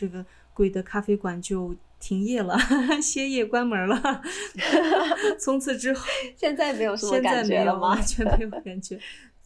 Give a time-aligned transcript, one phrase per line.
[0.00, 0.24] 这个
[0.54, 2.56] 贵的咖啡馆就停业了，
[3.02, 4.22] 歇业关门了。
[5.38, 7.88] 从此之后， 现在没有什么现在感没有觉了吗？
[7.90, 8.98] 完全没有感觉，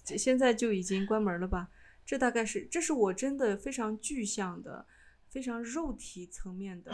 [0.05, 1.69] 现在就已经关门了吧？
[2.07, 4.87] 这大概是，这是我真的非常具象的、
[5.29, 6.93] 非常肉体层面的，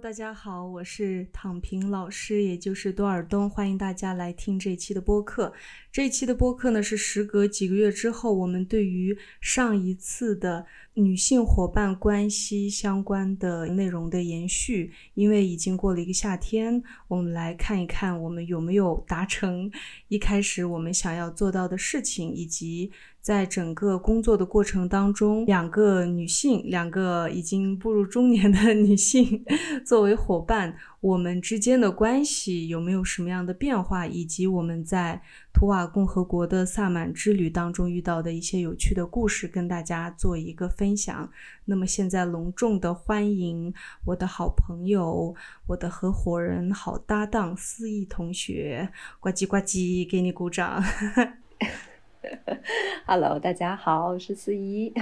[0.00, 5.52] 大家好，我是躺平老师，也就是多尔东，欢迎大家来听这一期的播客。
[5.90, 10.64] 这一期的播客呢，是时隔几个月之后，我们对于上一次的
[10.94, 14.92] 女性伙伴关系相关的内容的延续。
[15.14, 19.68] 因为已经过了一个夏天，我们来看一看我们有没有达成
[20.06, 29.44] 一开始我们想要做到的事情，以及在整个工作的过程当中，两个女性，两个已经步入中年的 女性
[29.84, 35.20] 作为伙伴，我们之间的关系有没有什么样的变化，以及我们在
[35.52, 41.30] 图瓦共和国的萨满之旅当中遇到的一些有趣的故事，跟大家做一个分享。
[41.66, 43.74] 那么现在隆重的欢迎
[44.06, 45.34] 我的好朋友、
[45.66, 50.82] 我的合伙人、好搭档思义同学，呱唧呱唧，给你鼓掌。
[53.06, 54.92] Hello，大家好，我是思怡。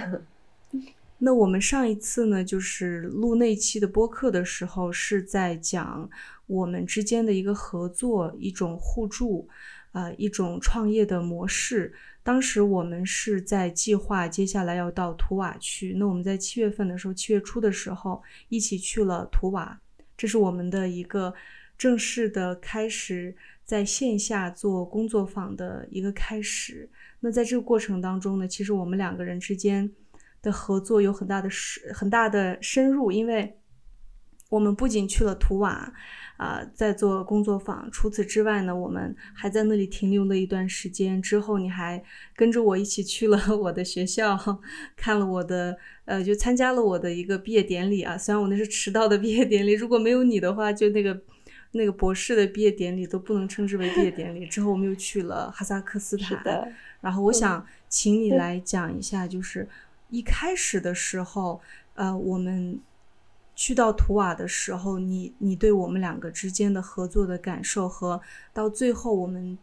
[1.19, 6.09] 那我们上一次呢，就是录那期的播客的时候，是在讲
[6.47, 9.49] 我们之间的一个合作，一种互助，
[9.93, 11.95] 呃，一种创业的模式。
[12.23, 15.95] 当时我们是在计划接下来要到图瓦去。
[15.95, 19.81] 那我们在七月份的时候，七月初的时候，一起去了图瓦，
[20.19, 21.33] 这是我们的一个
[21.79, 26.91] 正式的开始，在线下做工作坊的一个开始。
[27.27, 29.91] 那在这个过程当中呢，其实我们两个人之间
[30.41, 33.59] 的合作有很大的深很大的深入，因为
[34.49, 35.93] 我们不仅去了图瓦，
[36.37, 41.21] 啊、在做工作坊，除此之外呢，我们还在那里停留了一段时间。
[41.21, 42.01] 之后你还
[42.37, 44.39] 跟着我一起去了我的学校，
[44.97, 48.17] 看了我的呃，就参加了我的一个毕业典礼啊。
[48.17, 51.21] 虽然我那是迟到的毕业典礼，如果没有你的话，就那个。
[51.77, 54.47] 那个博士的毕业典礼都不能称之为毕业典礼。
[54.47, 59.69] 之后我们又去了哈萨克斯坦，然后我想请你来讲一下，就是
[60.09, 61.61] 一开始的时候，
[61.95, 62.81] 呃，我们
[63.55, 68.21] 去到图瓦的时候，你你对我们两个之间的合作的感受，和
[68.53, 69.59] 到最后我们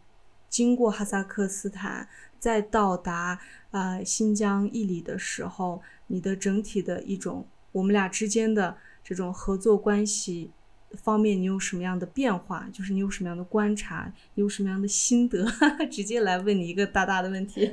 [0.48, 2.08] 经过哈萨克斯坦，
[2.38, 3.40] 再到达
[3.72, 10.52] 呃新疆伊犁的时候，你的整体的一种我们俩之间的这种合作关系。
[10.96, 12.68] 方面，你有什么样的变化？
[12.72, 15.44] 就是你有什么样的观察，你有什么样的心得？
[15.90, 17.70] 直接来问你一个大大的问题。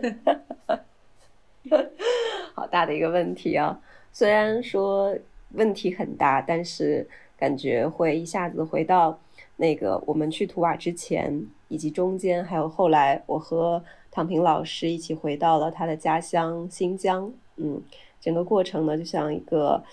[2.53, 3.79] 好大的一个问题啊！
[4.11, 5.17] 虽然说
[5.51, 9.19] 问题很大，但是感觉会一下子回到
[9.57, 17.31] 那个我们去图瓦之前，以及中间，还有后来我和躺平老师一起回到了他的家乡新疆。
[17.57, 17.81] 嗯，
[18.19, 19.83] 整个过程呢，就像一个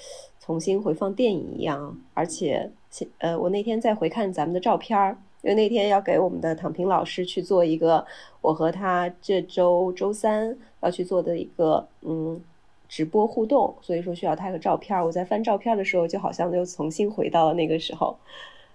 [0.41, 2.71] 重新回放电影一样，而且。
[3.19, 8.05] 呃，我那天在回看咱们的照片儿，因为那天要给我们的躺平老师去做一个，
[8.41, 12.41] 我和他这周周三要去做的一个嗯
[12.89, 15.05] 直播互动，所以说需要他个照片儿。
[15.05, 18.17] 我在翻照片的时候，就好像又重新回到了那个时候。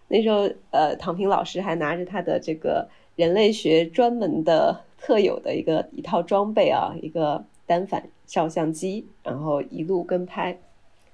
[0.07, 10.56] 那时候，呃，躺平老师还拿着他的这个人类学专门的特有的一个一套装备啊，一个单反照相机，然后一路跟拍。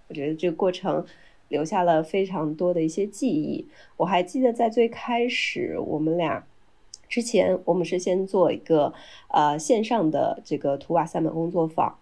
[0.09, 1.05] 我觉得这个过程。
[1.49, 3.67] 留下了非常多的一些记忆。
[3.97, 6.45] 我还记得在最开始，我们俩
[7.09, 8.93] 之前我们是先做一个
[9.27, 11.97] 呃线上的这个图瓦萨满工作坊，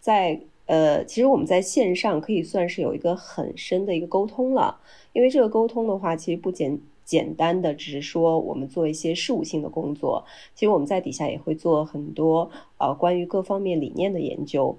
[0.00, 4.78] 在呃其实我们在线上可以算是有一个很深的一个沟通了，
[5.12, 10.24] 因为这个沟通的话，其实不简简单的只是说我们做一些事务性的工作，
[10.54, 14.76] 其实我们在底下也会做很多呃关于各方面理念的研究。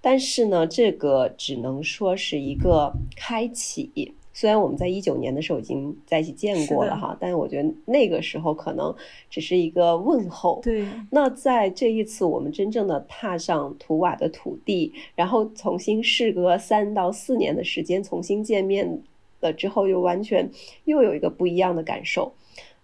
[0.00, 4.14] 但是呢，这个只能说是一个开启。
[4.32, 8.94] 虽然我们在一九年的时候已经在一起见过了哈，但是我觉得那个时候可能
[9.28, 10.60] 只是一个问候。
[10.62, 10.86] 对。
[11.10, 19.02] 那在这一次我们真正的踏上图瓦的土地，然后重新事隔三到四年的时间重新见面
[19.40, 20.48] 了之后，又完全
[20.84, 22.32] 又有一个不一样的感受。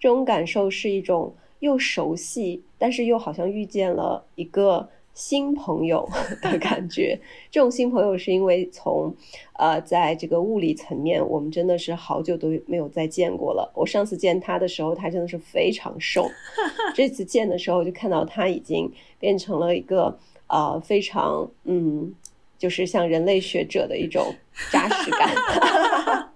[0.00, 4.88] 这种感受是一种又熟悉，但是又好像遇见了一个。
[5.14, 6.08] 新朋友
[6.42, 7.18] 的感觉，
[7.50, 9.14] 这种新朋友是因为从，
[9.54, 13.72] 呃，在这个物理层面，我们真的是好久都没有再见过了。
[13.74, 16.28] 我上次见他的时候，他真的是非常瘦，
[16.94, 20.18] 这次见的时候就看到他已经变成了一个
[20.48, 22.12] 呃非常嗯，
[22.58, 24.34] 就是像人类学者的一种
[24.72, 26.30] 扎实感。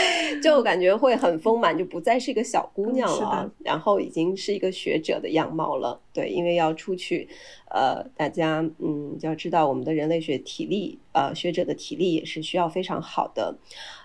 [0.42, 6.00] 就感觉会很丰满，就不再是一个小姑娘了，然后已经是一个学者的样貌了。
[6.12, 7.28] 对，因为要出去，
[7.70, 13.56] 呃，大家嗯要知道，我们的人类学体力，呃，学者的体力也是需要非常好的。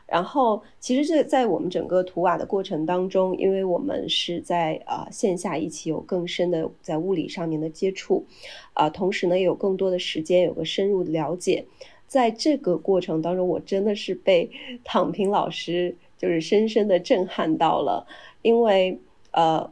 [0.06, 8.26] 然后，其实这在我们整个图瓦的过程当中，因为我们是在呃线下一起有更深的在物理上面的接触，
[8.74, 11.66] 啊，同时呢也有更多的时间有个深入的了解。
[12.14, 14.48] 在这个过程当中，我真的是被
[14.84, 18.06] 躺平老师就是深深的震撼到了，
[18.44, 19.00] 因为
[19.32, 19.68] 呃，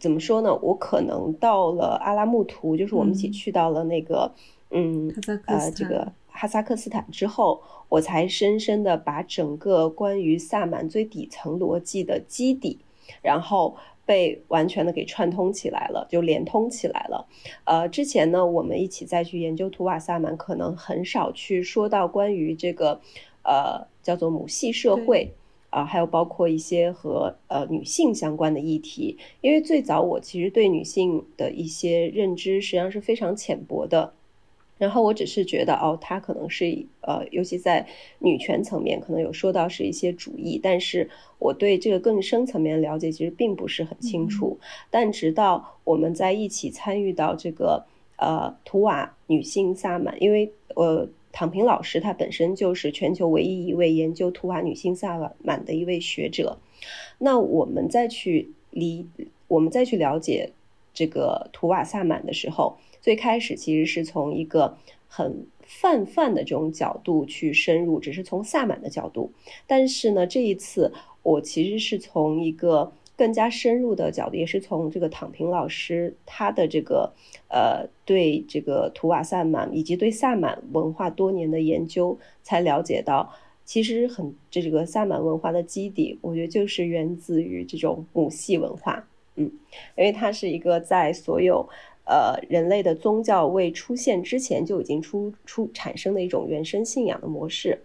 [0.00, 0.52] 怎么说呢？
[0.56, 4.32] 我可能到了阿拉木图，就是我们一起去到了那个
[4.70, 5.14] 嗯
[5.46, 12.80] 呃这个哈萨克斯坦之后，我才深深的把整个关于萨满最底层逻辑的基底，
[13.22, 13.76] 然后。
[14.10, 17.28] 被完全的给串通起来了，就连通起来了。
[17.62, 23.00] 呃，之前呢，我们一起再去研究图瓦萨满，可能很少去说到关于这个，
[23.44, 25.30] 呃，叫做母系社会
[25.70, 29.16] 啊，还有包括一些和呃女性相关的议题。
[29.42, 34.12] 因为最早我其实对女性的一些认知实际上是非常浅薄的。
[34.80, 37.86] 然后我只是觉得，哦，他可能是呃，尤其在
[38.18, 44.58] 女权层面，可能有说到是一些主义，但是我对这个更深层面的了解其实并不是很清楚。
[44.88, 47.84] 但直到我们在一起参与到这个
[48.16, 56.56] 呃图瓦女性萨满，因为呃躺平老师他本身就是全球唯一一位研究图瓦女性萨满的一位学者，
[57.18, 59.06] 那我们再去理，
[59.46, 60.50] 我们再去了解
[61.00, 62.76] 这个图瓦萨满的时候。
[63.02, 64.76] 最开始其实是从一个
[65.08, 69.32] 很泛泛的这种角度去深入，只是从萨满的角度。
[69.66, 70.92] 但是呢，这一次
[71.22, 77.10] 我其实是从一个更加深入的角度，也是从这个躺平老师他的这个
[77.48, 83.32] 呃对这个图瓦萨满以及对萨满文化多年的研究，才了解到，
[83.64, 89.06] 其实很这这个萨满文化的基底，我觉得就是源自于这种母系文化。
[89.40, 89.52] 嗯，
[89.96, 91.68] 因为它是一个在所有。
[92.06, 97.82] 呃，人类的宗教未出现之前就已经出出产生的一种原生信仰的模式。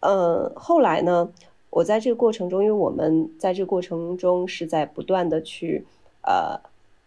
[0.00, 1.30] 呃，后来呢，
[1.68, 5.84] 我在这个过程中，因为我们在这个过程中是在不断的去
[6.22, 6.58] 呃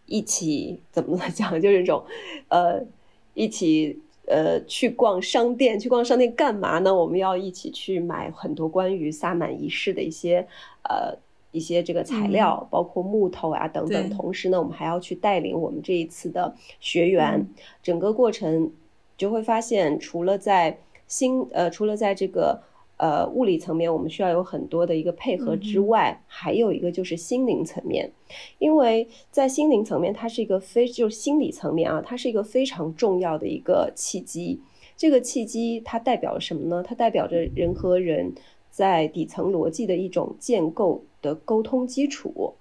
[0.06, 2.04] 一起怎么来讲， 就是一种
[2.48, 2.80] 呃
[3.32, 3.98] 一起
[4.28, 6.94] 呃去逛商店，去逛商店干嘛呢？
[6.94, 10.46] 我们要一起去买很多关于萨满仪式的一些
[10.88, 11.18] 呃。
[11.54, 14.10] 一些这个材料，包括木头啊等等。
[14.10, 17.48] 同时呢，我们还要去带领我们这一次的学员，
[17.80, 18.70] 整个过程
[19.16, 22.60] 就会发现，除了在心呃，除了在这个
[22.96, 28.10] 呃物理层面，我们需要有很多的一个配合之外，还有一个就是心灵层面。
[28.58, 34.60] 因为在心灵层面，它是一个非就是心理层面啊，它是一个非常重要的一个契机。
[34.96, 36.82] 这个契机它代表什么呢？
[36.82, 38.32] 它代表着人和人
[38.70, 41.04] 在底层逻辑的一种建构。
[41.24, 42.52] 的沟通基础，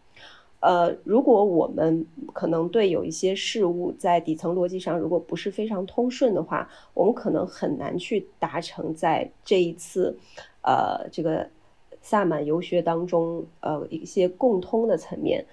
[0.62, 10.18] 呃，如果我们可能对有一些事物在底层逻辑上如果不是非常通顺的话，我们可能很难去达成在这一次，
[10.62, 11.50] 呃，这个
[12.02, 15.46] 萨满游学当中，呃，一些共通的层面。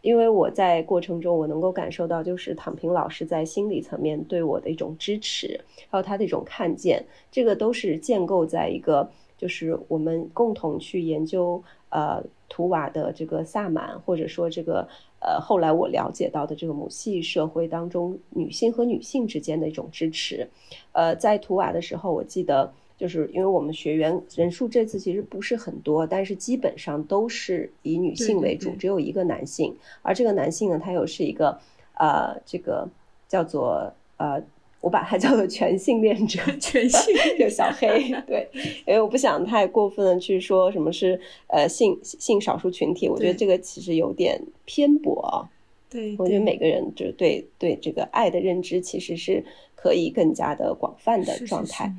[0.00, 5.58] 因为我在过程中，我能够感受到，就是躺平老师在心理层面对我的一种支持，
[5.88, 11.62] 还有他的一种看见，这个都是建构在一个，就是我们共同去研究。
[11.94, 14.88] 呃，图瓦的这个萨满，或者说这个
[15.20, 20.48] 呃，后来我了解到的这个母系社会当中，女性和女性之间的一种支持。
[20.90, 29.72] 呃，在图瓦的时候，我记得就是因为我们学员人数这次其实不是很多，但是基本上都是以女性为主，只有一个男性。
[30.02, 31.56] 而这个男性呢，他又是一个
[31.96, 32.88] 呃，这个
[33.28, 34.42] 叫做呃。
[34.84, 38.46] 我把它叫做全性恋者， 全性 就小黑，对，
[38.86, 45.48] 因为我不想太过分的去说什么是呃性性少数群体，我觉得这个其实有点偏颇。
[45.88, 49.42] 对，我觉得每个人就是对对这个爱的认知其实是
[49.74, 51.90] 可以更加的广泛的状态。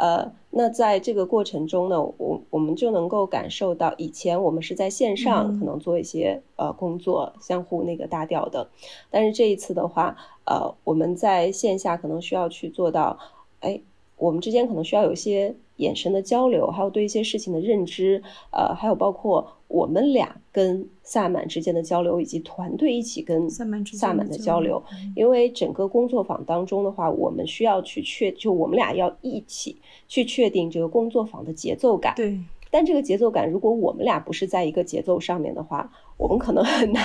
[0.00, 8.68] 呃，那在这个过程中呢，我我们就能够感受到，以前我们是在线上可能做一些呃工作，相互那个搭调的，
[9.10, 10.16] 但是这一次的话，
[10.46, 13.18] 呃，我们在线下可能需要去做到，
[13.60, 13.80] 哎，
[14.16, 15.54] 我们之间可能需要有一些。
[15.80, 18.22] 眼神的交流，还有对一些事情的认知，
[18.52, 23.82] 呃，还有包括我们俩跟萨满之间的交流，以及团队一起跟萨满
[24.28, 24.82] 的交流。
[25.16, 32.14] 因为整个工作坊当中的话，我们需要去确，就我们俩要一起去确定这个工作坊的节奏感。
[32.14, 32.38] 对。
[32.70, 37.02] 但这个节奏感，如果我们俩不是在一个节奏上面的话，我们可能很难，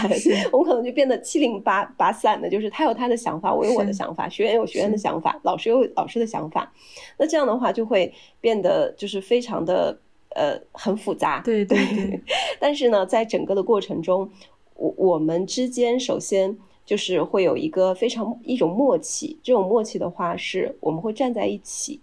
[0.51, 2.47] 我们可能就变得七零八八散的。
[2.47, 6.71] 就是他有他的想法，我有我的想法，学员有学员的想法，老师有老师的想法。
[7.17, 9.97] 那这样的话，就会变得就是非常的
[10.35, 11.41] 呃很复杂。
[11.43, 12.21] 对 对对。
[12.59, 14.29] 但是呢，在整个的过程中，
[14.75, 16.55] 我我们之间首先
[16.85, 19.39] 就是会有一个非常一种默契。
[19.41, 21.99] 这种默契的话，是我们会站在一起，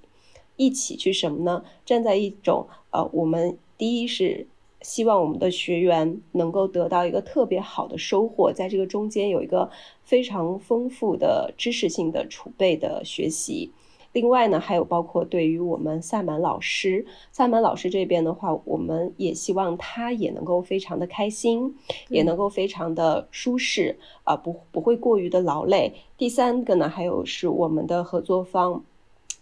[0.64, 1.64] 一起去什么呢？
[1.84, 4.46] 站在一种呃，我们第一是。
[4.84, 9.70] 希望我们的学员能够得到一个特别好的收获，在这个中间有一个
[10.02, 13.70] 非常丰富的知识性的储备的学习。
[14.12, 21.72] 另外呢，还有包括对于我们萨满老师，萨满老师这边的话，我们也希望他也能够非常的开心，
[22.08, 25.94] 也能够非常的舒适啊，不不会过于的劳累。
[26.18, 28.82] 第三个呢，还有是我们的合作方。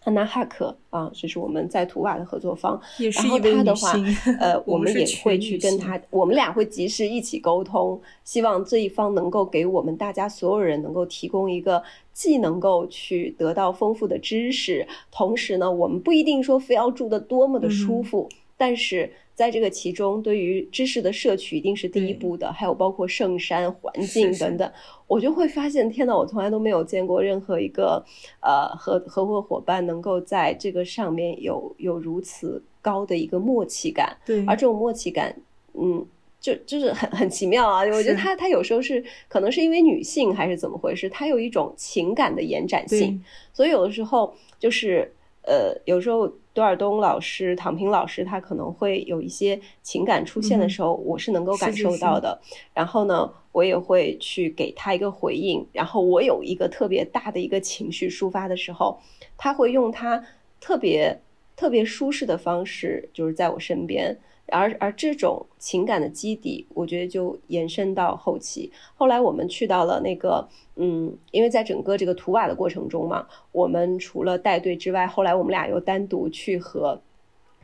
[0.04, 2.80] 安娜哈克啊，这是我们在图瓦的合作方。
[2.98, 3.92] 然后他的话，
[4.38, 19.12] 呃，我们也会去跟他，我们俩会及时一起沟通，希望这一方能够给我们大家所有人能够提供一个既能够去得到丰富的知识，同时呢，我们不一定说非要住的多么的舒服，但是。
[19.40, 24.70] 在这个其中，对于知识的摄取一定是第一步的，还有包括圣山环境等等，
[25.06, 28.04] 我就会发现，天呐，我从来都没有见过任何一个
[28.42, 34.14] 呃合合伙伙伴能够在这个上面有有如此高的一个默契感。
[34.26, 35.34] 对，而这种默契感，
[35.72, 36.04] 嗯，
[36.38, 37.80] 就就是很很奇妙啊！
[37.94, 45.10] 我觉得他他有时候是可能是因为女性还是怎么回事，她有一种情感的延展性，所以有的时候就是
[45.44, 46.30] 呃，有时候。
[46.52, 52.40] 多尔东老师、躺平老师，他可能会有一些情感出现的时候，我是能够感受到的。
[52.74, 55.64] 然后呢，我也会去给他一个回应。
[55.72, 58.98] 然后我有一个特别大的一个情绪抒发的时候，
[59.36, 60.22] 他会用他
[60.60, 61.20] 特别
[61.56, 64.18] 特别舒适的方式，就是在我身边。
[64.50, 68.70] 而而这种情感的基底，我觉得就延伸到后期。
[68.94, 77.00] 后来我们去到了那个，嗯，因为在整个这个图瓦的过程中嘛，我们除了带队之外，后来我们俩又单独去和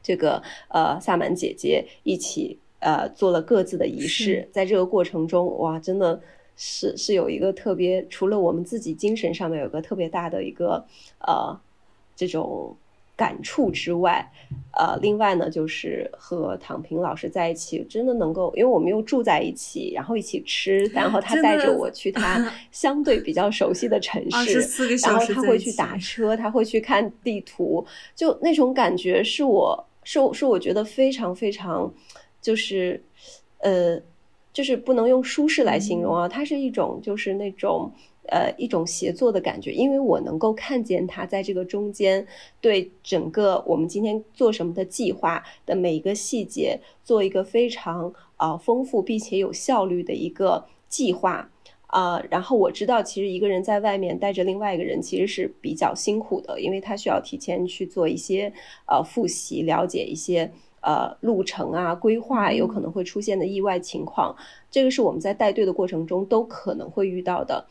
[0.03, 4.49] 这个呃萨满姐姐一起呃做了各自的仪式。
[4.53, 6.21] 在这个过程中，哇，真的
[6.57, 10.85] 是是有一个特别，除了我们自己精神上面有个特别大的一个
[11.21, 11.59] 呃
[12.15, 12.77] 这种。
[13.17, 14.31] 感触之外，
[14.73, 24.61] 呃，另外呢，就是和躺平老师在一起，真的能够，因为我们又住在一起，然后一起吃，然后他带着我去他 相对比较熟悉的城市，
[25.09, 31.91] 然后他会去打车，他会去看地图，就那种感觉是我是是我觉得非常非常，
[32.43, 33.03] 就是
[33.61, 33.99] 呃，
[34.53, 37.91] 就是不能用舒适来形容啊，它是一种就是那种。
[38.29, 42.27] 呃，一种协作的感觉，因为我能够看见他在这个中间
[42.61, 51.49] 对整个我们今天做什么的计划的每一个细节做一个非常啊丰富并且有效率的一个计划
[51.87, 52.21] 啊。
[52.29, 58.53] 然后我知道，其实一个人在外面带着另外一个人其实是比较辛苦的，因为他需要提前去做一些
[58.89, 64.35] 呃复习，了解一些呃路程啊规划有可能会出现的意外情况，
[64.71, 67.67] 这个是我们在带队的过程中都可能会遇到的。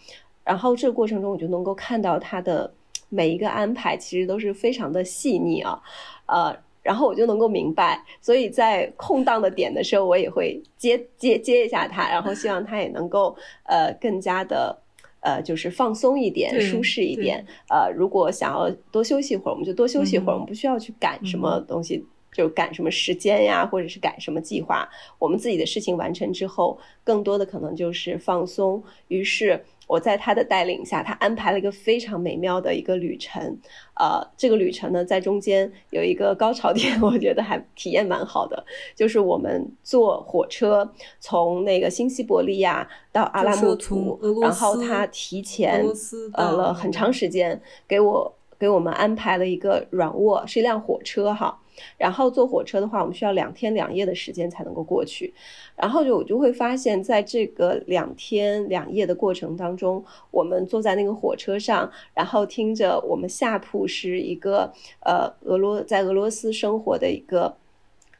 [0.46, 2.72] 然后这个过程中，我就能够看到他的
[3.10, 5.82] 每一个安排，其实都是非常的细腻啊，
[6.28, 14.78] 呃，然后我就能够明白，所以在空档的点的时候，我也会接接接一下他，然后希望他也能够呃更加的
[15.22, 17.44] 呃就是放松一点，舒适一点。
[17.70, 24.88] 呃，如果想要多休息一会儿，我们就多休息一会儿，我们不需要去赶什么东西，就赶什么时间呀，或者是赶什么计划。
[25.18, 28.84] 我们自己的事情完成之后，更多的可能就是放松。
[29.08, 29.66] 于是。
[29.88, 33.58] 我在他的带领下，他安排了一个非常美妙的一个旅程。
[33.96, 38.66] 呃，这个旅程呢，在中间有一个高潮点， 我觉得还体验蛮好的，
[38.96, 40.90] 就是我们坐火车
[41.20, 45.86] 从那个新西伯利亚到阿拉木图，然后他提前
[46.34, 51.58] 呃了很长时间给我给我们安排了一个软卧，是一辆火车哈。
[51.98, 55.34] 然后坐火车的话，我们需要两天两夜的时间才能够过去。
[55.76, 67.56] 然后就我就会发现，在这个两天两夜的过程当中，我们坐在那个火车上，然后听着我们下铺是一个呃俄罗在俄罗斯生活的一个。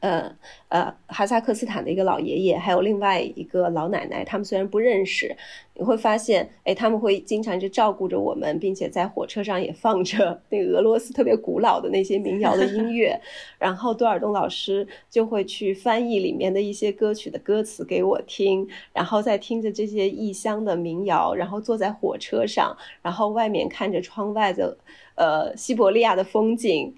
[0.00, 0.30] 呃
[0.68, 5.34] 呃，哈萨克斯坦的一个老爷爷，还有另外一个老奶奶，他们虽然不认识，
[5.74, 13.18] 你会发现，哎，他们会经常就照顾着我们，并且在火车上也放着那个俄罗斯特别古老的那些民谣的音 乐，
[13.58, 24.76] 然后多尔东老师就会去翻译里面的一些歌曲的歌词给我听，然后再听着这些异乡的民谣，然后坐在火车上，然后外面看着窗外的
[25.14, 26.94] 呃西伯利亚的风景。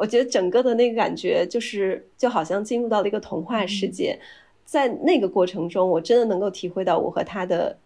[0.00, 4.18] 我觉得整个的那个感觉，就是就好像进入到了一个童话世界，
[4.64, 7.76] 在那个过程中，我真的能够体会到我和他的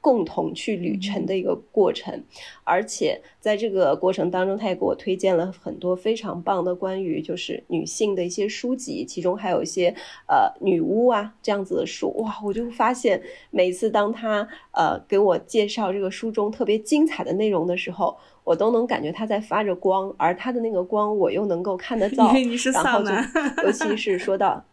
[0.00, 2.22] 共同去旅程的一个过程，
[2.62, 9.94] 而且在这个过程当中，他也给我推荐了很多非常棒的关于就是女性的一些书籍，其中还有一些
[10.26, 12.12] 呃女巫啊这样子的书。
[12.18, 22.32] 哇，我就发现每次当他呃给我介绍这个书中特别精彩的内容的时候，我都能感觉他在发着光，而他的那个光我又能够看得到。
[22.32, 23.28] 你是萨满，
[23.64, 24.64] 尤其是说到。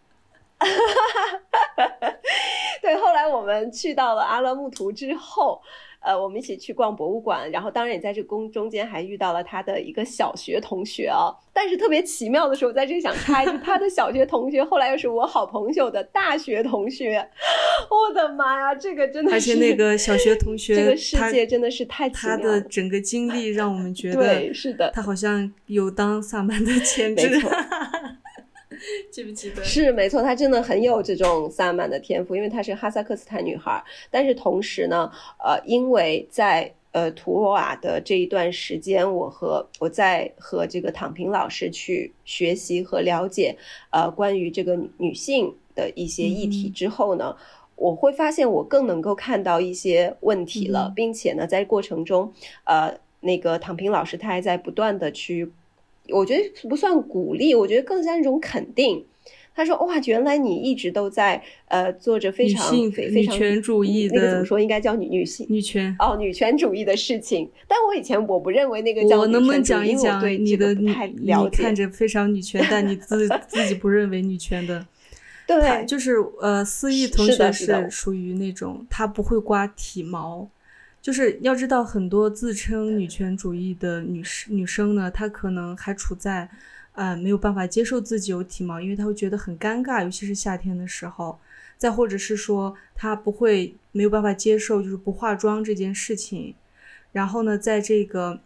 [2.84, 5.62] 对，后来我们去到了阿勒木图之后，
[6.00, 11.30] 呃，我们一起去逛博物馆，然后当然也在这宫中间还遇到了他的一个小学同学啊。
[11.54, 17.30] 但是特别奇妙的是，我在这里想插一句，他的小学同学后来又是我好朋友的大学同学。
[17.90, 22.38] 我的妈呀，这个真的是，而且那个小学同学，这个世界真的是太奇妙。
[22.38, 27.30] 他的整个经历让我们觉 得，对，是的，他好像有当萨满的潜质。
[29.12, 29.64] 记不记得？
[29.64, 33.84] 是没错，她真的很有这种萨满的天赋，因为她是哈萨克斯坦女孩。
[34.10, 35.12] 但是同时呢，
[35.44, 43.56] 呃，因为在呃图瓦的这一段时间，我和我在和这个躺平老师去学习和了解
[43.92, 47.36] 呃关于这个女性的一些议题之后呢，
[47.76, 52.34] 我会发现我更能够看到一些问题了，并且呢，在过程中，
[52.64, 55.52] 呃，那个躺平老师他还在不断的去。
[56.12, 59.06] 我觉得不算鼓励，我觉得更像一种肯定。
[59.54, 64.58] 他说：“哇，原来你一直都在呃做着非常非常女权主义的，那个怎么说？
[64.58, 67.50] 应该叫女女性女权哦，女权主义的事情。
[67.68, 71.64] 但我以前我不认为那个叫女权主义，因为我对你的不太了解。
[71.64, 74.88] 看着非常女权，但你自 自己不认为女权的。
[75.46, 80.50] 对，就是呃，思义同学是属于那种他不会刮体毛。”
[81.02, 86.48] 就是要知道，很多自称女权主义的女士女生呢，她可能还处在，
[86.92, 91.40] 呃，没有办法接受自己有体毛，因为她会觉得很尴尬，尤其是夏天的时候。
[91.76, 96.54] 再或者是说，她不会没有办法接受就是不化妆这件事情。
[97.12, 98.40] 然后呢，在这个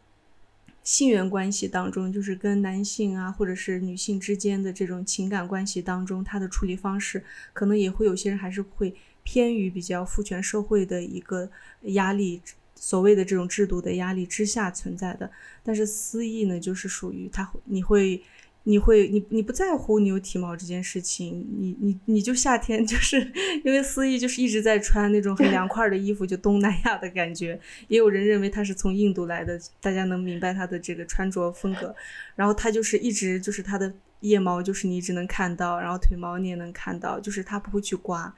[0.82, 7.22] 性缘关系当中，就是跟男性啊，或者是女性之间的这种情感关系当中，她的处理方式，
[7.52, 8.96] 可能也会有些人还是会。
[9.26, 11.50] 偏于比较父权社会的一个
[11.82, 12.42] 压力，
[12.76, 15.30] 所谓的这种制度的压力之下存在的。
[15.64, 18.22] 但是私意呢，就是属于他，你会，
[18.64, 23.20] 你会，你你不在乎你有体毛这件事情，你你你就夏天 就是
[23.64, 27.60] 因为私意就是一直在穿那种很凉快的衣服，就东南亚的感觉。
[27.88, 31.96] 也有人认为他是从印度来的，大家能明白他的这个穿着风格。
[32.36, 38.34] 然后他就是一直就是他的腋毛，就是你一直能看到，然后腿毛你也能看到，就是他不会去刮。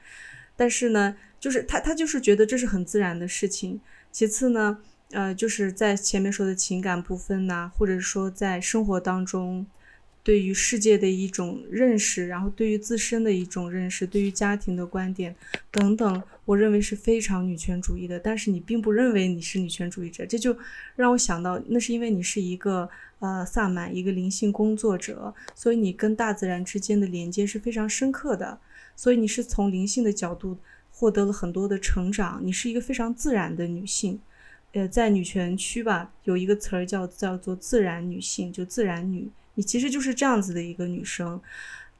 [0.58, 3.80] 但是呢，就是他，他就是觉得这是很自然的事情。
[4.10, 4.78] 其次呢，
[5.12, 9.64] 呃，就是在前面说的情感部分呐，或者说在生活当中，
[10.24, 15.36] 对于世界的一种认识，然后对于自身的一种认识，对于家庭的观点
[15.70, 18.18] 等等，我认为是非常女权主义的。
[18.18, 20.58] 但是你并不认为你是女权主义者，这就
[20.96, 22.90] 让我想到，那是因为你是一个
[23.20, 28.58] 呃萨满，一个灵性工作者，所以你跟大自然之间的连接是非常深刻的。
[28.98, 30.58] 所以你是从灵性的角度
[30.90, 34.18] 获得了很多的成长，你是一个非常自然的女性，
[34.72, 41.40] 呃，在女权区吧，有一个词儿叫叫做自然女性，就自然女，你其实就是这样子的一个女生，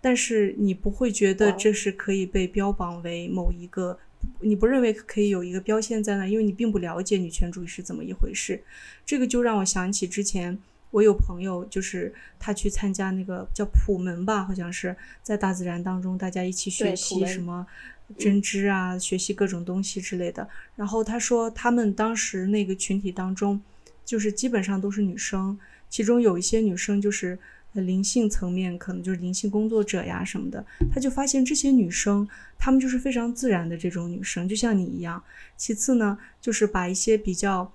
[0.01, 3.97] 但是你不会觉得这是可以被标榜为某一个，
[4.41, 8.61] 你不认为可以有一个标签在那，因为你并不了解女权主义是怎么一回事，
[9.07, 10.59] 这个就让我想起之前。
[10.91, 17.67] 我有朋友，就是他去参加那个叫普门吧，好像是在大自然当中，大家一起学习什么
[18.17, 20.49] 针织啊，学习各种东西之类的。
[20.77, 23.61] 然后他说，他们当时那个群体当中，
[24.05, 25.59] 就是基本上都是女生，
[25.91, 27.39] 其中有一些女生就是
[27.73, 30.65] 灵性层面，可能就是灵性工作者呀什么的。
[30.91, 32.27] 他就发现这些女生，
[32.59, 35.23] 她们就是非常自然的这种女生，就像你一样。
[35.59, 37.71] 其次呢，就是把一些比较。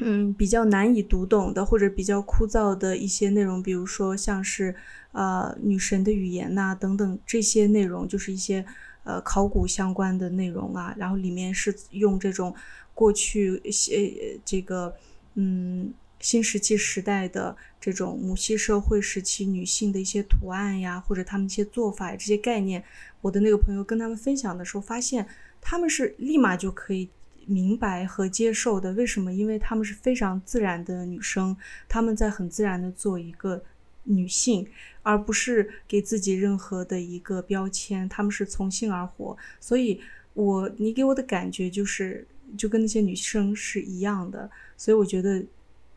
[0.00, 4.72] 嗯，比较难以读懂的或者比较枯燥的一些内容，比如说像是
[5.10, 8.64] 呃女神的语言呐等等这些内容，就是一些
[9.02, 10.94] 呃考古相关的内容啊。
[10.96, 12.54] 然后里面是用这种
[12.94, 14.94] 过去呃这个
[15.34, 22.84] 嗯新石器时代的这种母系社会时期女性的一些图案呀，或者他们一些做法呀这些概念。
[23.20, 25.26] 我的那个朋友跟他们分享的时候，发现
[25.60, 27.08] 他们是立马就可以。
[27.48, 29.32] 明白和接受的，为什么？
[29.32, 31.56] 因为她们是非常自然的女生，
[31.88, 33.62] 她们在很自然的做一个
[34.04, 34.68] 女性，
[35.02, 38.08] 而不是给自己任何的一个标签。
[38.08, 40.00] 她们是从心而活，所以，
[40.34, 44.50] 我你给我的感觉就是，就跟那些女生是一样的。
[44.76, 45.44] 所以我觉得，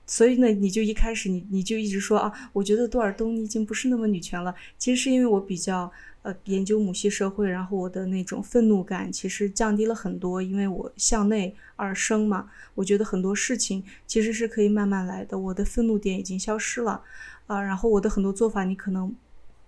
[0.08, 4.56] 所以呢，你就一开始你你就一直说啊，我觉得多尔东你已经不是那么女权了。
[4.78, 5.92] 其实是因为我比较
[6.24, 12.50] 呃研究母系社会，然后我的那种愤怒感其实降低了很多，因为我向内而生嘛。
[12.76, 17.04] 我觉得很多事情其实是可以慢慢来的，我的愤怒点已经消失了
[17.48, 17.62] 啊。
[17.62, 19.16] 然后我的很多做法，你可能，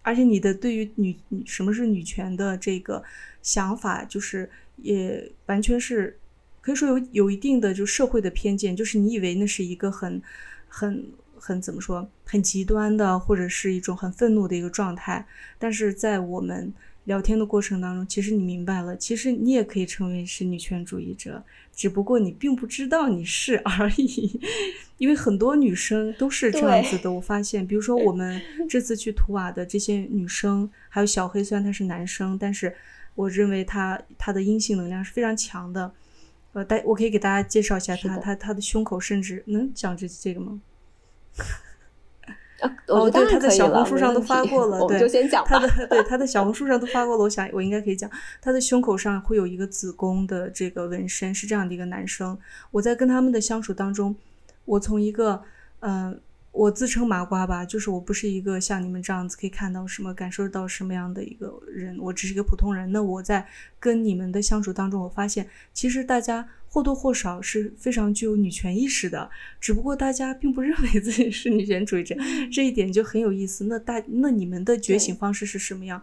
[0.01, 3.03] 而且你的对于女什么是女权的这个
[3.41, 6.19] 想法，就是也完全是
[6.61, 10.21] 可以说有有一定的就社会的偏见，就是你以为那是一个很
[10.67, 11.11] 很。
[11.45, 15.27] 很怎么说，很极端的，或者是一种很愤怒的一个状态。
[15.60, 21.43] 但是在我们聊天的过程当中，其实你明白了，其实你也可以成为是女权主义者，
[21.75, 24.39] 只不过你并不知道你是 而已。
[24.99, 32.73] 因为很多女生都是这样子的，我发现，比如说我们 这次去图瓦的这些女生，还有小黑，虽然他是男生，但是
[33.15, 35.91] 我认为他他的阴性能量是非常强的。
[36.53, 40.62] 呃，大我可以给大家介绍一下他，他他的胸口甚至能讲这这个吗？
[42.87, 44.99] 哦，对，他在小红书上都发过了， 对，
[45.45, 47.23] 他的对他在小红书上都发过了。
[47.23, 48.09] 我想我应该可以讲，
[48.41, 52.37] 他的胸口上会有一个子宫的这个纹身，是这样的一个男生。
[52.71, 54.15] 我在跟他们的相处当中，
[54.65, 55.43] 我从一个
[55.79, 56.19] 嗯。
[56.53, 62.91] 我自称麻瓜吧，就是我不是一个像你们这样子可以看到什么、感受到什么样的一个人，我只是一个普通人。
[62.91, 63.43] 那我在
[63.79, 69.29] 跟你们的相处当中，我发现其实大家或多或少是非常具有女权意识的，
[69.62, 72.15] 只不过大家并不认为自己是女权主义者，
[72.51, 73.65] 这一点就很有意思。
[73.65, 76.01] 那大那你们的觉醒方式是什么样？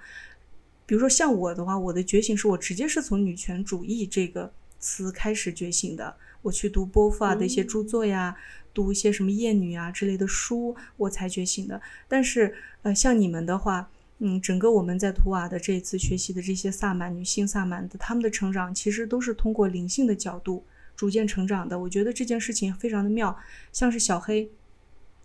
[0.87, 8.37] 比如说像我的话，我的觉醒是我直接是从女权主义这个词开始觉醒的，我去读波伏娃的一些著作呀。
[8.73, 11.83] 读一些什么厌女啊之类的书，我才觉醒的。
[12.07, 21.79] 但是，呃，像你们的话，嗯，整个我们在图瓦的这一次学习的这些萨满女性萨满的，他们的成长其实都是通过灵性的角度逐渐成长的。
[21.79, 23.37] 我觉得这件事情非常的妙。
[23.73, 24.51] 像是小黑，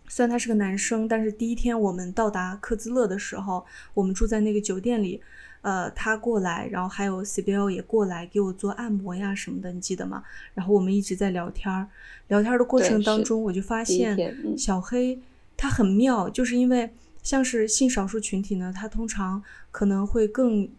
[0.07, 5.21] 虽然他是个男生，但是第一天我们到达克兹勒的时候，我们住在那个酒店里。
[5.61, 10.23] 呃，他过来，然后还有 C B L 也过来给我做按摩呀什么的，你记得吗？
[10.53, 11.87] 然后我们一直在聊天儿，
[12.27, 14.15] 聊天的过程当中，我就发现
[14.55, 15.19] 小黑
[15.57, 16.87] 他很妙，就是因为
[17.25, 20.69] 像是性少数群体呢，他通常可能会更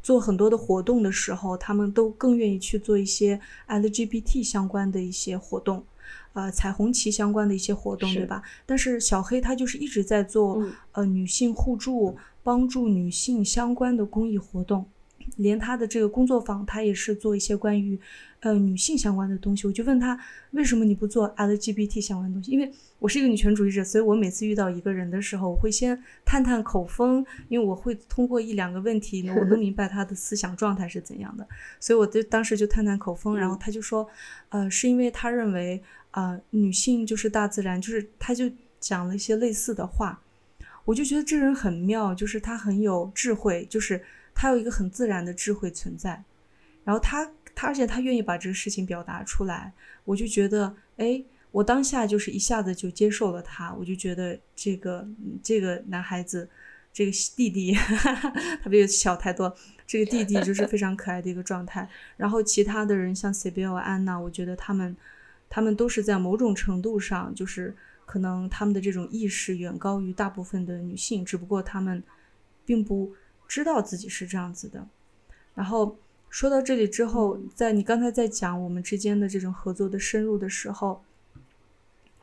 [0.00, 5.84] 做很多的活动的时候，他们都更愿意去做一些 L G B T 相关的一些活动，
[6.34, 8.42] 呃，彩虹旗相关的一些活动，对吧？
[8.64, 12.16] 但是小黑他就是一直在做呃女性互助。
[12.46, 14.86] 帮助女性相关的公益活动，
[15.34, 17.98] 连他的这个工作坊，他也是做一些关于
[18.38, 19.66] 呃女性相关的东西。
[19.66, 20.16] 我就问他，
[20.52, 22.52] 为什么你不做 LGBT 相关的东西？
[22.52, 31.46] 因为我是一个女权主义者，所以我每次遇到一个人的时候，我会先探探口风，因为我会通过一两个问题，我能明白他的思想状态是怎样的。
[31.78, 34.08] 所以我就当时就探探口风，然后他就说，
[34.48, 40.20] 呃，是因为他认为啊，女性就是大自然，就是他就讲了一些类似的话。
[40.86, 44.00] 我就觉得这人很妙，就是他很有智慧，就是
[44.34, 46.22] 他有一个很自然的智慧存在，
[46.84, 49.72] 然后他他而且他愿意把这个事情表达出来，
[50.04, 55.06] 我就觉得，哎，我当下就是一下子就接受了他，我就觉得这个
[55.42, 56.48] 这个男孩子，
[56.92, 58.30] 这个弟弟，哈 哈
[58.62, 59.54] 他比我小太多，
[59.86, 61.88] 这个弟弟就是非常可爱的一个状态。
[62.16, 64.96] 然后其他的人像 c b l 安娜，我觉得他们
[65.48, 67.74] 他们都是在某种程度上就是。
[68.08, 72.00] 可能他们的这种意识远高于大部分的女性，只不过他们
[72.64, 73.12] 并不
[73.48, 74.86] 知道自己是这样子的。
[75.56, 75.98] 然后
[76.30, 81.02] 说到这里之后，在你刚才在讲我们之间的这种合作的深入的时候，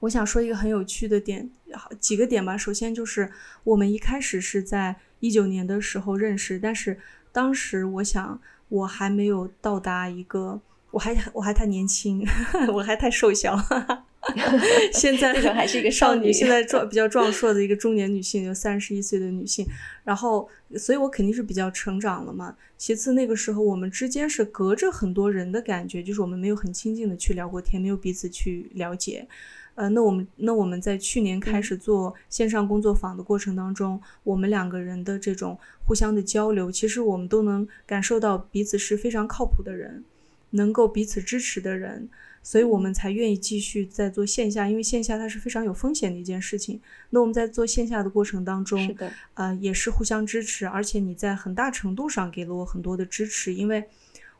[0.03, 1.49] 我想说一个很有趣的点，
[1.97, 2.57] 几个点吧。
[2.57, 3.31] 首先就是
[3.63, 6.99] 我们一开始是在一九年的时候认识，但是
[7.31, 10.59] 当时我想我还没有到达一个，
[10.91, 12.25] 我还我还太年轻，
[12.73, 13.57] 我还太瘦小。
[14.93, 19.65] 现在 还是一个少女，现在壮比较壮硕的一个中年女性，有三十一岁的女性。
[20.03, 22.55] 然后，所以我肯定是比较成长了嘛。
[22.77, 29.27] 其次，那个时候我们之间是隔着很多人的感觉，就是我们没有很亲近的去聊过天，没有彼此去了解。
[29.75, 40.03] 呃，那我们那我们在去年开始做线上工作坊的过程当中，我们两个人的这种互相的交流，其实我们都能感受到彼此是非常靠谱的人，
[40.51, 42.09] 能够彼此支持的人。
[42.45, 46.77] 所以我们才愿意继续在做线下，因为线下它是非常有风险的一件事情。
[47.11, 48.93] 那我们在做线下的过程当中，
[49.35, 53.85] 呃，也是互相支持，而且你在很大程度上给了我很多的支持，因为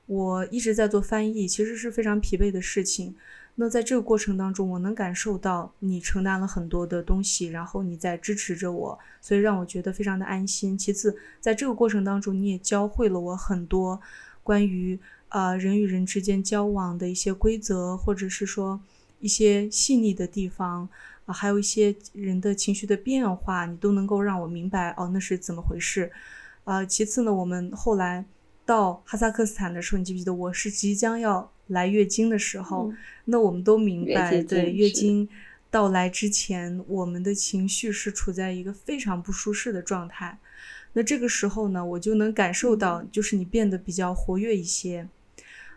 [0.07, 3.15] 我一直在做翻译，其实是非常疲惫的事情。
[3.55, 10.77] 那在这个过程当中，我能感受到你承担了很多的东西，然后你在支持着我，所以让我觉得非常的安心。
[10.77, 14.01] 其次，在这个过程当中，你也教会了我很多
[14.41, 14.99] 关于。
[15.33, 18.79] 啊，人与人之间交往的一些规则，或者是说
[19.19, 20.87] 一些细腻的地方
[21.25, 26.11] 啊，还有一些人的情绪的变化，你都能够让我明白哦，那是怎么回事？
[26.65, 28.23] 啊，其次呢，我们后来
[28.63, 32.93] 到哈萨克斯坦的时候，你记不记得我是即将要来月经的时候？
[33.25, 35.27] 那我们都明白，对月经
[35.69, 40.37] 到来之前，我们的情绪是处在一个非常不舒适的状态。
[40.93, 45.07] 那这个时候呢，我就能感受到，就是你变得比较活跃一些，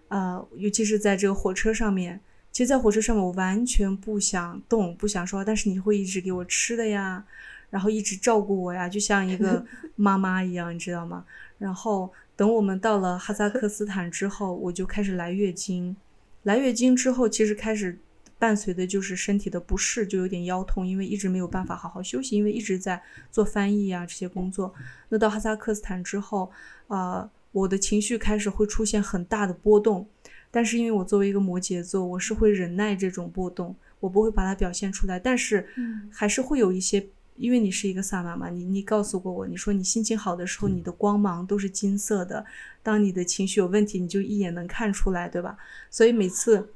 [0.09, 2.21] 呃，尤其是在这个火车上面。
[2.53, 7.25] 其实，在火车上面，我完全不想动，不想说话，但是你会一直给我吃的呀，
[7.69, 9.65] 然后一直照顾我呀，就像一个
[9.97, 11.25] 妈妈一样，你知道吗？
[11.59, 15.97] 然后等我们到了哈萨克斯坦之后，我就开始来月经。
[16.43, 17.99] 来月经之后，其实开始
[18.39, 24.73] 伴随的就是身体的不适，就有点腰痛，因为一直没有办法好好休息，因为一直在做翻译啊这些工作。
[25.09, 26.51] 那到哈萨克斯坦之后，
[26.89, 30.07] 啊，我的情绪开始会出现很大的波动。
[30.51, 35.19] 但是因为我作为一个摩羯座，我是会忍耐这种波动，我不会把它表现出来。
[35.19, 35.67] 但是，
[36.11, 42.45] 还是会有一些，因为你是一个萨满嘛，你你告诉过我，你说你心情好的时候，你的光芒都是金色的；
[42.83, 45.57] 当你的情绪有问题，你就一眼能看出来，对吧？
[45.91, 46.73] 所以每次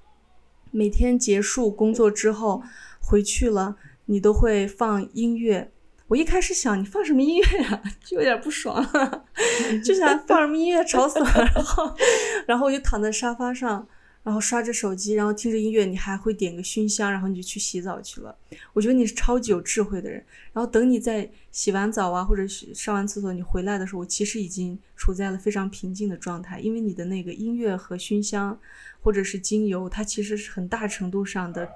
[0.70, 2.62] 每天结束工作之后
[3.00, 5.70] 回去了，你都会放音乐。
[6.08, 8.84] 我一开始想你放什么音乐呀， 就有点不爽，
[9.84, 11.30] 就想放什么音乐吵死了。
[11.54, 11.94] 然后，
[12.48, 13.86] 然后我就躺在沙发上，
[14.22, 15.84] 然后刷着手机，然后听着音乐。
[15.84, 18.36] 你还会点个熏香，然后你就去洗澡去了。
[18.72, 20.24] 我觉得你是超级有智慧的人。
[20.52, 28.58] 然后等你在洗完澡啊，或者上完厕所你回来的时候，我其实已经处在了非常平静的状态，因为你的那个音乐和熏香，
[29.00, 31.68] 或者是精油，它其实是很大程度上的。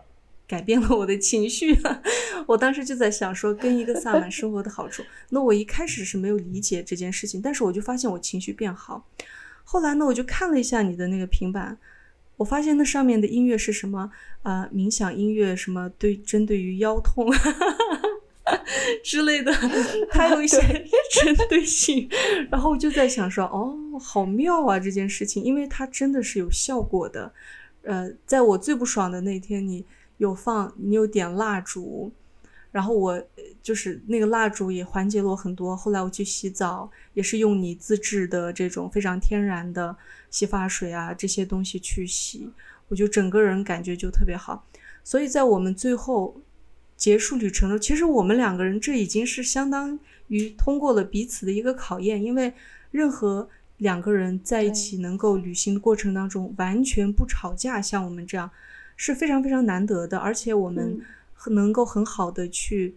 [0.47, 1.75] 改变了我的情绪，
[2.47, 5.03] 我当时就在想说，跟一个萨满生活的好处。
[5.31, 9.09] 那我一开始是没有理解这件事情，但是我就发现我情绪变好。
[9.65, 11.79] 后来呢，我就看了一下你的那个平板，
[12.37, 14.11] 我发现那上面的音乐是什么？
[14.43, 17.31] 呃，冥想音乐，什么对针对于腰痛
[19.05, 19.53] 之类的，
[20.11, 20.59] 它有一些
[21.13, 22.09] 针对性。
[22.51, 27.33] 然后我就在想说，哦，好妙啊这件事情，因为它真的是有效果的。
[27.83, 29.85] 呃，在我最不爽的那天，你。
[30.19, 32.13] 有放，你有点蜡烛，
[32.75, 33.23] 然后我
[33.63, 35.77] 就是那个蜡烛也缓解了我很多。
[35.77, 39.97] 后来我去洗澡，也是用你自制的这种非常天然的
[40.29, 42.51] 洗发水啊这些东西去洗，
[42.89, 44.67] 我就整个人感觉就特别好。
[45.05, 46.37] 所以在我们最后
[46.97, 52.53] 结束旅程的，其实我们两个人这已经是相当于通过了彼此的一个考验，因为
[52.91, 58.51] 任何两个人在一起能够旅行的过程当中完全不吵架，像我们这样。
[58.97, 61.01] 是非常非常难得的，而且我们
[61.51, 62.97] 能够很好的去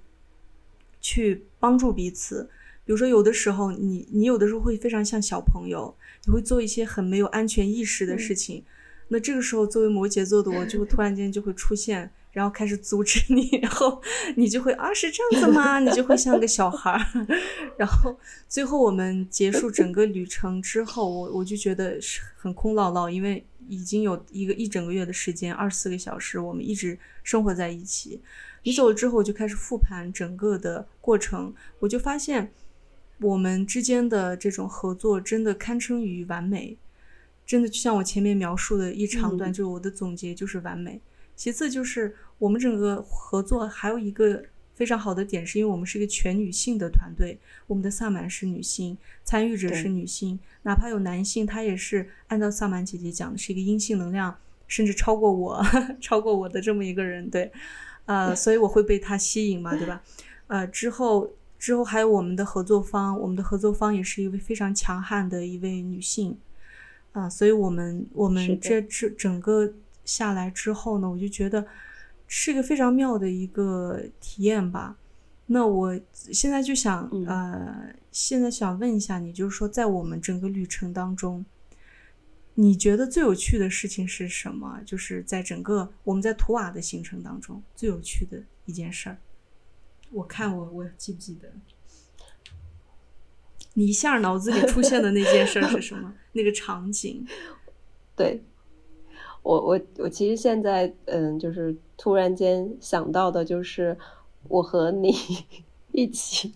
[1.01, 2.49] 去帮助彼此。
[2.85, 5.93] 比如说，有的时候你你有的时候会非常像小朋友，
[6.25, 8.63] 你会做一些很没有安全意识的事情。
[9.09, 14.01] 那这个时候，作为摩羯座的我，就会突然间就会出现，然后开始阻止你，然后
[14.35, 15.79] 你就会啊，是这样子吗？
[15.79, 17.27] 你就会像个小孩儿。
[17.77, 23.45] 然后最后我们结束整个旅程之后，我我就觉得是很空落落，因为。
[23.67, 28.21] 已经有一个一整个月的时间，二十四个小时，我们一直生活在一起。
[28.63, 32.51] 你走了之后，我就开始复盘整个的过程，我就发现
[33.19, 36.77] 我们之间的这种合作真的堪称于完美，
[37.45, 40.99] 真的就像我前面描述的一长段，就是我的总结就是完美。
[41.35, 44.43] 其次就是我们整个合作还有一个。
[44.77, 47.35] 非常好的点是因为我们是一个全女性的团队，
[47.65, 54.37] 我们的萨满是女性，参与者是女性，哪怕有男性，他也是按照萨满姐姐讲的是一个阴性能量，
[54.67, 55.65] 甚至超过我，
[55.99, 57.51] 超过我的这么一个人，对，
[58.05, 60.03] 呃，所以我会被他吸引嘛，对吧？
[60.45, 66.37] 呃，之后之后还有我们的合作方，我们的合作方也是一位非常强悍的一位女性，
[67.13, 69.73] 啊，所以我们我们这这整个
[70.05, 71.65] 下来之后呢，我就觉得。
[72.27, 74.97] 是一个非常妙的一个体验吧。
[75.47, 81.45] 那我现在就想，呃，现在想问一下你，就是说，在我们整个旅程当中，
[82.55, 84.81] 你觉得最有趣的事情是什么？
[84.85, 89.17] 就是在整个我们在图瓦的行程当中最有趣的一件事儿。
[90.11, 91.49] 我看我我记不记得？
[93.73, 96.13] 你一下脑子里出现的那件事是什么？
[96.33, 97.25] 那个场景？
[98.17, 98.43] 对。
[99.43, 103.97] 我我我其实现在嗯，就是突然间想到的，就是
[104.47, 105.13] 我和你
[105.91, 106.53] 一起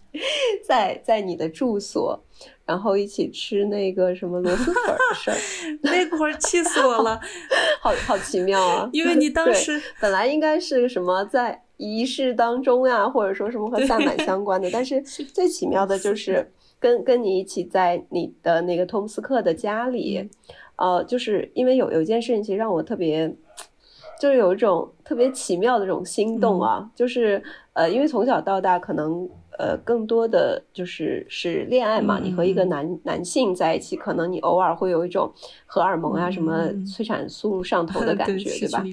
[0.64, 2.20] 在在你的住所，
[2.66, 5.38] 然后一起吃那个什么螺蛳粉的事儿，
[5.82, 7.20] 那会儿气死我了，
[7.82, 8.90] 好好奇妙啊！
[8.94, 20.30] 因为你当时本来应该是什么在仪式当中呀，或者说什么和萨满相关的，但是最奇妙的就是跟跟你一起在你的那个托姆斯克的家里。
[20.78, 23.32] 呃，就是因为有有一件事情，其实让我特别，
[24.22, 26.88] 就是有一种特别奇妙的这种心动啊。
[26.96, 27.42] 就是
[27.74, 35.32] 呃，因为从小到大，可能呃更多的就是是恋爱嘛，你和一个男男性在一起，可能你偶尔会有一种
[35.66, 38.84] 荷尔蒙啊什么催产素上头的 感觉，对吧？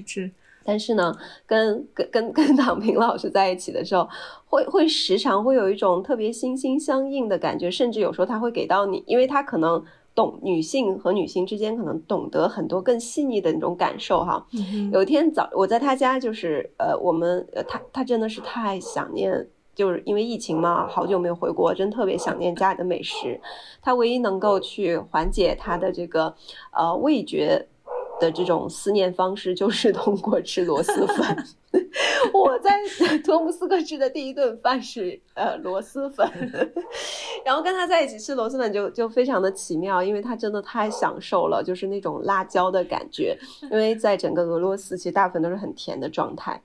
[0.65, 1.15] 但是呢，
[1.47, 4.07] 跟跟跟跟躺平老师在一起的时候，
[4.45, 9.83] 会会时常会有一种特别心心相印的感觉，甚至有时候他会给到你，因为他可能
[10.15, 14.45] 懂女性和女性之间可能懂得很多更细腻的那种感受哈。
[14.91, 23.39] 有一天早我在他家，就是呃我们呃他他真的是太想念，就是因为疫情嘛，好久没有回国，真特别想念家里的美食。
[23.81, 26.35] 他唯一能够去缓解他的这个
[26.71, 27.67] 呃味觉。
[28.19, 31.37] 的这种思念方式就是通过吃螺蛳粉。
[32.33, 32.71] 我在
[33.23, 36.27] 托木斯克吃的第一顿饭是呃螺蛳粉，
[37.45, 46.61] 然后跟他在一起吃螺蛳粉就就非常的奇妙，因为他真的太享受了，就是那种辣椒的感觉，因为在整个俄罗斯其实大部分都是很甜的状态。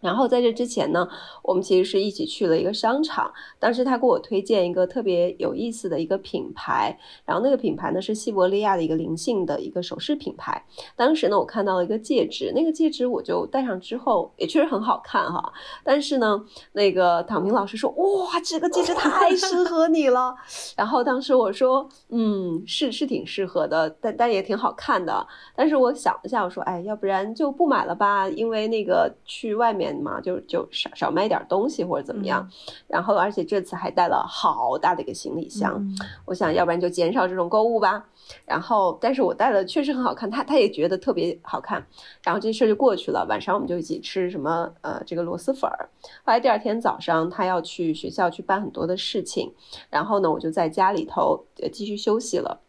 [0.00, 1.08] 然后在这之前呢，
[1.42, 3.32] 我们其实是一起去了一个商场。
[3.58, 10.62] 当时他给我推荐一个特别有意思的一个品牌，然后那个品牌呢是西伯利亚的一个灵性的一个首饰品牌。
[10.94, 15.52] 当时呢，我看到了一个戒指，那个戒指我就戴上之后也确实很好看哈。
[15.82, 20.36] 但是呢，那个躺平老师说：“哇，这个戒指太适合你了。
[20.76, 32.48] ”然后当时我说：“嗯，是是挺适合的，但但也挺好看的。”但是我想了一下，我说：“哎，要不然就不买了吧，因为那个去外面。”嘛，就就少少买点东西或者怎么样，
[32.88, 35.86] 然后而且这次还带了好大的一个行李箱，
[36.24, 38.06] 我想要不然就减少这种购物吧。
[38.44, 41.86] 然后，但是我带的确实很好看，他他也觉得特别好看。
[42.24, 45.88] 然后这事就过去了，晚上我们就一起吃什么呃这个螺蛳粉儿。
[46.24, 49.52] 后来第二天早上他要去学校去办很多的事情，
[49.90, 52.60] 然后呢我就在家里头继续休息了。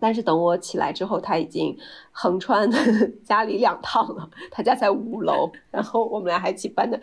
[0.00, 1.76] 但是等我起来之后，他已经
[2.10, 2.68] 横穿
[3.22, 4.28] 家里两趟了。
[4.50, 6.98] 他家在五楼，然后我们俩还一起搬的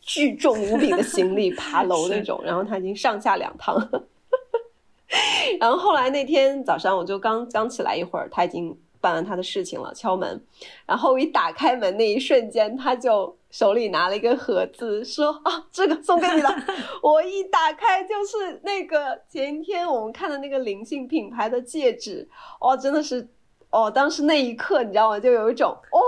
[0.00, 2.40] 巨重无比的行李爬楼 那种。
[2.42, 3.76] 然后他已经上下两趟。
[5.60, 10.44] 然后后来那天早上，我就刚刚起来一会儿，他已经办完他的事情了，敲门。
[10.86, 13.36] 然后一打开门那一瞬间，他就。
[13.50, 16.48] 手里拿了一个盒子，说：“啊，这个送给你了。
[17.02, 22.28] ”我一打开就是那个前天我们看的那个灵性品牌的戒指，
[22.60, 23.28] 哦，真的是，
[23.70, 25.18] 哦，当时那一刻你知道吗？
[25.18, 25.98] 就有一种，哦，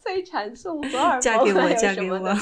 [0.00, 2.36] 催产素荷尔蒙还有什么的，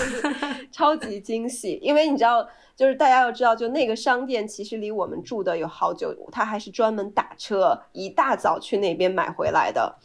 [0.71, 1.79] 超级惊喜。
[1.83, 2.47] 因为你知道，
[2.77, 9.99] 就是大家要知道，就那个商店其实离我们住的有好久，他还是专门打车一大早去那边买回来的。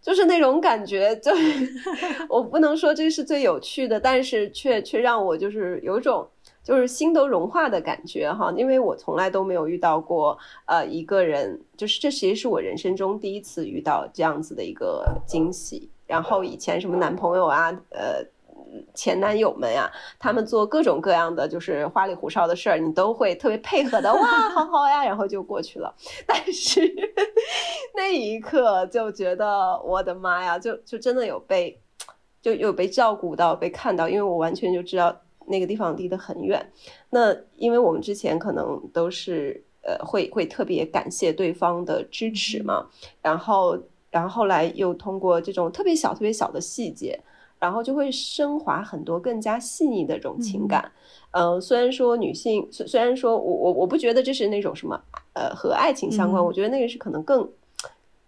[0.00, 1.68] 就是那种感觉，就是
[2.30, 6.26] 我不能说这是最有趣的，但是却却让我就是有一种
[6.62, 18.26] 就是心都融化的感觉哈，因为我从来都没有遇到过呃一个人，就是这其实是我人生中第一次遇到这样子的一个惊喜，然后以前什么男朋友啊，呃。
[18.92, 25.92] 前男友们呀，他们做各种各样的就是花里胡哨的事儿，你都会特别配合的，哇，好好呀，然后就过去了。
[26.26, 26.82] 但是
[27.96, 31.80] 那一刻就觉得，我的妈呀，就就真的有被，
[32.42, 36.70] 就有被照顾到，被看到，因为我完全就知道那个地方离得很远。
[37.08, 42.86] 那因为我们之前可能都是呃会会特别感谢对方的支持嘛，
[43.22, 43.78] 然后
[44.10, 47.18] 然后后来又通过这种特别小特别小的细节。
[47.60, 50.92] 然后就会升华很多更加细腻的这种情感，
[51.32, 54.96] 嗯，虽然说女性，虽虽然说我我我不觉得这是那种什么，
[55.32, 57.50] 呃，和爱情相关，我觉得那个是可能更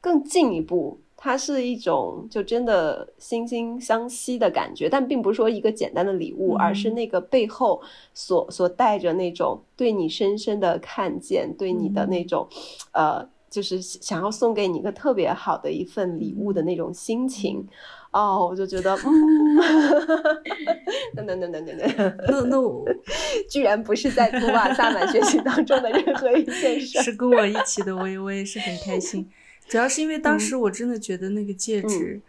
[0.01, 7.81] 更进一步，它是一种就真的惺惺相惜的感觉，但并不是说一个简单的礼物，而是那个背后
[8.12, 12.49] 所所带着那种对你深深的看见，对你的那种，
[12.90, 17.67] 呃，就是想要送给你一个特别好的一份礼物的那种心情。
[18.13, 19.57] 哦，我就觉得，嗯，
[21.15, 22.85] 等等等等等等，那那我
[23.49, 29.31] 居然不是在图瓦萨满学习当中的任何一件事，是跟我一起的，我也我也是很开心。
[29.69, 32.21] 主要是因为当时我真的觉得那个戒指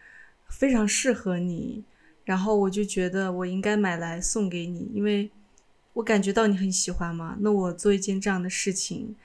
[0.47, 1.83] 非常适合你，
[2.25, 5.31] 然后我就觉得我应该买来送给你，因为
[5.93, 7.35] 我感觉到你很喜欢嘛。
[7.39, 9.15] 那我做一件这样的事情，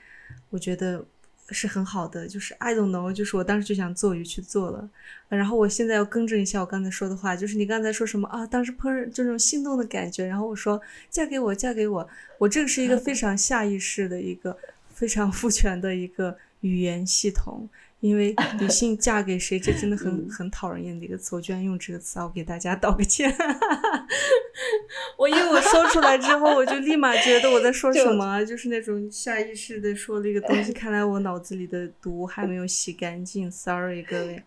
[0.49, 1.05] 我觉得
[1.53, 4.89] 是很好的，就是 I don't know，就是我当时就想做，我就去做了。
[5.29, 8.45] 然后我现在要更正一下我刚才说的话，就是你刚才说什么啊？
[8.47, 14.57] 当时碰就这种心动的感觉，然后我说嫁给我，嫁给我，我这个是一个非常下意识的一个
[14.93, 17.67] 非常 父权的一个语言系统。
[17.99, 21.35] 因为女性嫁给谁，这真的很很讨人厌的一个词。
[21.35, 23.33] 我居然用这个词，我给大家道个歉。
[25.17, 30.71] 我因为我说出来之后，我就立马觉得我在说什么，就是那种下意识的说了一个东西。
[30.71, 34.43] 看来我脑子里的毒还没有洗干净，sorry 各位。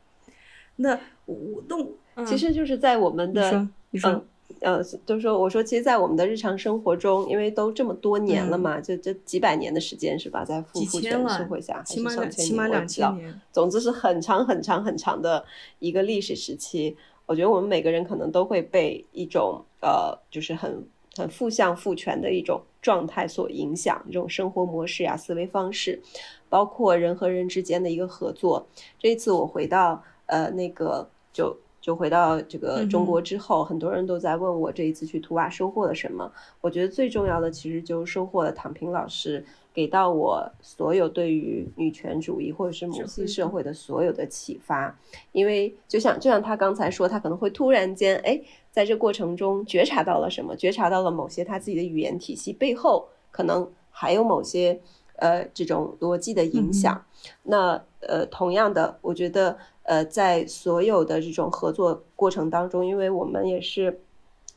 [0.76, 1.94] 那我动，
[2.26, 4.24] 其实就是在我们的你说，
[4.60, 15.44] 呃，就是说，我说，其实，在我们的日常生活中，因为都这么多年了嘛，就这几百年的时间是吧，在父父权社会下，起码起码两千年，总之是很长很长很长的
[15.78, 16.96] 一个历史时期。
[17.26, 20.84] 我觉得我们每个人可能都会被一种呃，就是很
[21.16, 26.02] 很负向父权的一种状态所影响，这种生活模式呀、思维方式，
[26.48, 28.66] 包括人和人之间的一个合作。
[28.98, 31.56] 这一次我回到呃那个就。
[31.80, 36.30] 就回到这个中国之后，很多人都在问我这一次去图瓦收获了什么。
[36.60, 44.94] 我觉得最重要的其实就是收获了躺平老师给到我所有对于女权主义或者是母系社会的所有的启发。
[45.32, 48.38] 因为就像就像他刚才说，他可能会突然间哎，
[48.70, 54.78] 在这过程中觉察到了什么，觉察到了某些他自己的语言体系背后可能还有某些
[55.16, 57.02] 呃这种逻辑的影响。
[57.44, 59.56] 那呃，同样的，我觉得。
[59.82, 64.02] 呃，在所有的这种合作过程当中，因为我们也是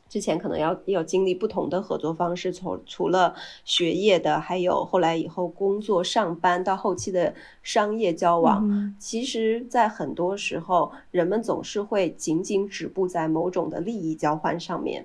[0.08, 3.34] 之前可能要要经历不同的合作方式，从除了
[3.64, 7.34] 学业的，还有后来以后工作上班到后期的
[7.64, 15.04] 商业交往，其实，在很多时候，人们总是会仅仅止步在某种的利益交换上面。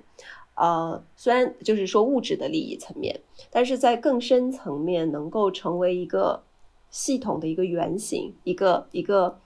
[0.54, 3.18] 呃，虽然就是说物质的利益层面，
[3.50, 6.44] 但是在更深层面，能够成为一个
[6.90, 9.38] 系统的一个原型，一个一个。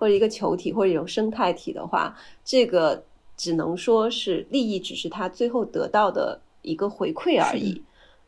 [0.00, 3.02] 或者一个球体或者一种生态体的话，这个
[3.36, 7.82] 只能说是利益，只是他最后得到的一个回馈而已。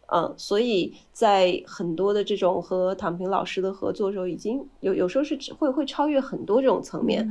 [0.09, 7.25] 嗯，所以在很多的这种和躺平老师的合作时候，已经有有时候是会会超越很多这种层面。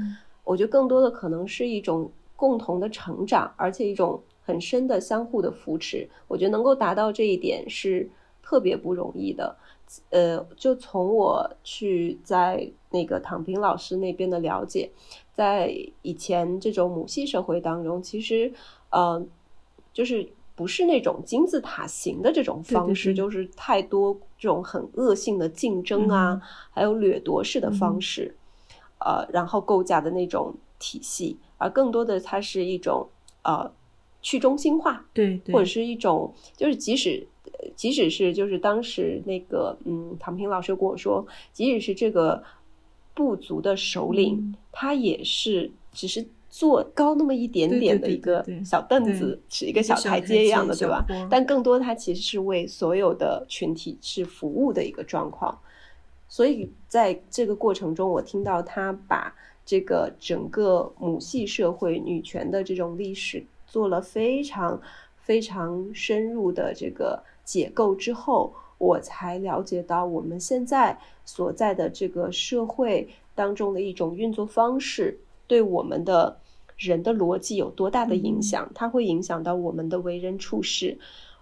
[0.45, 6.09] 我觉得更多的可能是一种共同的成长，而且一种很深的相互的扶持。
[6.29, 8.09] 我觉得能够达到这一点是
[8.41, 9.53] 特别不容易的。
[10.11, 14.89] 呃，就从我去在那个躺平老师那边的了解，
[15.33, 15.73] 在
[16.03, 18.53] 以前这种母系社会当中，其实，
[18.91, 19.25] 呃，
[19.91, 28.35] 就是不是那种金字塔型的这种方式，就是太多这种很恶性的竞争啊，还有掠夺式的方式，
[28.99, 33.07] 呃，然后构架的那种体系，而更多的它是一种
[33.43, 33.71] 呃
[34.21, 37.27] 去中心化，对，或者是一种就是即使。
[37.75, 42.43] 即使是就是当时那个嗯，唐平老师跟我说，即使是这个
[43.13, 51.05] 部族的首领，他也是只是坐高那么一点点的一个小凳子，是一个小台阶一样的，对吧？
[51.29, 55.57] 但更多他其实是为所有的群体是服务的一个状况。
[56.27, 59.33] 所以在这个过程中，我听到他把
[59.65, 64.81] 这个整个母系社会女权的这种历史做了非常
[65.21, 67.21] 非常深入的这个。
[67.49, 76.39] 解构之后，我才了解到我们现在所在的这个社会当中的一种运作方式，对我们的
[76.77, 78.69] 人的逻辑有多大的影响。
[78.75, 80.99] 它会影响到我们的为人处事，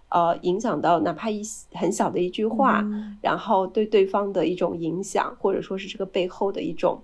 [0.08, 1.42] 呃，影响到哪怕一
[1.74, 2.82] 很小的一句话，
[3.20, 7.02] 然后对对方的一种影响，或者说是这个背后的一种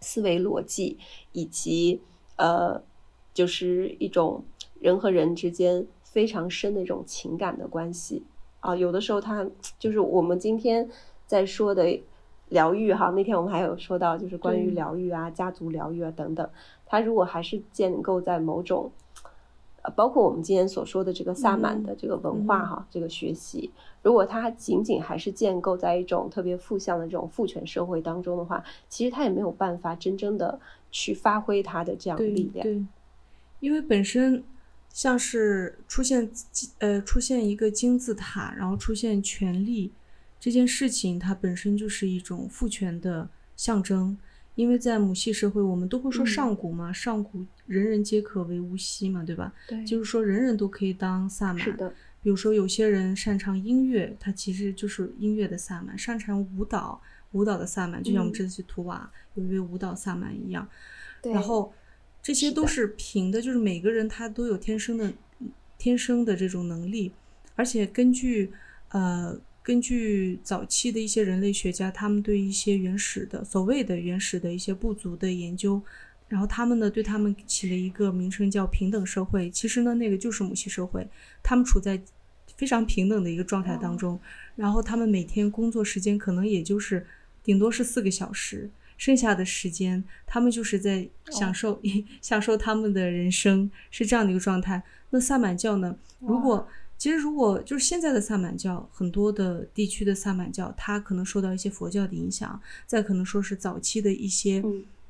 [0.00, 0.98] 思维逻辑，
[1.32, 2.02] 以及
[2.36, 2.82] 呃，
[3.32, 4.44] 就是一种
[4.78, 8.22] 人和人之间非常深的一种情感的关系。
[8.62, 9.44] 啊，有的时候他
[9.76, 10.88] 就是我们今天
[11.26, 12.00] 在说的
[12.48, 13.10] 疗愈哈。
[13.10, 16.48] 那天我们还有说到，就是关于疗愈啊、家族疗愈啊等等。
[16.86, 18.92] 他如果还是建构在某种，
[19.82, 23.68] 呃，包括我们今天所说的这个萨满的这个文化哈，这个学习，
[24.00, 30.60] 如果它仅仅还是建构在一种特别负向的这种父权社会当中的话，其实他也没有办法真正的
[30.92, 32.62] 去发挥他的这样的力量。
[32.62, 32.80] 对，
[33.58, 34.44] 因为本身。
[34.92, 36.30] 像是出现
[36.78, 39.90] 呃出现一个金字塔，然后出现权力
[40.38, 44.16] 这件事情，它本身就是一种父权的象征。
[44.54, 49.50] 因为在母系社会，我们都会说上古嘛，上古人人皆可为巫师嘛，对吧？
[49.66, 51.58] 对，就是说人人都可以当萨满。
[51.58, 51.90] 是的。
[52.22, 60.68] 比如说有些人擅长音乐，他其实就是音乐的萨满；擅长舞蹈，舞蹈的萨满，就像我们这次去图瓦有一位舞蹈萨满一样。
[61.22, 61.32] 对。
[61.32, 61.72] 然后。
[62.22, 65.12] 这些都是平的，就是每个人他都有天生的、
[65.76, 67.10] 天生的这种能力，
[67.56, 68.52] 而且根据
[68.90, 75.82] 呃根据早期的一些人类学家，他们对一些原始的所谓的原始的一些部族的研究，
[76.28, 79.50] 然后他们呢对他们起了一个名称叫平等社会。
[79.50, 81.04] 其实呢，那个就是母系社会，
[81.42, 82.00] 他们处在
[82.56, 84.20] 非常平等的一个状态当中，
[84.54, 87.04] 然后他们每天工作时间可能也就是
[87.42, 88.70] 顶多是四个小时。
[89.04, 91.82] 剩下的时间，他们就是在享受
[92.22, 94.80] 享受他们的人生，是这样的一个状态。
[95.10, 95.96] 那萨满教呢？
[96.20, 104.62] 如果其实如果就是现在的萨满教，很多的地区的萨满教，它可能受到一些佛教的影响，再可能说是早期的一些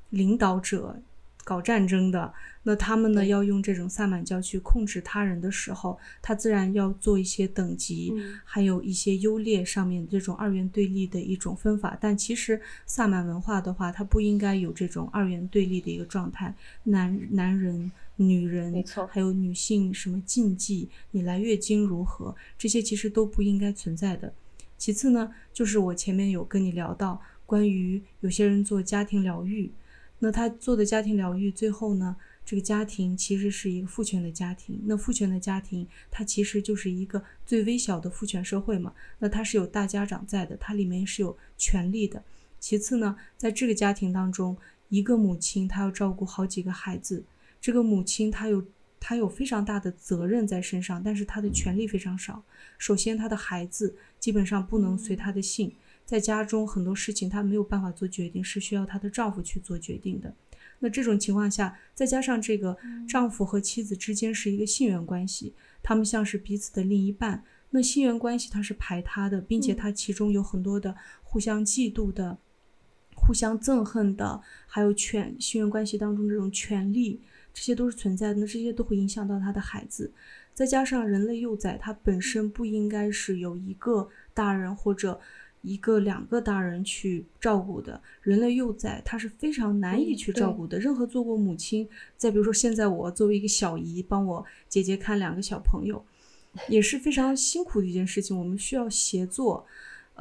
[0.08, 0.98] 领导者，
[1.44, 2.32] 搞战争的，
[2.62, 8.12] 那他们呢要用这种萨满教去控制他人的时候，他自然要做一些等级，
[8.44, 11.98] 还有一些优劣上面这种二元对立的一种分法。
[12.00, 24.32] 但其实萨满文化的话，它不应该有这种二元对立的一个状态，男男人、女人，没错，还有女性什么禁忌，你来月经如何，这些其实都不应该存在的。
[24.78, 29.70] 其次呢，就是我前面有跟你聊到关于有些人做家庭疗愈。
[30.24, 32.14] 那他做的家庭疗愈，最后呢，
[32.44, 34.80] 这个家庭其实是一个父权的家庭。
[34.84, 38.94] 那父权的家庭，它其实就是一个最微小的父权社会嘛。
[39.18, 42.22] 那它是有大家长在的，它里面是有权利的。
[42.60, 44.56] 其次呢，在这个家庭当中，
[44.90, 47.24] 一个母亲她要照顾好几个孩子，
[47.60, 48.64] 这个母亲她有
[49.00, 52.44] 她有非常大的责任在身上，但是她的权利非常少。
[52.78, 55.72] 首先，她的孩子基本上不能随她的姓。
[56.04, 60.34] 在家中很多事情她没有办法做决定，是需要她的丈夫去做决定的。
[60.80, 62.76] 那这种情况下，再加上这个
[63.08, 67.44] 丈夫和妻子之间是一个性缘关系，他们像是彼此的另一半。
[67.70, 72.36] 那性缘关系它是排他的，并且它其中有很多的互相嫉妒的、
[73.14, 77.20] 互相憎恨的，还有权性缘关系当中这种权利，
[77.54, 78.40] 这些都是存在的。
[78.40, 80.12] 那这些都会影响到他的孩子。
[80.52, 85.20] 再加上人类幼崽，它本身不应该是有一个大人或者。
[85.62, 90.78] 一个两个大人去照顾的人类幼崽，他是非常难以去照顾的。
[90.78, 96.04] 任何做过母亲，再比如说现在我作为一个小姨，帮我姐姐看两个小朋友，
[96.68, 98.38] 也是非常辛苦的一件事情。
[98.38, 99.64] 我们需要协作。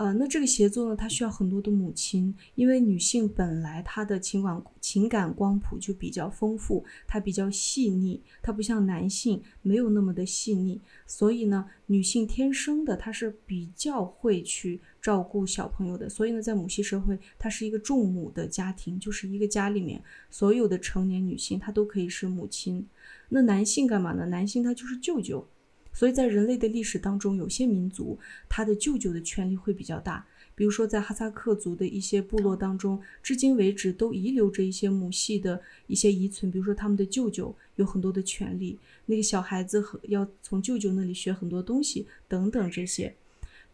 [0.01, 22.87] 呃，那这个协作呢，它需要很多的母亲，因为女性本来她的情感情感光谱就比较丰富，她比较细腻，她不像男性没有那么的细腻，所以呢，女性天生的她是比较会去照顾小朋友的，所以呢，在母系社会，它是一个重母的家庭，就是一个家里面所有的成年女性她都可以是母亲，
[23.29, 24.25] 那男性干嘛呢？
[24.25, 25.47] 男性他就是舅舅。
[25.93, 28.17] 所以在人类的历史当中，有些民族
[28.47, 30.25] 他的舅舅的权力会比较大。
[30.53, 36.51] 比如说，在哈萨克族的一些部落当中，至今为止都遗留着一些母系的一些遗存。
[36.51, 43.15] 比如说，他们的舅舅有很多的权利，那个小孩子和要从舅舅那里学很多东西等等这些。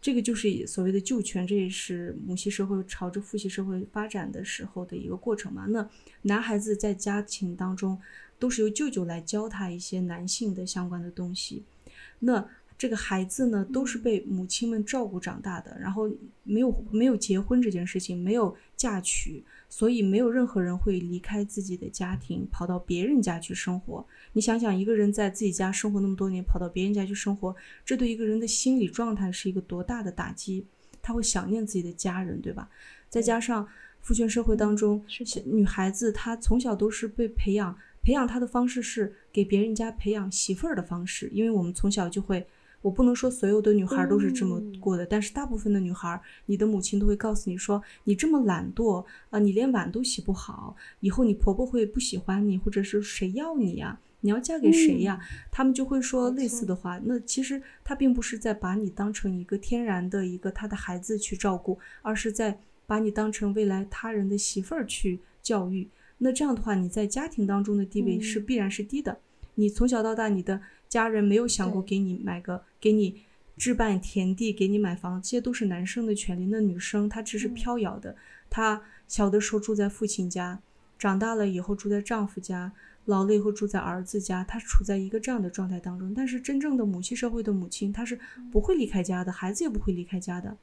[0.00, 5.66] 这个就是所谓的旧权，这也是母系社会朝着父系社会发展的时候的一个过程嘛。
[5.66, 5.86] 那
[6.22, 8.00] 男孩子在家庭当中
[8.38, 11.64] 都是由舅舅来教他一些男性的相关的东西。
[12.20, 16.08] 那这个孩子呢，都是被母亲们照顾长大的，然后
[16.44, 24.06] 没有没有结婚这件事情，没有嫁娶，所以没有任何人会离开自己的家庭，跑到别人家去生活。
[24.32, 27.54] 你想想，一个人在自己家生活那么多年，跑到别人家去生活，
[27.84, 30.64] 这对一个人的心理状态是一个多大的打击？
[31.02, 32.70] 他会想念自己的家人，对吧？
[33.08, 33.66] 再加上
[34.00, 35.04] 父权社会当中，
[35.46, 37.76] 女孩子她从小都是被培养。
[38.02, 42.46] 培养他的方式是给别人家培养媳妇儿的方式，因为我们从小就会，
[42.80, 54.00] 我不能说所有的女孩都是这么过的，但是大部分的女孩，你的母亲都会告诉你说，你这么懒惰啊，你连碗都洗不好，以后你婆婆会不喜欢你，或者是谁要你呀？
[54.20, 55.20] 你要嫁给谁呀？
[55.52, 57.00] 他们就会说类似的话。
[57.04, 65.88] 那其实他并不是在把你当成一个天然的一个他的孩子去照顾，而是在把你当成未来他人的媳妇儿去教育。
[66.18, 69.18] 那这样的话，你在家庭当中的地位是必然是低的。
[69.54, 73.22] 你从小到大，你的家人没有想过给你买个、给你
[73.56, 76.46] 置办田地、给你买房，这些都是男生的权利。
[76.46, 78.14] 那女生她只是飘摇的，
[78.48, 80.60] 她小的时候住在父亲家，
[80.98, 82.72] 长大了以后住在丈夫家，
[83.04, 86.14] 老了以后住在儿子家，她处在一个这样的状态当中。
[86.14, 88.18] 但是真正的母系社会的母亲，她是
[88.52, 90.56] 不会离开家的，孩子也不会离开家的。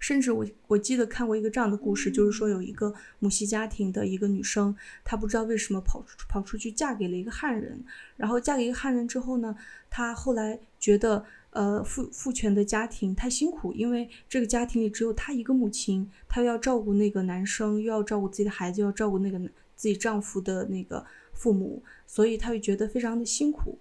[0.00, 4.74] 甚至我我记得看过一个这样的故事，就是说有一个母系家庭的一个女生，
[5.04, 7.84] 她不知道为什么跑出跑出去嫁给了一个汉人，
[8.16, 9.54] 然后嫁给一个汉人之后呢，
[9.90, 19.38] 她后来觉得呃父父权的家庭太辛苦，因为这个家庭里只有她一个母亲，她要照顾那个男生，又要照顾自己的孩子，要照顾那个
[19.76, 23.78] 自己丈夫的那个父母，所以她会觉得非常的辛苦。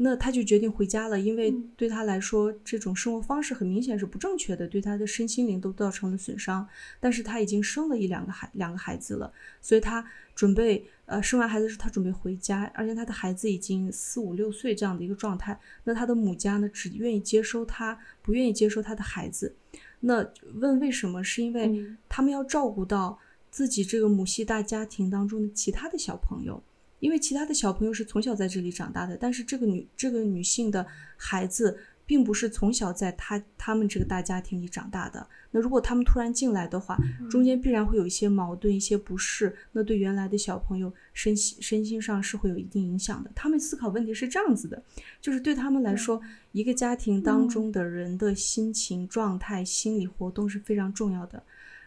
[0.00, 6.66] 那他就决定回家了，因为对他来说，这种生活方式很明显是不正确的，对他的身心灵都造成了损伤。
[7.00, 10.04] 但是他已经生了一两个孩两个孩子了，所以他
[10.36, 15.58] 准备呃生完孩子时他准备回家，而且他的孩子已经四五六岁这样的一个状态。
[15.82, 19.56] 那他的母家呢，只愿意接收他，不愿意接收他的孩子。
[19.98, 20.24] 那
[20.54, 21.24] 问为什么？
[21.24, 23.18] 是因为他们要照顾到
[23.50, 26.62] 自己这个母系大家庭当中的其他的小朋友。
[27.00, 30.86] 因为其他的小朋友是从小在这里长大的，但是这个女这个女性的
[31.16, 35.26] 孩子并不是从小在他他们这个大家庭里长大的。
[35.50, 36.98] 那如果他们突然进来的话，
[37.30, 43.30] 中间必然会有一些矛盾、一些不适，那对原来的小朋友身心身心上是会有一定影响的。
[43.34, 44.82] 他们思考问题是这样子的，
[45.20, 46.20] 就是对他们来说，
[46.52, 51.42] 一个家庭当中的人的心情状态、心理活动是非常重要的。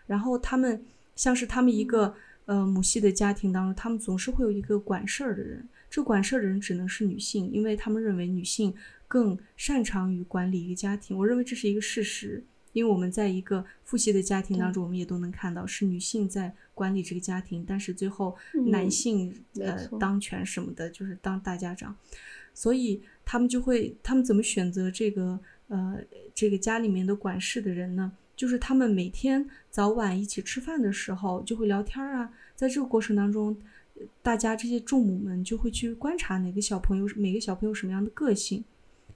[0.07, 0.84] 然后他们
[1.16, 2.14] 像是他们一个
[2.45, 8.73] 呃母系的家庭当中，他们总是会有一个管事儿的人，这管事儿的人只能是女性，因为他们认为女性。
[9.11, 18.33] 更擅长于管理一个家庭，我认为这是一个事实，因为我们在一个父系的家庭当中，我们也都能看到是女性在管理这个家庭，但是最后
[18.67, 21.93] 男性呃当权什么的，就是当大家长，
[22.53, 25.37] 所以他们就会，他们怎么选择这个
[25.67, 25.99] 呃
[26.33, 28.13] 这个家里面的管事的人呢？
[28.41, 33.55] 就是他们每天早晚一起吃饭的时候就会聊天啊，在这个过程当中，
[34.23, 38.65] 大家这些众母们就会去观察哪个小朋友每个小朋友什么样的个性。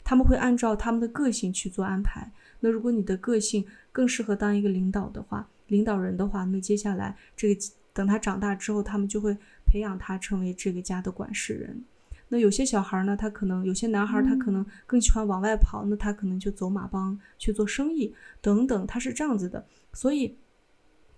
[0.03, 2.31] 他们会按照他们的个性去做安排。
[2.59, 7.59] 那如果你的个性更适合当一个领导的话，领导人的话，那接下来这个
[7.93, 11.83] 等他长大之后，他们就会培养他成为这个家的管事人。
[12.29, 19.65] 那有些小孩呢，他可能有些男孩，他可能更喜欢往外跑，那他可能就走马帮去做生意等等，他是这样子的。
[19.93, 20.37] 所以。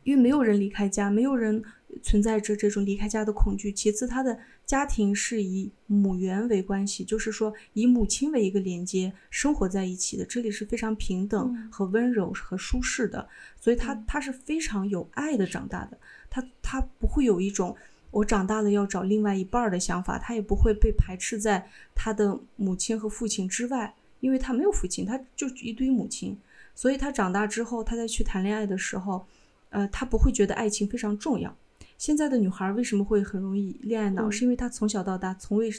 [0.03, 1.61] 因为没有人离开家，没有人
[2.01, 3.73] 存在着这种离开家的恐惧。
[3.73, 10.23] 其次，他的家庭是以母缘为关系，就是说以母亲为一个连接，生活在一起的。
[10.23, 13.27] 这里是非常平等和温柔和舒适的，
[13.59, 15.99] 所以他他是非常有爱的长大的。
[16.29, 17.75] 他他不会有一种
[18.11, 26.37] 我长大了要找另外一半的想法，他也不会被排斥在他的母亲和父亲之外，因为他没有父亲，他就一堆母亲。
[26.73, 29.25] 所以他长大之后，他再去谈恋爱的时候。
[29.69, 31.53] 呃，他不会觉得爱情非常重要。
[31.97, 34.31] 现在的女孩为什么会很容易恋爱脑？
[34.31, 35.69] 是因为她从小到大从未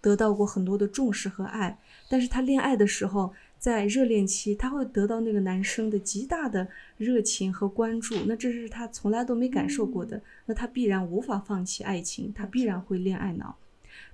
[0.00, 1.78] 得到过很多的重视和爱。
[2.10, 8.14] 但是她恋爱的时候，在热恋期，她会得到那个男生的极大的热情和关注。
[8.26, 10.20] 那这是她从来都没感受过的。
[10.46, 13.56] 那她必然无法放弃爱情，她必然会恋爱脑。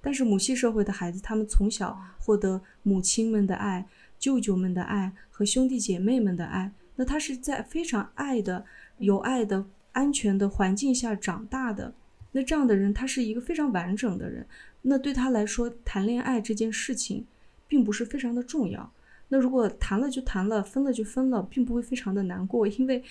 [0.01, 3.87] 但是母系社会的孩子，他们从小获得母亲们的爱、
[4.19, 8.65] 舅舅们的爱和兄弟姐妹们的爱，那他是在非常爱的。
[8.99, 11.93] 有爱的、安全的环境下长大的，
[12.31, 14.47] 那这样的人，他是一个非常完整的人。
[14.83, 17.27] 那对他来说，谈恋爱这件事情，
[17.67, 18.93] 并不是非常的重要。
[19.33, 23.03] 那如果谈了就谈了，分了就分了，并不会非常的难过，因为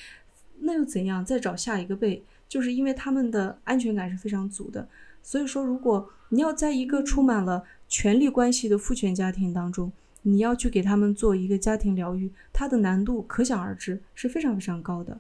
[0.59, 1.25] 那又怎样？
[1.25, 2.21] 再找下一个呗。
[2.47, 4.87] 就是因为他们的安全感是非常足的。
[5.23, 9.91] 所以说，如果你要在一个充满了权力关系的父权家庭当中，
[10.21, 15.19] 你要去给他们做一个家庭疗愈，它的难度可想而知，是非常非常高的。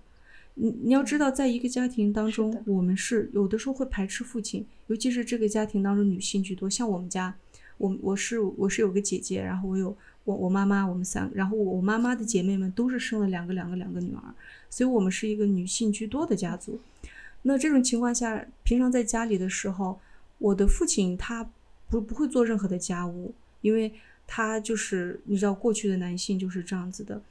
[0.53, 6.69] 你你要知道，在一个家庭当中，我们是有的时候会排斥父亲，尤其是这个家庭当中女性居多。
[6.69, 7.33] 像我们家，
[7.77, 14.21] 我我是我是有个姐姐，然后我有我我妈妈，我们三，然后我我妈妈的姐妹们都是生了两个两个两个女儿，
[14.69, 16.79] 所以我们是一个女性居多的家族。
[17.43, 19.99] 那这种情况下，平常在家里的时候，
[20.37, 21.49] 我的父亲他
[21.89, 23.91] 不不会做任何的家务，因为
[24.27, 27.21] 他就是你知道，过去的男性就是这样子的。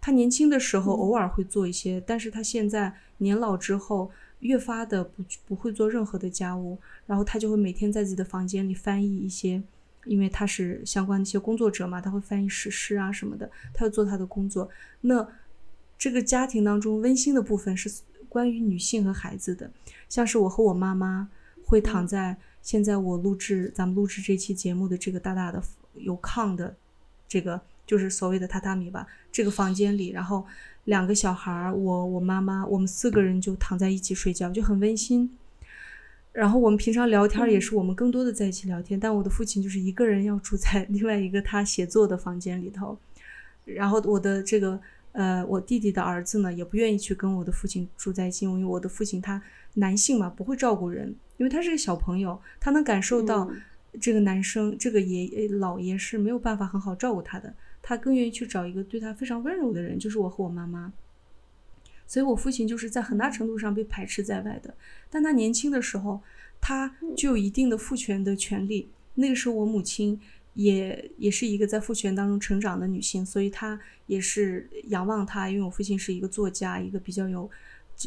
[0.00, 9.62] 他年轻的时候偶尔会做一些，但是他现在年老之后越发的不不会做任何的家务，然后他就会每天在自己的房间里翻译一些，
[10.08, 14.68] 因为他是相关的一些工作者嘛，他会翻译史诗啊什么的，他要做他的工作。
[15.02, 15.28] 那
[15.96, 17.88] 这个家庭当中温馨的部分是
[18.28, 19.70] 关于女性和孩子的，
[20.08, 21.28] 像是我和我妈妈
[21.64, 25.62] 会躺在现在我录制咱们录制这期节目的这个大大的
[25.94, 26.74] 有炕的
[27.28, 27.60] 这个。
[27.88, 30.46] 就是所谓的榻榻米吧，这个房间里，然后
[30.84, 35.30] 两个小孩儿，我我妈妈，我们四个人就躺在一起睡觉，就很温馨。
[36.38, 42.96] 然后我们平常聊天也是我们更多的在一起聊天，但我的父亲就是一个人要住在另外一个他写作的房间里头。
[43.64, 44.80] 然后我的这个
[45.10, 49.42] 呃，我弟弟的儿子呢，也不愿意去跟我的父亲住在一起，因为我的父亲他
[49.74, 53.50] 男性嘛，不会照顾人，因为他是个小朋友，他能感受到
[54.00, 57.52] 这个男生这个爷老爷是没有办法很好照顾他的。
[57.82, 60.92] 他更愿意去找一个对他非常温柔的人，就是我和我妈妈。
[62.08, 64.74] 所以，我父亲就是在很大程度上被排斥在外的。
[65.08, 66.20] 但他年轻的时候，
[66.60, 68.88] 他具有一定的父权的权利。
[69.14, 70.18] 那个时候，我母亲
[70.54, 75.48] 也也是一个在父权当中成长的女性，所以她也是仰望他。
[75.48, 77.48] 因为我父亲是一个作家，一个比较有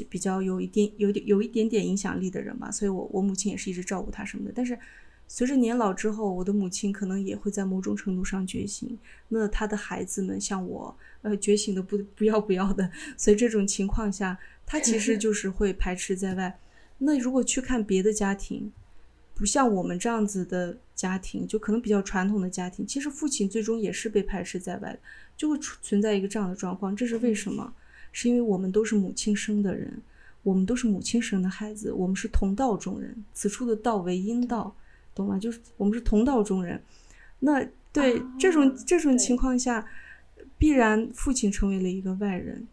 [0.09, 4.51] 比较有一点有点有一点点影响力的人嘛，所以我我母亲也是一直照顾他什么的。
[4.53, 4.77] 但是。
[5.33, 8.99] 随着年老之后，我的母亲可能也会在某种程度上觉醒。
[9.29, 12.91] 那她的孩子们像我，呃，觉醒的不不要不要的。
[13.15, 16.59] 所以这种情况下，她其实 就是会排斥在外。
[16.97, 18.69] 那如果去看别的家庭，
[19.33, 24.99] 不像我们这样子的家庭，就可能比较传统的家庭，其实父亲最终也是被排斥在外的，
[25.37, 26.93] 就会存在一个这样的状况。
[26.93, 27.73] 这是为什么？
[28.11, 30.01] 是因为我们都是母亲生的人，
[30.43, 33.23] 我们都是母亲生的孩子，我们是同道中人。
[33.33, 34.75] 此处的道为阴道，
[35.15, 35.37] 懂吗？
[35.37, 36.81] 就是我们是同道中人。
[37.39, 39.87] 那对这种这种情况下，
[40.57, 42.67] 必然父亲成为了一个外人，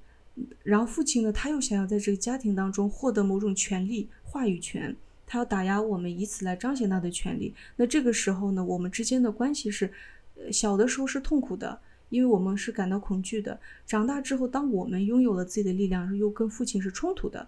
[0.62, 4.94] 然后父亲呢，他又想要在这个家庭当中获得某种权利、话语权，
[5.26, 7.54] 他要打压我们，以此来彰显他的权利。
[7.76, 9.92] 那这个时候呢，我们之间的关系是，
[10.52, 11.80] 小的时候是痛苦的。
[12.10, 17.46] 因为我们是感到恐惧的，长大之后，当我们拥有了自己的力量，又跟父亲是冲突的，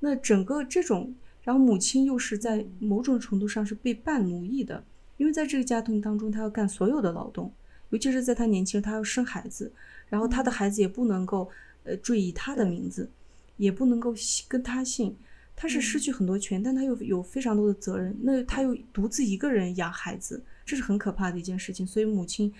[0.00, 4.84] 那整个这种，然后母亲又是在某种程度上是被半奴役的，
[5.16, 7.52] 因为在这个家庭当中，她要干所有的劳动，
[7.90, 9.72] 尤其是在她年轻，她要生孩子，
[10.08, 11.48] 然后她的孩子也不能够
[11.84, 13.10] 呃缀以她的名字，
[13.56, 14.14] 也不能够
[14.48, 15.16] 跟她姓，
[15.54, 22.52] 她是失去很多权，但她又有非常多的责任，那她又独自一个人养孩子，这是很可怕的一件事情，所以母亲。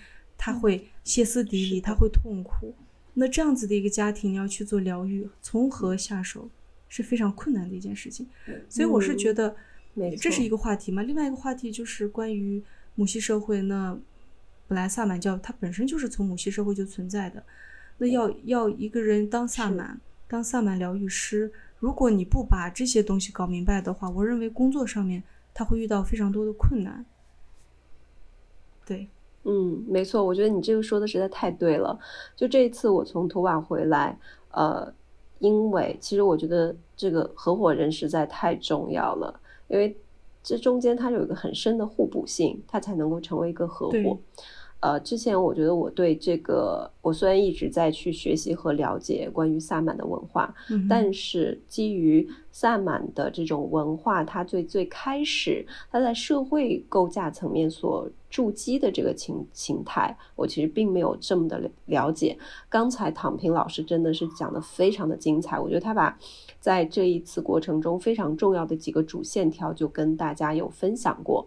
[0.43, 2.75] 她会歇斯底里，她会痛苦。
[3.13, 6.49] 那这样子的一个家庭，你要去做疗愈，从何下手
[6.91, 8.29] 是非常困难的一件事情。
[8.69, 9.57] 所以我是觉得，
[10.21, 11.03] 这是一个话题嘛。
[11.03, 12.63] 另外一个话题就是关于
[12.97, 13.63] 母系社会。
[13.63, 13.99] 那
[14.69, 17.43] 本来萨满教它本身就是从母系社会就存在的。
[17.97, 25.23] 那要要一个人当萨满，当萨满疗愈师，如果你不把这些东西搞明白的话，我认为工作上面
[25.55, 27.07] 他会遇到非常多的困难。
[28.85, 29.09] 对。
[29.43, 31.99] 嗯，没错，我觉得你这个说的实在太对了。
[32.37, 34.15] 就这一次我从图瓦回来，
[34.51, 34.93] 呃，
[35.41, 39.95] 因为其实我觉得这个合伙人实在太重要了，因为
[40.43, 44.19] 这中间它有一个很深的互补性，它才能够成为一个合伙。
[44.81, 50.55] 呃，之前我觉得我对这个，我虽然一直在去学习和了解关于萨满的文化，
[50.89, 62.39] 但是基于萨满的这种文化，它最最开始它在社会构架层面所筑基的这个情形态，我其实并没有这么的了解。
[62.71, 66.19] 刚才躺平老师真的是讲的非常的精彩，我觉得他把
[66.59, 71.47] 在这一次过程中非常重要的几个主线条就跟大家有分享过。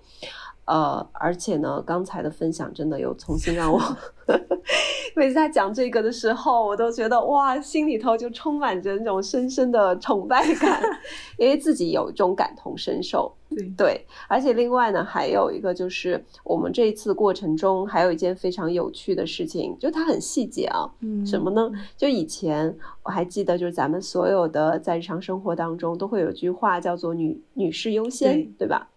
[0.66, 3.80] 呃，而且呢，刚才的分享真的有重新让我，
[5.16, 10.82] 每次他讲这个的时候，我都觉得哇，心里头就充满着那种深深的崇拜感，
[11.38, 13.34] 因为自己有一种感同身受。
[13.50, 20.90] 对对，而且另外呢，还有一个就是我们这一次过程中还有一件非常有趣的事情，就它很细节啊。
[21.02, 21.70] 嗯，什么呢？
[21.98, 28.90] 就以前我还记得，就是咱们所有的在日常生活当中都会有句话叫做“女女士优先”，对吧？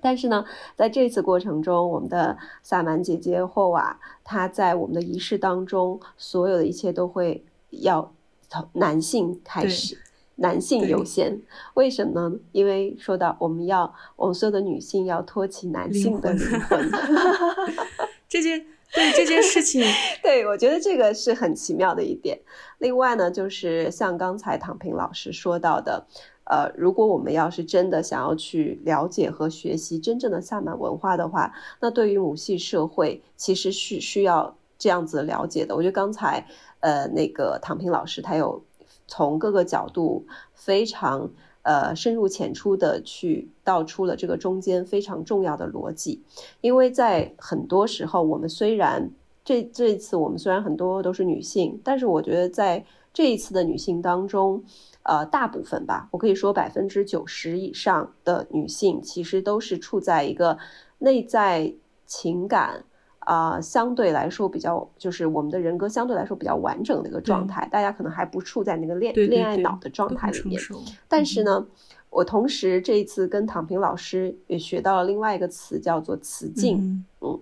[0.00, 0.44] 但是呢，
[0.74, 8.12] 在这次过程中，我们的萨满姐姐霍瓦，她在我们的仪式当中，所有的一切都会要
[8.48, 9.98] 从男性开始，
[10.36, 11.40] 男性优先。
[11.74, 12.36] 为什么呢？
[12.52, 16.90] 因为说到我们要，我们所有的女性要托起男性的灵魂。
[18.28, 19.84] 这件对这件事情，
[20.22, 22.40] 对我觉得这个是很奇妙的一点。
[22.78, 26.06] 另外呢，就是像刚才唐平老师说到的。
[26.50, 35.76] 呃，如果我们要是真的想要去了解和学习真正的萨满文化的话，那对于母系社会其实是需要这样子了解的。
[35.76, 36.44] 我觉得刚才
[36.80, 38.60] 呃那个唐平老师他有
[39.06, 41.30] 从各个角度非常
[41.62, 46.20] 呃深入浅出的去道出了这个中间非常重要的逻辑。
[46.62, 49.08] 因为在很多时候，我们虽然
[49.44, 54.64] 这这一次我们虽然很多都是女性，但是我觉得在这一次的女性当中。
[55.10, 60.56] 呃，大部分吧，我可以说百分之九十以上的女性其实都是处在一个
[60.98, 61.74] 内在
[62.06, 62.84] 情感
[63.18, 67.68] 啊相对来说比较，就是我们的人格相对来说比较完整的一个状态。
[67.72, 70.62] 大家可能还不处在那个恋恋爱脑的状态里面。
[71.08, 71.66] 但是呢，
[72.08, 77.04] 我同时这一次跟躺平老师也学到了另外一个词，叫做雌竞。
[77.20, 77.40] 嗯，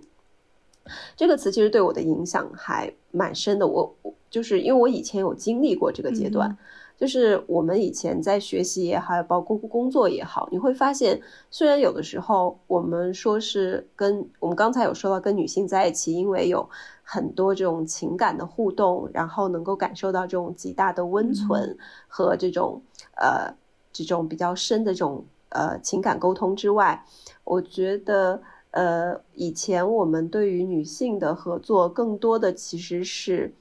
[1.15, 3.67] 这个词其实对我的影响还蛮深的。
[3.67, 6.57] 我我就是因为我以前有经历过这个阶段。
[6.99, 11.17] 就是我们以前在学习也好，包括工作也好，你会发现，
[11.49, 16.69] 虽然有的时候我们说是跟我们刚才有说到跟女性在一起，因为有
[17.01, 21.77] 很多这种情感的互动，然后能够感受到这种极大的温存
[22.09, 22.81] 和这种
[23.15, 23.55] 呃
[23.93, 27.05] 这种比较深的这种呃情感沟通之外，
[27.45, 28.41] 我觉得
[28.71, 33.53] 呃以前我们对于女性的合作，更多的其实是。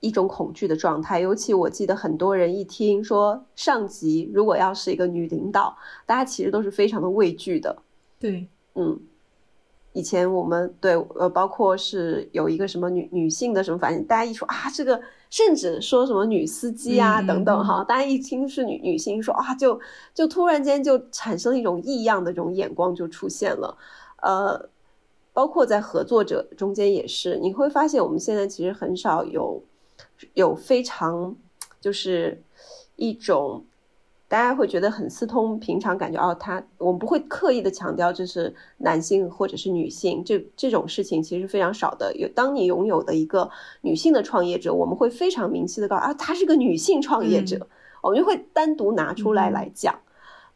[0.00, 5.76] 一种恐惧的状态，尤其我记得很多人一听说上级如果要是一个女领导，
[6.06, 7.82] 大家其实都是非常的畏惧的。
[8.18, 9.00] 对，嗯，
[9.92, 19.80] 以前我们对呃，包括是有一个什么女女性的什么，反应大家一说啊，这个甚至说什么女司机啊等等哈，大家一听是女女性，说啊就
[20.14, 23.76] 就突然间就产生一种异样的这种眼光就出现了，
[24.22, 24.68] 呃，
[25.32, 29.62] 包括在合作者中间也是，你会发现我们现在其实很少有
[30.34, 31.34] 有非常
[31.80, 32.42] 就是
[32.96, 33.64] 一种。
[34.30, 42.14] 大家会觉得很私通，平常感觉哦，他我们不会刻意的强调这是男性或者是女性，这这种事情其实非常少的。
[42.14, 47.66] 有当你拥有的一个女性的创业者，我们会非常明晰的告诉啊，她是个女性创业者，
[48.02, 49.98] 我们就会单独拿出来来讲。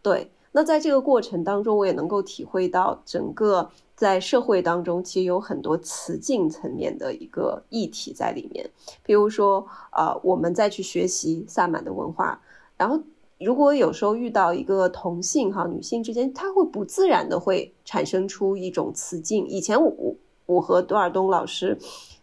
[0.03, 3.71] 对，那在这个过程当中，我也能够体会到整个
[4.03, 8.69] 在社会当中，其实有很多雌竞层面的一个议题在里面。
[9.05, 12.41] 比如说，呃，我们再去学习萨满的文化，
[12.77, 13.01] 然后。
[13.45, 19.49] 如果有时候遇到一个同性哈女性之间，她会不自然的会产生出一种雌竞。
[19.49, 20.15] 以前我
[20.47, 21.77] 我和多尔东老师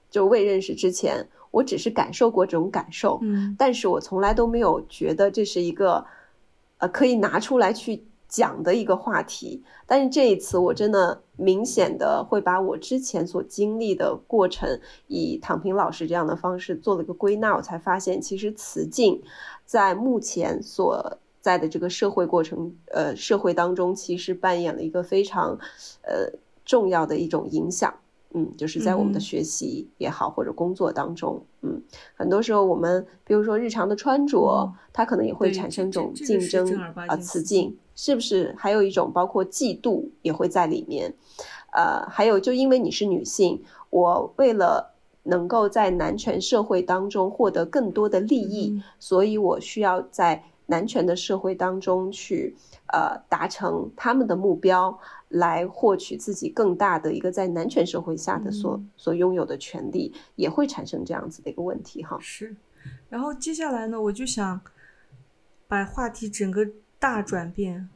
[0.09, 6.05] 就未认识之前，我只是感受过这种感受，嗯，但是我从来都没有觉得这是一个
[6.77, 9.61] 呃可以拿出来去讲的一个话题。
[9.86, 19.21] 但是这一次，我真的明显的会把我之前所经历的过程，以躺平老师这样的方式做了个归纳，我才发现其实雌竞。
[19.65, 25.57] 在目前所在的这个社会过程，呃，社会当中，其实扮演了一个非常，
[26.01, 26.32] 呃，
[26.63, 27.93] 重要的一种影响。
[28.32, 31.82] 嗯，就是在我们的学习也好，或者工作当中，嗯，
[32.15, 38.56] 很多时候我们，比如说日常的穿着，它可能也会产生一种竞争啊，雌竞，是不是？
[38.58, 41.14] 还有一种包括嫉妒也会在里面。
[41.74, 44.95] 呃，还有就因为你是女性，我为了。
[45.24, 52.56] 能够在男权社会当中获得更多的利益，所以我需要在男权的社会当中去
[52.93, 54.97] 呃达成他们的目标，
[55.28, 62.18] 来获取自己更大的一个在男权社会下的所所拥有的权利，也会产生这样子的一个问题哈。
[62.20, 62.56] 是，
[63.10, 64.60] 然后接下来呢，我就想
[65.68, 66.66] 把话题整个
[67.00, 67.89] 大转变，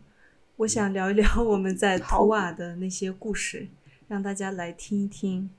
[0.55, 3.67] 我想聊一聊我们在图瓦的那些故事，
[4.07, 5.49] 让大家来听一听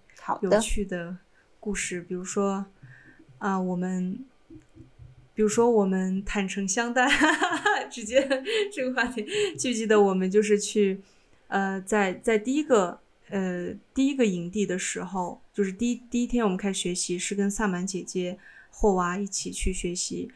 [0.41, 1.19] 有趣的。
[1.61, 2.67] 故事，比如说，
[3.39, 4.19] 啊，我们，
[5.33, 7.09] 比如说我们坦诚相待，
[7.91, 8.29] 直接
[8.71, 9.27] 这个话题，
[9.57, 11.01] 记不记得我们就是去，
[11.49, 18.39] 呃，在在第一个呃第一个营地的时候，就是第一第一天我们开始学习，是跟萨满姐姐
[18.71, 20.31] 霍娃一起去学习，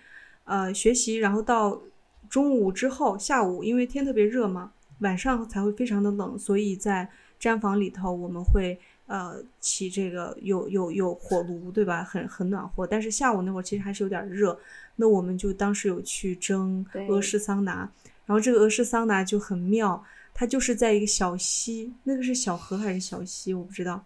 [0.44, 1.82] 呃，学习，然后到
[2.28, 7.08] 中午之后，下午因为天特别热嘛，晚上才会非常的冷，所以在
[7.40, 8.78] 毡房里头我们会。
[9.08, 12.04] 呃，起这个有有有火炉，对吧？
[12.04, 14.60] 很很暖和，但是下午那会儿其实还是有点热。
[14.96, 17.90] 那我们就当时有去蒸俄式桑拿，
[18.26, 20.04] 然后这个俄式桑拿就很妙，
[20.34, 24.04] 它就是在一个小溪，那个是小河还是小溪，我不知道。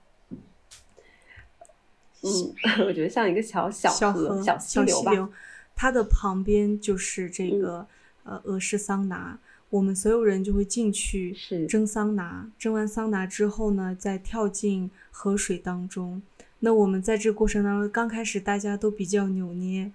[2.23, 2.55] 嗯，
[2.87, 5.29] 我觉得像一个小小河、小溪流吧。
[5.75, 7.85] 它的旁边就是这个
[8.25, 9.39] 呃俄式桑拿。
[9.71, 11.35] 我们所有人就会进去
[11.67, 16.21] 蒸桑拿，蒸完桑拿之后呢，再跳进河水当中。
[16.59, 19.91] 那我们在这个过程当中，刚开始大家都比较扭捏，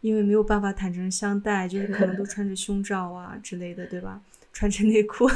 [0.00, 4.22] 因为没有办法坦诚相待，就是可能都穿着胸罩啊之类的，对吧？
[4.58, 5.28] 穿着内裤。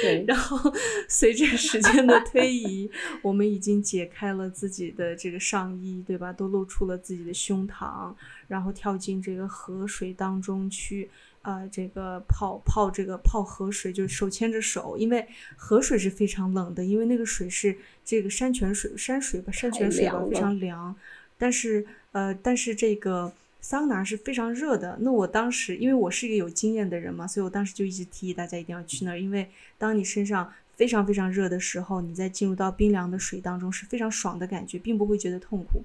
[0.00, 0.24] 对。
[0.28, 0.72] 然后
[1.08, 2.88] 随着时间的推移，
[3.22, 6.32] 我们已经解开了自己的这个上衣，对吧？
[6.32, 8.14] 都露出了自己的胸膛，
[8.46, 11.10] 然后跳进这个河水当中去。
[11.42, 15.26] 呃，这个泡泡这个泡河水，就是手牵着手，因为
[15.56, 17.74] 河水是非常冷的，因为那个水是
[18.04, 20.94] 这个山泉水，山水吧，山泉水吧，非常凉。
[21.38, 24.98] 但是呃，但是这个桑拿是非常热的。
[25.00, 29.48] 那我当时，因为我是一个有经验的人嘛，所以我当时就一直提议大家一定要去那儿，因为
[29.78, 35.82] 当你身上非常非常热的时候，你在进入到冰凉的水当中是非常爽的感觉，并不会觉得痛苦。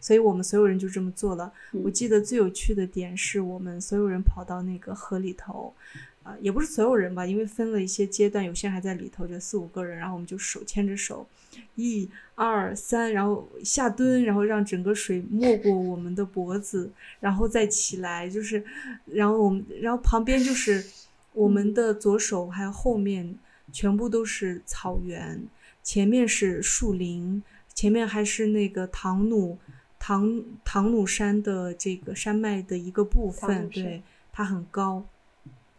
[0.00, 1.52] 所以我们所有人就这么做了。
[1.72, 5.74] 我记得最有趣的点是我们所有人跑到那个河里头，
[6.22, 11.26] 啊，也不是所有人吧，因为分了一些阶段，有些人还在里头，就四五个人，然后我们就手牵着手，
[11.74, 18.64] 一、二、三，然后下蹲，然后让整个水没过我们的脖子，然后再起来，就是，
[19.06, 20.84] 然后我们，然后旁边就是
[21.32, 23.36] 我们的左手还有后面
[23.72, 25.42] 全部都是草原，
[25.82, 27.42] 前面是树林。
[27.74, 29.56] 前面还是那个唐努
[29.98, 35.02] 唐唐努山的这个山脉的一个部分，对，它很高，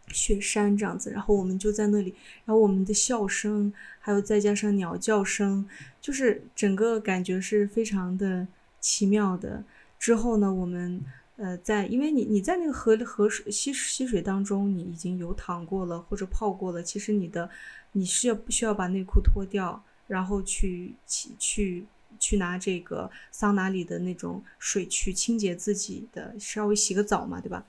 [0.08, 1.10] 雪山这样子。
[1.10, 5.66] 然后我们就在那里，然后我们的笑声，还有再加上鸟叫声，
[6.00, 8.46] 就是整个感觉是非常的
[8.80, 9.64] 奇妙的。
[9.98, 11.00] 之后呢，我们
[11.36, 17.48] 呃在，因为你你在那个河河水溪溪水当中，你已经游躺过了或者泡过了，其实你的
[17.92, 19.82] 你是要不需要把内裤脱掉。
[20.06, 21.86] 然后去去
[22.20, 27.64] 去拿这个桑拿里的那种水去清洁自己的，稍微洗个澡嘛，对吧？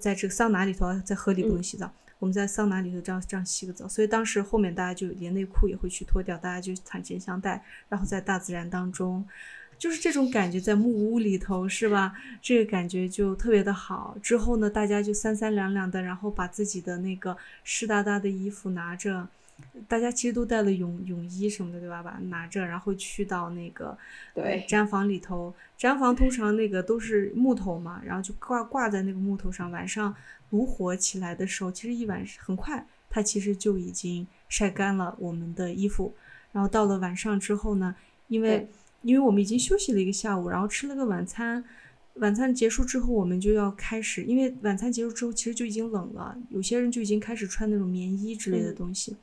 [0.00, 3.86] 在这个桑拿里头，在河里不用洗澡，我们在桑拿里头这样这样洗个澡。
[3.86, 9.26] 所以当时后面大家就连内裤也会去脱掉，大家就坦诚相待，然后在大自然当中。
[9.78, 12.14] 就是这种感觉，在木屋里头是吧？
[12.40, 14.16] 这个感觉就特别的好。
[14.22, 19.28] 之后呢，大家就三三两两的，然后把自己的那个湿哒哒的衣服拿着，
[19.88, 22.02] 大家其实都带了泳泳衣什么的，对吧？
[22.02, 23.96] 把拿着，然后去到那个
[24.34, 25.54] 对毡房里头。
[25.78, 29.70] 毡房通常那个都是木头嘛，然后就挂挂在那个木头上。
[29.70, 30.14] 晚上
[30.50, 36.14] 炉火起来的时候，其实一晚很快，它其实就已经晒干了我们的衣服。
[36.52, 37.94] 然后到了晚上之后呢，
[38.28, 38.66] 因为
[39.02, 41.62] 因为我们已经休息了一个下午，然后吃了个晚餐，
[42.14, 49.14] 晚餐结束之后，我们就要开始，因为晚餐结束之后其实就已经冷了，有些人就已经开始穿那种棉衣之类的东西。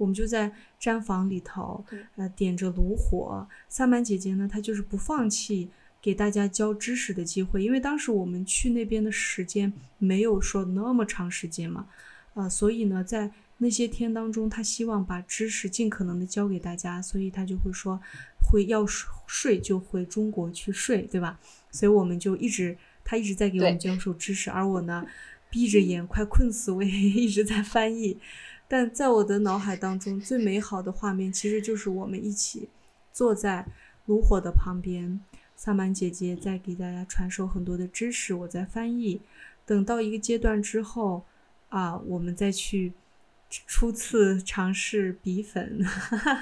[0.00, 1.84] 我们就在毡房里头，
[2.16, 3.46] 呃，点着炉火。
[3.68, 5.68] 萨满姐姐呢，她就是不放弃
[6.00, 11.86] 给大家教知识的机会，因为当时我们去那边的时间没有说那么长时间嘛，
[12.32, 18.00] 呃，所以呢，在那些天当中，她希望把知识尽可能的教给大家，所以她就会说。
[18.42, 18.84] 会要
[19.28, 21.38] 睡就回中国去睡，对吧？
[21.70, 25.06] 所以我们就一直她一直在给我们教授知识，而我呢，
[25.48, 28.18] 闭着眼快困死，我也一直在翻译。
[28.72, 32.68] 但在我的脑海当中，最美好的画面其实就是我们一起
[33.12, 33.66] 坐在
[34.06, 35.20] 炉火的旁边，
[35.56, 39.20] 萨满姐姐在给大家传授很多的知识，我在翻译。
[39.66, 41.24] 等到一个阶段之后，
[41.70, 42.92] 啊，我们再去
[43.50, 45.84] 初次尝试鼻粉。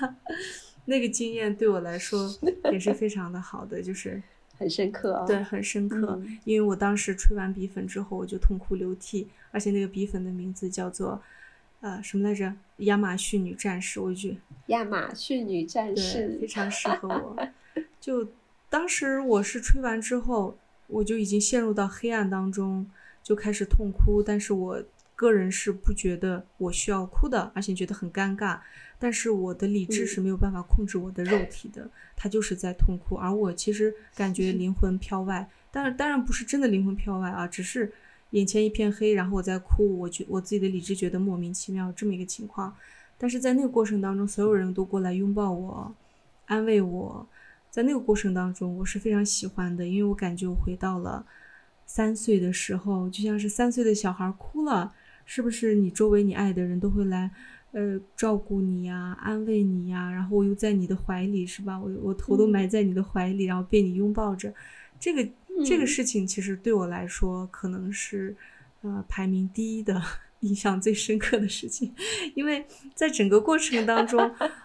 [0.85, 2.31] 那个经验对我来说
[2.71, 4.23] 也是非常的好的，就是
[4.59, 5.27] 很深刻啊。
[5.27, 6.21] 对，很深刻。
[6.45, 11.23] 因为我当时吹完鼻粉之后，我就痛哭流涕，而且那个鼻粉的名字叫做，
[11.81, 12.55] 呃，什么来着？
[12.79, 14.01] 亚马逊女战士。
[14.01, 17.49] 我觉得亚马逊女战士非常适合我。
[18.01, 18.29] 就
[18.69, 22.89] 当时我是吹完之后，我就已经陷入到黑暗当中，
[23.23, 24.23] 就开始痛哭。
[24.23, 24.83] 但是我
[25.15, 28.59] 个人是不觉得我需要哭的，而且觉得很尴尬。
[29.01, 37.93] 但是我的理智是没有办法控制我的肉体的，他就是在痛哭，而我其实感觉 灵魂飘外，当然当然不是真的灵魂飘外啊，只是
[38.31, 42.75] 眼前一片黑，然后我在哭，我觉我自己的理智觉得莫名其妙这么一个情况，
[43.17, 45.95] 但是在那个过程当中，所有人都过来拥抱我，
[46.47, 47.27] 安慰我，
[47.71, 51.25] 在那个过程当中，我是非常喜欢的，因为我感觉我回到了
[51.87, 54.93] 三岁的时候，就像是三岁的小孩哭了，
[55.25, 57.31] 是不是你周围你爱的人都会来？
[57.73, 61.79] 呃，照顾你呀，安慰你呀，然后我又在你的怀里，是吧？
[61.79, 64.53] 我我头都埋在你的怀里，然后被你拥抱着，
[64.99, 65.23] 这个
[65.65, 68.37] 这个事情其实对我来说可能是
[68.83, 70.01] 呃排名第一的，
[70.41, 71.93] 印象最深刻的事情，
[72.35, 74.21] 因为在整个过程当中，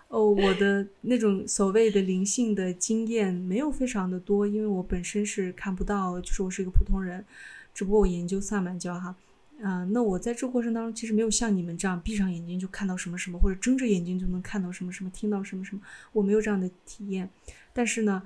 [0.07, 7.25] 哦，我的那种所谓的灵性的经验没有非常的多，因为我本身是看不到，就是我是一个普通人，
[7.73, 9.15] 只不过我研究萨满教哈。
[9.61, 15.81] 啊，那我在这过程当中，其实没有像你们这样闭上眼睛就看到什么什么，或者睁着眼睛就能看到什么什么，听到什么什么，
[16.11, 17.29] 我没有这样的体验。
[17.71, 18.21] 但是呢，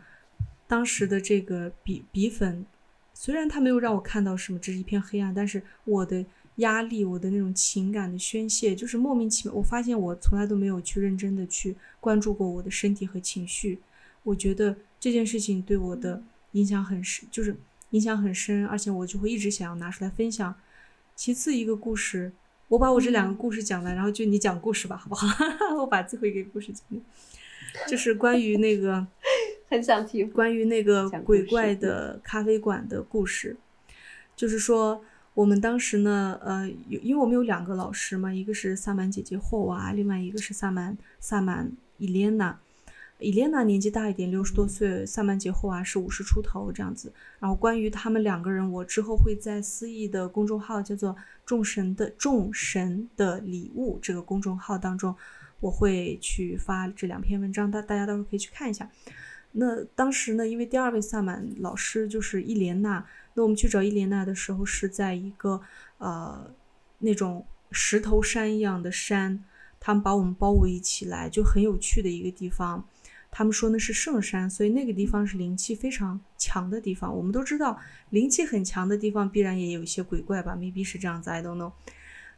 [0.68, 2.66] 当时的这个笔笔粉，
[3.14, 6.26] 虽然它没有让我看到什么，这是一片黑暗，但是我的
[6.58, 9.56] 压力，我的那种情感的宣泄，就是莫名其妙。
[9.56, 13.80] 我发现我从来都没有去认真的去关注过我的身体和情绪。
[14.24, 17.56] 我觉得这件事情对我的影响很深，就是
[17.92, 20.54] 影响很深，而且我就会一直想要拿出来分享。
[21.16, 22.34] 其次一个故事，
[22.68, 25.28] 我把我这两个故事讲完，然后就你讲故事吧，好不好？
[25.78, 26.84] 我把最后一个故事讲，
[27.88, 29.08] 就是关于那个，
[29.70, 33.58] 很想听关于那个鬼怪的咖啡馆的故事。
[34.36, 35.04] 就是说，
[35.34, 42.60] 我们当时呢，呃，有因为我们有两个老师嘛，一个是萨满姐姐霍娃，另外一个是萨满萨满伊莲娜。
[43.20, 47.12] 伊莲娜年纪大一点，六十多岁；萨满杰霍娃是五十出头这样子。
[47.40, 55.16] 然后关于他们两个人，我之后会在思义的公众号叫做“众神的众神的礼物”这个公众号当中，
[55.60, 58.88] 我会去发这两篇文章，大大家到时候可以去看一下。
[59.54, 65.62] 那当时呢，因为第二位萨满老师就是伊莲娜，那我们去找伊莲娜的时候是在一个
[65.98, 66.50] 呃
[67.00, 69.44] 那种石头山一样的山，
[69.80, 72.86] 他们把我们包围起来，就很有趣的一个地方。
[73.30, 77.16] 他们说那是圣山，所以那个地方是灵气非常强的地方。
[77.16, 77.78] 我们都知道，
[78.12, 81.74] 灵气很强的地方必然也有一些鬼怪吧？maybe 是这样子，I don't know。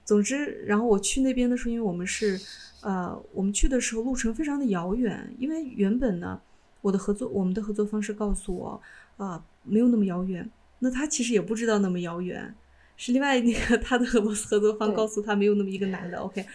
[0.03, 2.41] 总之，然后我去那边的时候，因为我们是，
[2.81, 6.41] 呃，我们去的时候路程非常的遥远，因为原本呢，
[6.81, 8.81] 我的合作，我们的合作方式告诉我，
[9.17, 10.49] 啊，没有那么遥远。
[10.79, 12.55] 那他其实也不知道那么遥远，
[12.95, 16.45] 是另外那个 他的合合作方告诉他没有那么一个男的，OK，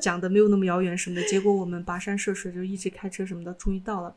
[0.00, 1.22] 讲的没有那么遥远什么的。
[1.26, 4.14] 结果我们跋山涉水就一直开车什么的，终于到了。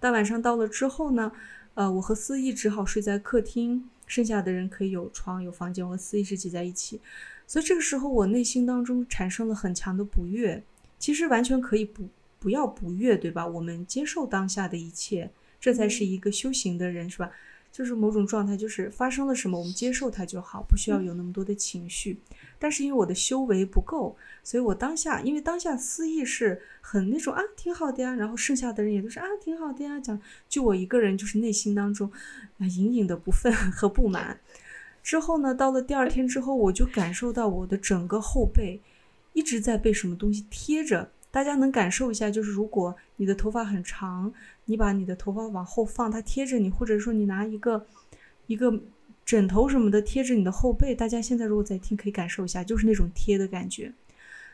[0.00, 1.30] 大晚上到了之后呢，
[1.74, 7.00] 呃，我和思义只好睡在客厅，剩下的人可以有床有房间，我和思义是挤在一起。
[7.46, 10.62] 所以这个时候我内心当中产生了很强的不悦。
[10.98, 12.08] 其实完全可以不
[12.38, 13.46] 不要不悦，对吧？
[13.46, 15.30] 我们接受当下的一切，
[15.60, 17.30] 这才是一个修行的人，是吧？
[17.70, 22.18] 就是某种状态，就是发生了什么，我们接受它就好，不需要有那么多的情绪。
[22.58, 28.14] 但是因为我的修为不够，所以我当下，因为当下思意是很那种啊，挺好的呀。
[28.14, 30.00] 然后剩下的人也都是啊，挺好的呀。
[30.00, 30.18] 讲
[30.48, 32.10] 就我一个人，就是内心当中
[32.58, 34.40] 啊隐隐的不忿和不满。
[35.02, 38.80] 之后呢，到了第二天之后，我就感受到我的整个后背
[39.34, 41.12] 一直在被什么东西贴着。
[41.30, 44.32] 大家能感受一下，就是如果你的头发很长，
[44.64, 47.86] 你把你的头发往后放，它贴着你，或者说你拿一个
[48.46, 48.80] 一个
[49.24, 50.94] 枕头什么的贴着你的后背。
[50.94, 53.92] 大家现在如果在听，可以感受一下，就是那种贴的感觉，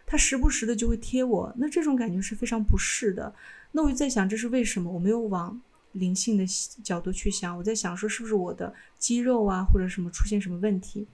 [0.05, 3.33] 它时不时的就会贴我，那这种感觉是非常不适的。
[3.73, 4.91] 那我就在想，这是为什么？
[4.91, 5.61] 我没有往
[5.93, 6.45] 灵性的
[6.83, 11.07] 角度去想，我在想说，是不是我的肌肉啊，或者什么出现什么问题？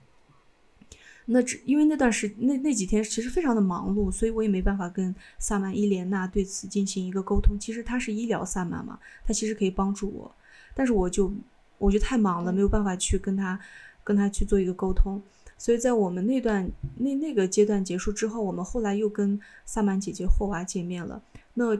[1.31, 7.57] 那只因为那段时那那几天其实非常的忙碌，所以我也没办法跟萨满伊莲娜对此进行一个沟通。
[7.59, 10.29] 其实他是医疗萨满嘛，他其实可以帮助我，
[10.73, 11.31] 但是我就
[11.77, 13.59] 我就太忙了，没有办法去跟他
[14.03, 15.21] 跟他去做一个沟通。
[15.57, 21.21] 所以在我们那段那那个阶段结束之后，我们后来又跟萨满姐姐霍娃见面了。
[21.53, 21.77] 那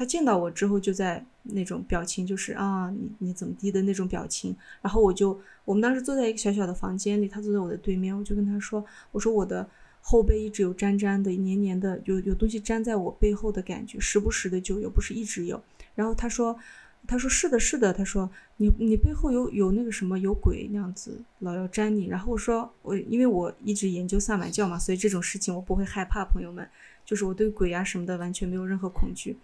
[0.00, 4.56] 他见到我之后，就在那种表情，就是啊，你你怎么地的那种表情。
[4.80, 8.82] 然后我就，我们当时坐在一个小小的房间里，他坐在我的对面，我就跟他说，
[9.12, 9.68] 我说我的
[10.00, 15.62] 后背一直有粘粘的、黏黏的，有有东西粘在我背后的感觉，时不时的就有，不是一直有。
[15.94, 16.58] 然后他说，
[17.06, 22.06] 他说是的，是的，他说你你背后有有那个什么有鬼那样子，老要粘你。
[22.06, 26.66] 然后我说我因为我一直研究萨满教嘛，所以这种事情我不会害怕，朋友们，
[27.04, 29.36] 就是我对鬼啊什么的完全没有任何恐惧。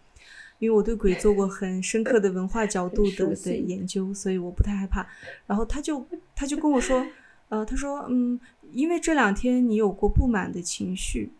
[0.58, 5.06] 因为我对鬼做过很深刻的文化角度的的研究，所以我不太害怕。
[5.46, 7.06] 然后他就他就跟我说，
[7.48, 8.40] 呃，他说，嗯，
[8.72, 11.30] 因为这两天你有过不满的情绪，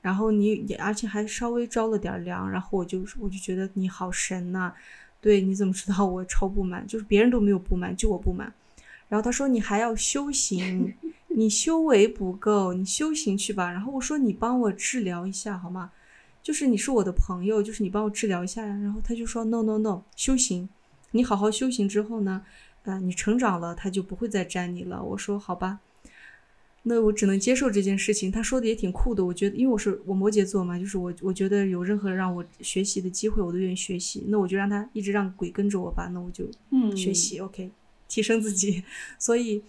[0.00, 4.72] 然后你而且还稍微着了点凉，然后我就我就觉得你好神呐，
[5.20, 6.86] 对，你怎么知道我超不满？
[6.86, 8.52] 就是别人都没有不满，就我不满。
[9.08, 10.94] 然后他说你还要修行，
[11.26, 13.70] 你修为不够，你修行去吧。
[13.70, 15.90] 然后我说你帮我治疗一下好吗？
[16.42, 18.74] 就是你是我的朋友，就是你帮我治疗一下呀。
[18.82, 20.68] 然后他就说 no no no，修行，
[21.12, 22.42] 你好好修行之后呢，
[22.84, 25.02] 呃，你成长了，他就不会再粘你了。
[25.02, 25.80] 我说好吧，
[26.84, 28.32] 那我只能接受这件事情。
[28.32, 34.24] 他说的也挺酷的，我觉得，因为我是我摩羯座嘛，就是我我觉得有任何让我学习的机会，我都愿意学习。
[34.28, 36.46] 那我就让他一直让鬼跟着我吧，那我就
[36.96, 37.70] 学习，OK，
[38.08, 38.82] 提升自己。
[39.20, 39.62] 所以，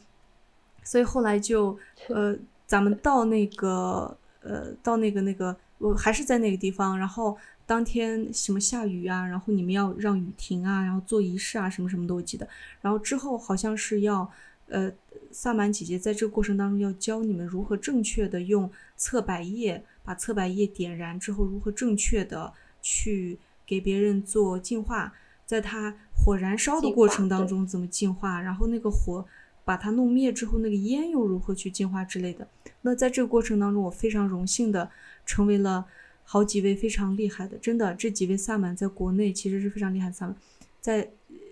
[0.84, 5.56] 所以后来就呃，咱们到那个呃，到那个那个。
[5.82, 12.48] 我还是在那个地方，然后当天什么下雨啊，然后你们要让雨停啊，然后做仪式啊，什么什么的我记得。
[12.82, 14.30] 然后之后好像是要，
[14.68, 14.92] 呃，
[15.32, 25.14] 萨满姐姐在这个过程当中要教你们如何正确的用侧柏叶把侧柏叶点燃之后，如何正确的去给别人做净化，
[25.46, 29.26] 在它火燃烧的过程当中怎么净化，然后那个火
[29.64, 32.48] 把它弄灭之后，那个烟又如何去净化之类的。
[32.82, 34.90] 那在这个过程当中，我非常荣幸的。
[35.24, 35.86] 成为了
[36.24, 40.36] 好几位非常厉害的，真的这几位萨满在国内其实是非常厉害的萨满，
[40.82, 41.08] 在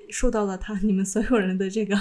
[0.10, 1.96] 受到了他你们所有人的这个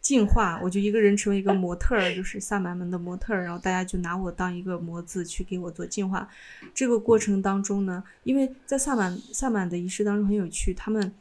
[0.00, 6.28] 净化，我就一个人成为一个模特儿，就是萨满们的模特儿，然后大家就拿我当一个模子去给我做净化。
[6.74, 11.14] 这个过程当中呢，因为在萨满萨满的仪式当中很有趣，他们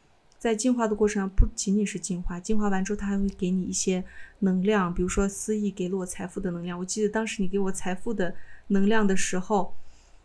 [0.43, 4.03] 在进化的过程上不仅仅是进化，进化完之后他还会给你一些
[4.39, 8.35] 能量，比如说思意给了我财富的能量，我记得当时你给我财富的。
[8.67, 9.75] 能量的时候，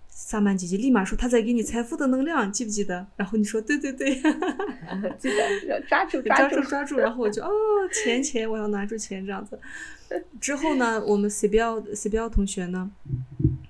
[0.08, 4.14] 萨满姐姐立马说：“她在给你财富的能量，记不记得？”然后你说：“对对 对，
[5.18, 5.28] 记
[5.66, 6.96] 得抓住抓住抓住。
[7.02, 7.50] ”然后我就哦，
[7.92, 9.58] 钱钱，我要拿住钱这样子。
[10.40, 12.90] 之后呢，我们 C B L C B L 同学呢，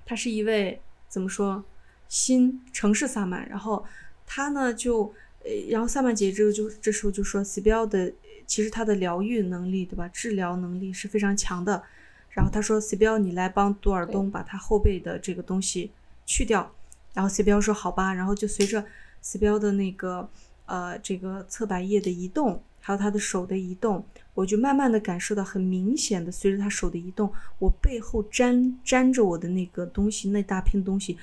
[0.05, 1.65] 他是一位怎么说
[2.07, 3.83] 新城市萨满，然后
[4.27, 5.11] 他呢就
[5.43, 8.11] 呃，然后萨曼姐姐就这时候就说：“C B L 的
[8.45, 10.07] 其实他的疗愈能力，对吧？
[10.09, 11.83] 治疗能力是非常强的。”
[12.29, 15.91] 然后他说：“C 标，你来帮多尔东把他后背的这个东西
[16.25, 16.73] 去掉。”
[17.13, 18.85] 然后 C 标说：“好吧。”然后就随着
[19.21, 20.29] C 标的那个
[20.65, 31.17] 呃这个侧柏叶的移动，还有他的手的移动，我就慢慢的感受到很明显的，随着他手的移动，我背后粘粘着我的那个东西，那大片东西，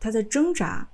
[0.00, 0.88] 他在挣扎，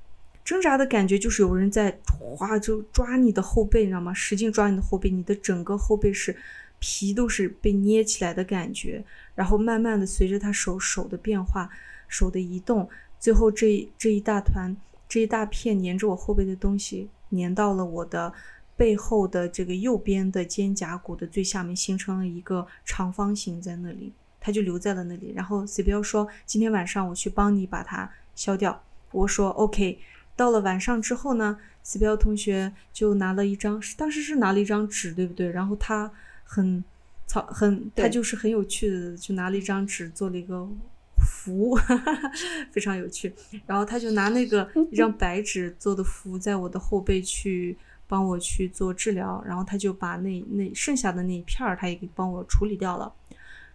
[0.44, 4.12] 挣扎的感觉就是有人在哗就抓你的后背，你知道吗？
[4.12, 6.36] 使劲抓你的后背，你的整个后背是
[6.78, 9.02] 皮都是被捏起来的感觉，
[9.34, 11.70] 然后慢慢的随着他手手的变化，
[12.08, 12.86] 手的移动，
[13.18, 14.76] 最后这这一大团
[15.08, 18.30] 这一大片粘着我后背的东西粘到了我的
[18.76, 25.32] 背后的这个右边的肩胛骨的最下面，形成了一个长方形在那里，它就留在了那里。
[25.34, 29.98] 然后 C 标说今天晚上我去帮你把它消掉，我说 OK。
[30.36, 35.48] 到了晚上之后呢，死标同学就拿了一张，当时是拿了一张纸，对不对？
[35.50, 36.10] 然后他
[36.42, 36.82] 很
[37.26, 40.68] 草很，他就是很有趣的，就拿了一张纸做了一个
[41.16, 41.78] 符，
[42.72, 43.32] 非常有趣。
[43.66, 47.76] 然后他就拿那个 一张白纸做的符，在我的后背去
[48.08, 49.42] 帮我去做治疗。
[49.46, 53.12] 然后他就把那那剩下的那一片儿，他也给帮我处理掉了。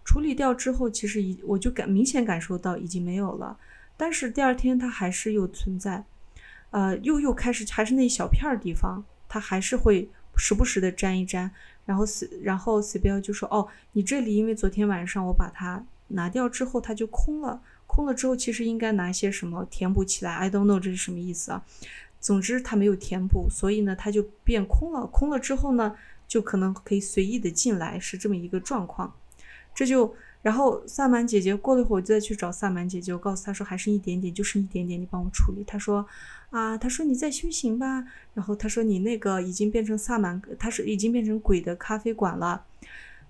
[0.04, 3.58] 处理掉之后，其实已我就感明显感受到已经没有了，
[3.96, 6.04] 但是第二天它还是又存在。
[6.72, 11.50] 呃，又又开始还是那一小片儿地方，它还是会时不时的粘一粘，
[11.86, 21.66] 然后死，然后死标就说：“哦，你这里因为昨天晚上我把它拿掉之后，它就空了，空了之后其实应该拿些什么填补起来？I don't know 这是什么意思啊？
[22.20, 25.06] 总之它没有填补，所以呢它就变空了。
[25.08, 25.96] 空了之后呢，
[26.28, 29.16] 就可能可以随意的进来，是这么一个状况。
[29.74, 35.66] 这就。”然后萨满姐姐过了一会儿，再去找萨满姐姐，我告诉她说还剩一点点，就剩一点点，你帮我处理。
[35.68, 36.08] 她说，
[36.50, 38.06] 啊，她说你在修行吧。
[38.34, 42.64] 然后她说你那个已经变成萨满，她是已经变成鬼的咖啡馆了。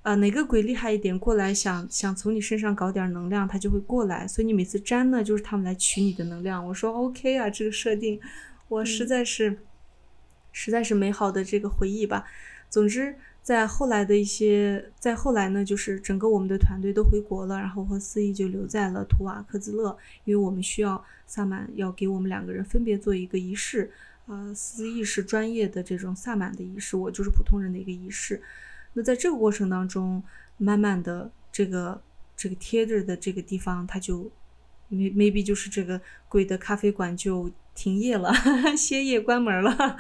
[0.03, 4.27] 呃，哪个鬼厉害一点过来，想想从你身上搞点能量，他就会过来。
[4.27, 6.63] 所以你每次粘呢，就是他们来取你的能量。
[6.67, 8.19] 我说 OK 啊，这个设定，
[8.67, 9.57] 我实在是，
[10.51, 12.25] 实在是美好的这个回忆吧。
[12.69, 13.15] 总之。
[13.49, 23.89] 在后来的一些，在后来呢，就是整个我们的团队都回国了，然后和思义就留在了图瓦克兹勒，因为我们需要萨满要给我们两个人分别做一个仪式，
[24.27, 28.39] 呃，思义是专业的这种萨满的仪式，我就是普通人的一个仪式。
[28.93, 30.21] 那在这个过程当中，
[30.57, 31.99] 慢慢的这个
[32.37, 34.29] 这个贴着的这个地方，它就。
[34.91, 38.33] Maybe 就是这个贵的咖啡馆就停业了，
[38.77, 39.97] 歇业关门了。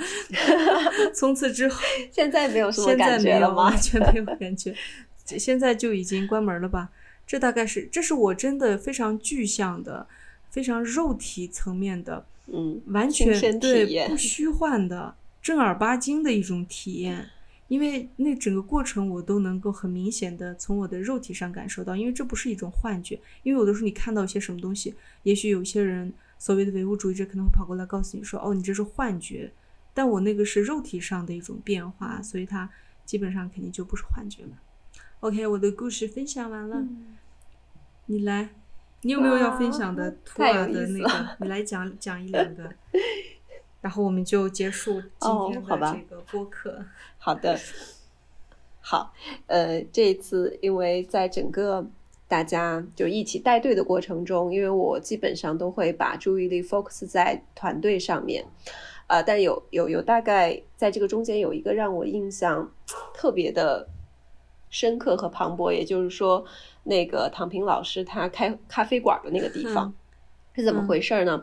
[1.13, 3.69] 从此之后， 现在没有什么感觉了吗？
[3.69, 4.75] 完全没有感觉，
[5.25, 6.89] 现在就已经关门了吧？
[7.25, 10.07] 这大概是，这是我真的非常具象的、
[10.49, 17.29] 非常肉体层面的，嗯，完全对不虚幻的、正儿八经的一种体验。
[17.69, 23.17] 因为那整个过程我都能够很明显的从我的肉体上感受到，因为这不是一种幻觉。
[23.43, 24.93] 因为有的时候你看到一些什么东西，
[25.23, 29.51] 也许有些人所谓的唯物主义者可能会跑过来告诉你说：“哦，你这是幻觉。”
[29.93, 32.69] 但我那个是肉体上的一种变化，所以它
[33.05, 34.49] 基本上肯定就不是幻觉了。
[35.19, 36.87] OK，我的故事分享完了，
[38.05, 38.49] 你来，
[39.01, 41.37] 你有没有要分享的图尔的那个？
[41.41, 42.73] 你来讲讲一两个。
[43.81, 46.83] 然后我们就结束今天的这个播客。
[47.17, 47.57] 好的，
[48.81, 49.13] 好，
[49.47, 51.85] 呃，这一次因为在整个
[52.27, 58.45] 大家就一起带队的过程中，因为我基本上都会把注意力 focus 在团队上面，
[59.07, 62.71] 呃，但有有有大概在这个中间有一个让我印象
[63.13, 63.87] 特别的
[64.69, 66.45] 深刻和磅礴，也就是说，
[66.83, 69.93] 那个唐平老师他开咖啡馆的那个地方。
[70.55, 71.41] 是怎么回事呢？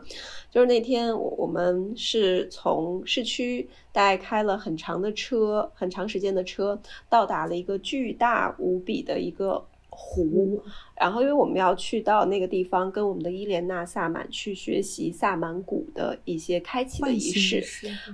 [0.51, 6.79] 就是那天我我们是从市区大概开了很长的车，很长时间的车，
[7.09, 10.61] 到达了一个巨大无比的一个湖。
[10.95, 17.63] 然后因为我们要去到那个地方，跟我们的伊莲娜萨满去学习萨满谷的一些开启的仪式。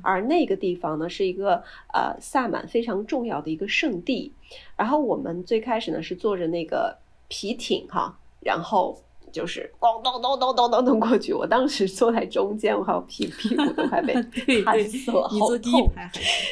[0.01, 1.61] 而那个地方呢，是一个
[1.93, 4.31] 呃萨满非常重要的一个圣地。
[4.77, 6.97] 然后我们最开始呢是坐着那个
[7.27, 9.02] 皮艇哈，然后。
[9.33, 14.13] 就是咣咚咚咚咚咚咚过去，我当时坐在中间，我还有屁屁股都快被
[14.63, 15.91] 弹死了，好痛。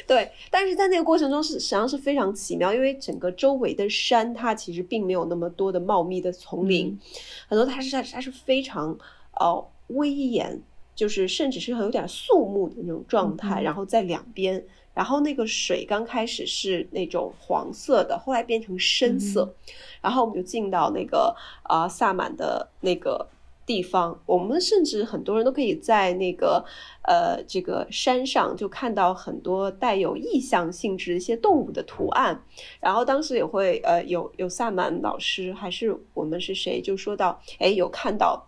[0.07, 6.99] 对，但是在那个过程中是实际上是非常奇妙，因为整个周围的山它其实并没有那么多的茂密的丛林，
[7.47, 8.97] 很多它是它是非常
[9.39, 10.59] 呃威严，
[10.95, 14.65] 就是甚至是很有点肃穆的那种状态，然后在两边。
[14.93, 19.53] 然后那个水刚开始是那种黄色的，后来变成深色，
[20.01, 23.27] 然后我们就进到那个啊萨满的那个
[23.65, 24.19] 地方。
[24.25, 26.65] 我们甚至很多人都可以在那个
[27.03, 32.43] 呃这个山上就看到很多带有意象性质的一些动物的图案。
[32.79, 38.47] 然后当时也会呃有有萨满老师还是我们是谁就说到，哎有看到。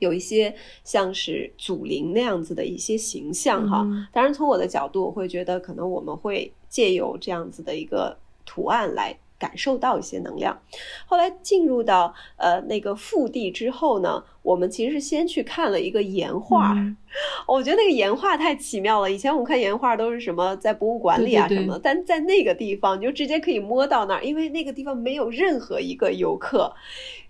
[0.00, 0.52] 有一些
[0.82, 10.60] 像是祖灵那样子的一些形象哈，当然从我的角度，我会觉得可能我们会借由这样子的一个图案来感受到一些能量。
[11.06, 16.74] 后来进入到呃那个腹地之后呢，我们其实是先去看了一个岩画，
[17.46, 19.10] 我觉得那个岩画太奇妙了。
[19.10, 26.74] 以前我们看岩画都是什么在博物馆里啊什么，但在那个地方你就直接可以摸到那儿，因为那个地方没有任何一个游客，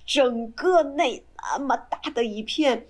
[0.04, 1.22] 整个那
[1.58, 2.86] 那么大的一片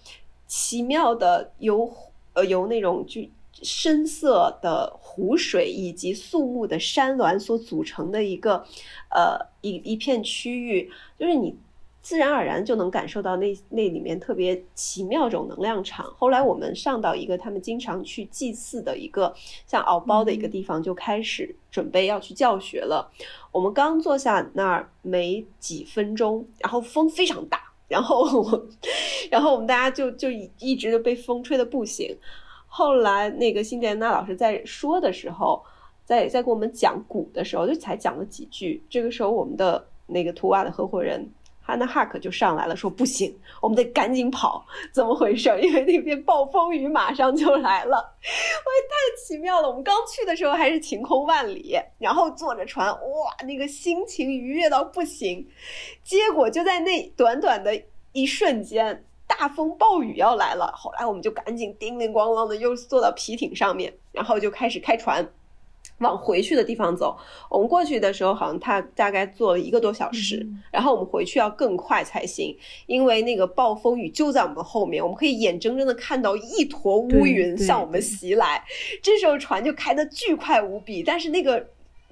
[0.47, 1.93] 奇妙的由
[2.35, 3.21] 呃由那种就。
[3.63, 8.65] 深色的湖水以及肃穆的山峦所组成的一个，
[9.11, 11.55] 呃，一一片区域，就是你
[12.01, 16.07] 自然而然就能感受到那那里面特别奇妙这种能量场。
[16.17, 19.35] 后来我们上到一个他们经常去祭祀的一个
[19.67, 23.13] 像敖包的一个地方，就开始准备要去教学了。
[23.53, 28.69] 我们刚坐下那儿没几分钟，然后风非常大，然后我
[29.29, 30.31] 然后我们大家就就
[30.61, 32.17] 一直被风吹的不行。
[32.69, 35.61] 后来那个辛迪安娜老师在说的时候，
[36.05, 38.81] 在在给我们讲鼓的时候，就才讲了几句。
[38.89, 41.29] 这个时候，我们的那个图瓦的合伙人
[41.61, 45.49] 哈娜哈克就上来了，说：“不行，我们得赶紧跑，怎么回事？
[45.62, 49.69] 因为那边暴风雨马上就来了。”我也太奇妙了！
[49.69, 55.47] 我们刚去的时候还是晴空万里，然后坐着船，哇，那个心情愉悦到不行。
[56.03, 57.81] 结果就在那短短的
[58.12, 59.05] 一瞬间。
[59.39, 65.24] 大风暴雨要来了，后来我们就赶紧叮铃咣啷的又坐到皮艇上面，然后就开始开船
[66.01, 67.17] 往回去的地方走。
[67.49, 72.57] 我们过去的时候好像他大概坐了一个多小时，然后我们回去要更快才行，
[72.87, 78.63] 因为那个暴风雨就在我们后面，我们可以眼睁睁的看到一坨乌云向我们袭来。
[79.03, 81.69] 这时候船就开得巨快无比，但是那个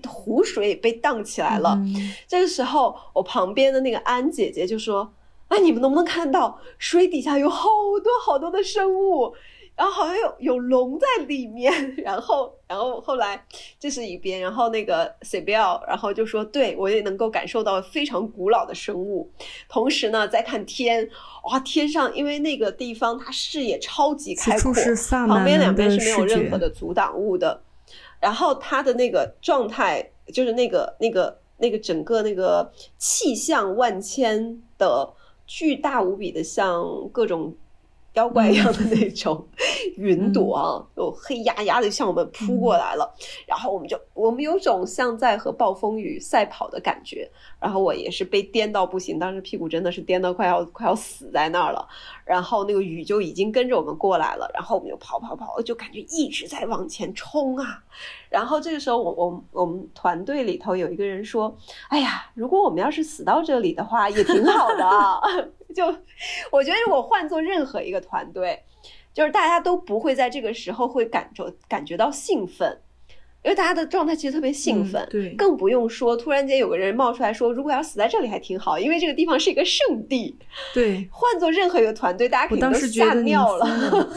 [0.07, 1.79] 湖水也被荡起来了。
[2.27, 5.13] 这个时候，我旁边的那个安姐姐就说。
[5.49, 7.71] 啊你们能不能看到水底下有好
[8.05, 9.35] 多好多的生物？
[9.79, 11.73] 然后好像有有龙在里面。
[12.03, 13.41] 然后，然后后来
[13.79, 19.31] 这是一边，然后那个 C B L，然后就说：“对我也能够感受到非常古老的生物。”
[19.71, 21.09] 同时呢，再看天，
[21.45, 24.75] 哇，天上因为那个地方它视野超级开阔，
[25.29, 27.63] 旁边两边是没有任何的阻挡物的。
[28.21, 32.69] 然后它的那个状态，就是那个那个那个整个那个
[32.99, 35.15] 气象万千的。
[35.51, 37.57] 巨大无比的，像各种
[38.19, 39.47] 妖怪一样的那种
[39.97, 43.15] 云朵啊，就黑压压的向我们扑过来了。
[43.47, 47.31] 然后我们就，我们有种像在和暴风雨赛跑的感觉。
[47.61, 51.89] 然后我也是被颠到不行，当时屁股真的是颠到快要快要死在那儿了。
[52.25, 57.83] 然后那个雨就已经跟着我们过来了，然后我们就跑跑跑，就感觉一直在往前冲啊。
[58.29, 61.57] 然后这个时候，我我我们团队里头有一个人说
[61.89, 65.85] ：“哎呀，如果我们要是死到这里的话，也挺好的。” 就
[66.51, 68.63] 我觉得，如果换做任何一个团队，
[69.13, 72.79] 就是大家都不会在这个时候会感受感觉到兴奋。
[73.45, 80.37] 因为大家的状态其实特别兴奋，对，更不用说突然间有个人冒出来说，如果要死在这里还挺好，因为这个地方是一个圣地。
[80.75, 83.65] 对，换做任何一个团队，大家肯定都吓尿了。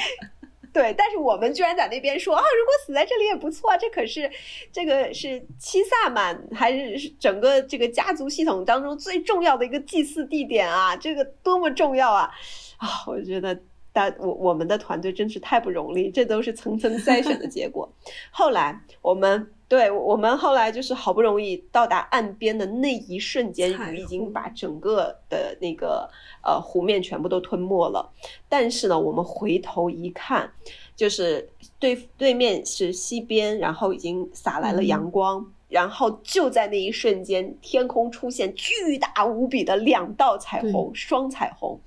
[0.76, 4.30] 对，但是我们居然在那边说啊，如果死在这里也不错，这可是
[4.70, 12.30] 这个是七萨满还是整个这个家族系统当中最重要的一个祭祀地点啊，这个多么重要啊！
[12.76, 13.58] 啊，我觉得。
[13.96, 17.90] 大我我们的团队真是太不容易，这都是层层筛选的结果。
[18.30, 26.08] 后来我们对我们后来就是好不容易到达岸边的那一瞬间，雨已经把整个的那个
[26.42, 28.08] 呃湖面全部都吞没了。
[28.48, 30.52] 但是呢，我们回头一看，
[30.94, 31.48] 就是
[31.80, 35.44] 对对面是西边，然后已经洒来了阳光。
[35.68, 41.80] 然后就在那一瞬间，天空出现巨大无比的两道彩虹，双彩虹。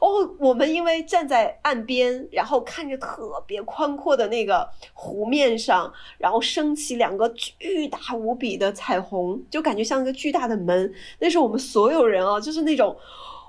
[0.00, 10.92] 哦，我们因为站在岸边，然后看着特别宽阔的那个湖面上，然后升起两个巨大无比的彩虹，就感觉像一个巨大的门。
[11.18, 12.96] 那是我们所有人啊，就是那种。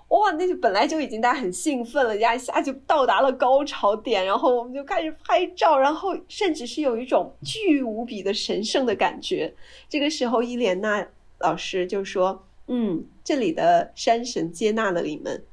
[0.09, 9.53] 哇，那就本来就已经大家很兴奋了，一下就到达了高潮点，然后我们就开始拍照，然后甚至是有一种巨无比的神圣的感觉。
[9.89, 11.05] 这个时候，伊莲娜
[11.39, 15.43] 老师就说：“嗯，这里的山神接纳了你们，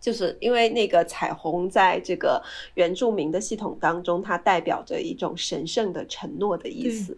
[0.00, 2.42] 就是因为那个彩虹在这个
[2.74, 7.16] 原住民的系统当中，它代表着一种神圣的承诺的意思。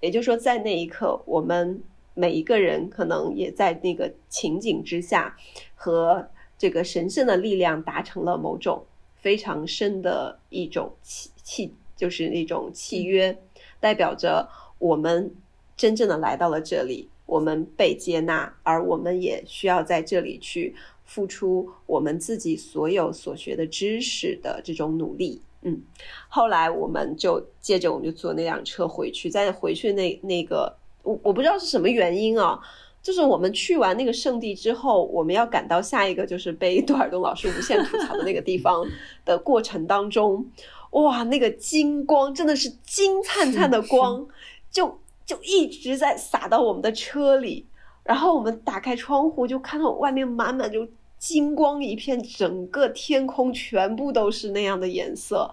[0.00, 1.82] 也就是说，在那一刻，我们。”
[2.14, 5.34] 每一个人可能也在那个情景之下，
[5.82, 8.84] 和这个神圣的力量达成了某种
[9.16, 13.36] 非常深的一种契契，就是那种契约，
[13.80, 14.48] 代表着
[14.78, 15.34] 我们
[15.76, 20.72] 真正的来到了这里，我们被接纳，而我们也需要在这里去
[21.04, 25.42] 付出我们自己所有所学的知识的这种努力。
[25.62, 25.82] 嗯，
[26.28, 30.76] 后来我们就接着我们就坐那辆车回去，在回去那那个。
[31.04, 32.60] 我我不知道是什么原因啊，
[33.02, 38.86] 就是我们去完那个圣地之后，我们要赶到下一个就是被 杜尔东老师无限吐槽的那个地方
[39.24, 40.46] 的过程当中，
[40.92, 44.24] 哇，那个金光真的是金灿灿的光，
[44.70, 47.66] 就就一直在洒到我们的车里，
[48.04, 50.86] 然后我们打开窗户就看到外面满满就
[51.18, 55.52] 金光一片，整个天空全部都是那样的颜色。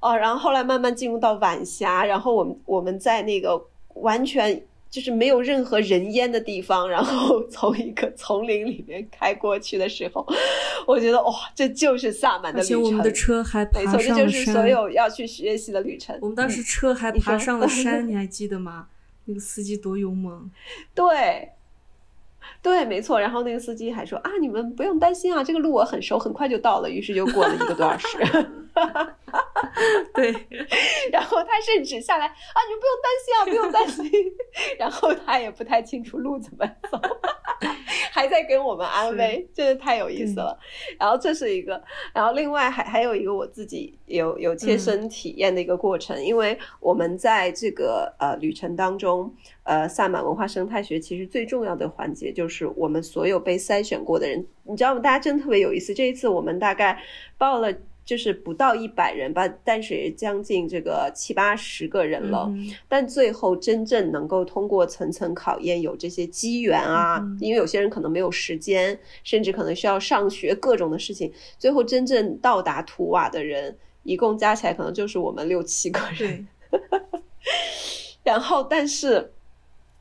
[0.00, 3.60] 哦，然后后来慢慢进入到晚霞，然后我们我们在那个
[3.94, 10.26] 完全就是没有任何人烟的地方，然后 从一个丛林里面开过去的时候，
[10.86, 12.76] 我觉得哇，这就是萨满的旅程。
[12.78, 14.02] 而且我们的车还爬上了山。
[14.02, 16.18] 没错，这就是所有要去学习的旅程。
[16.20, 18.88] 我们当时车还爬上了 山，你还记得吗？
[19.26, 20.50] 那个司机多勇猛。
[20.92, 21.50] 对。
[22.62, 23.18] 对，没错。
[23.20, 26.90] 然后那个司机还说啊，你们不用担心啊，这个路我很熟，很快就到了。
[26.90, 28.18] 于是就过了一个多小时。
[30.14, 30.32] 对。
[31.12, 34.32] 然后他甚至下来啊，你们不用担心啊，不用担心。
[34.78, 37.00] 然后他也不太清楚路怎么走，
[38.12, 40.58] 还在给我们安慰，真的太有意思了。
[40.98, 41.82] 然后这是一个，
[42.12, 49.32] 然后另外还还有一个我自己有有切身体验的一个过程，因为我们在这个呃旅程当中。
[49.62, 55.00] 呃，萨满文化生态学其实最重要的环节就是我们所有被筛选过的人，你知道吗？
[55.00, 55.94] 大家真特别有意思。
[55.94, 57.00] 这一次我们大概
[57.38, 57.72] 报了，
[58.10, 62.52] 就是不到一百人吧，但是将近这个七八十个人了。
[62.88, 76.48] 但最后真正能够通过层层考验，有这些机缘啊，因为有些人可能没有时间，甚至可能需要上学各种的事情，最后真正到达图瓦的人，一共加起来可能就是我们六七个人。
[78.24, 79.30] 然后，但是。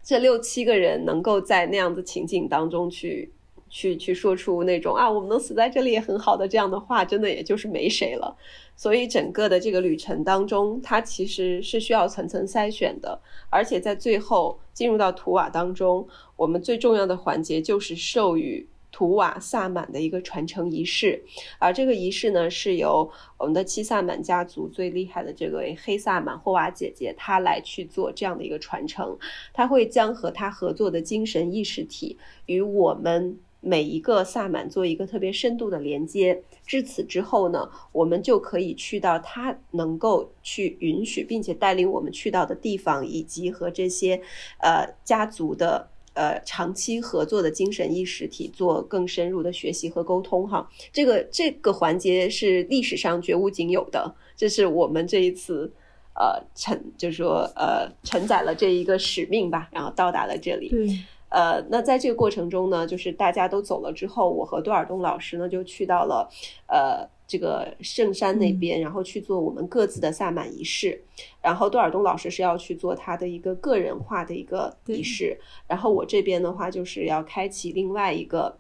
[0.02, 3.32] 这六七个人能够在那样的情景当中去，
[3.70, 8.36] 去去说出那种啊，我们能死在这里也很好的这样的话，真的也就是没谁了。
[8.76, 13.20] 所以整个的这个旅程当中，它其实是需要层层筛选的，
[13.50, 18.68] 而且在最后进入到图瓦当中，我们最重要的环节就是授予。
[18.92, 21.24] 图瓦萨满的一个传承仪式，
[21.60, 29.16] 而这个仪式呢，是由我们的七萨满家族最厉害的这位黑萨满霍瓦姐姐，她来去做这样的一个传承。
[29.54, 32.18] 她会将和她合作的精神意识体
[32.48, 36.44] 与我们每一个萨满做一个特别深度的连接。
[36.66, 44.22] 至此之后呢，我们就可以去到他能够去允许并且带领我们去到的地方，以及和这些
[44.60, 45.90] 呃家族的。
[46.16, 55.72] 呃，长期合作的精神意识体做更深入的学习和沟通，哈，这个这个环节是历史上绝无仅有的，这是我们这一次
[56.16, 60.68] 呃承，就是说呃承载了这一个使命吧，然后到达了这里。
[60.68, 60.90] 对，
[61.30, 66.30] 呃，那在这个过程中呢，就是大家都走了之后，我和多尔东老师呢就去到了
[66.68, 67.08] 呃。
[67.30, 71.00] 这个圣山那边，然后去做我们各自的萨满仪式，
[71.44, 78.58] 然后杜尔东老师是要去做他的一个个人化的一个仪式，然后我这边的话就是要开启另外一个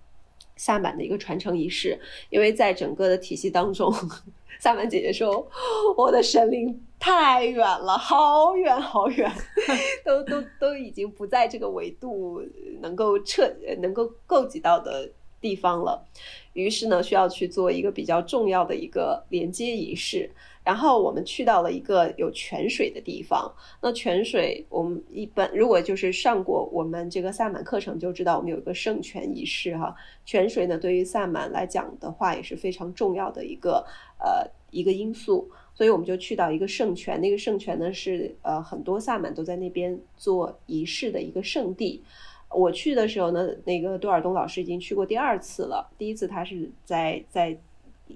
[0.56, 3.91] 萨满的一个传承仪式，因为在整个的体系当中，
[4.62, 5.50] 萨满姐姐说
[5.98, 9.31] 我的神灵太远了，好远好远，
[10.03, 12.41] 都都都已经不在这个维度
[12.81, 13.49] 能够彻
[13.80, 15.09] 能够够及到的。
[15.41, 16.05] 地方了，
[16.51, 20.30] 于是呢，需要去做一个比较重要的一个连接仪式。
[20.65, 23.49] 然后我们去到了一个有泉水的地方。
[23.81, 29.95] 那泉水，我们一般如果就是上过我们这个萨满课程，就知道我们有一个圣泉仪式哈。
[30.26, 33.85] 泉水呢，对于萨满来讲的话，也是非常重要的一个
[34.19, 35.49] 呃一个因素。
[35.80, 42.03] 所以我们就去到一个圣泉，那个圣泉呢是呃很多萨满都在那边做仪式的一个圣地。
[42.49, 45.89] 我去的时候呢，那个杜尔东老师已经去过第二次了。
[45.97, 47.57] 第一次他是在在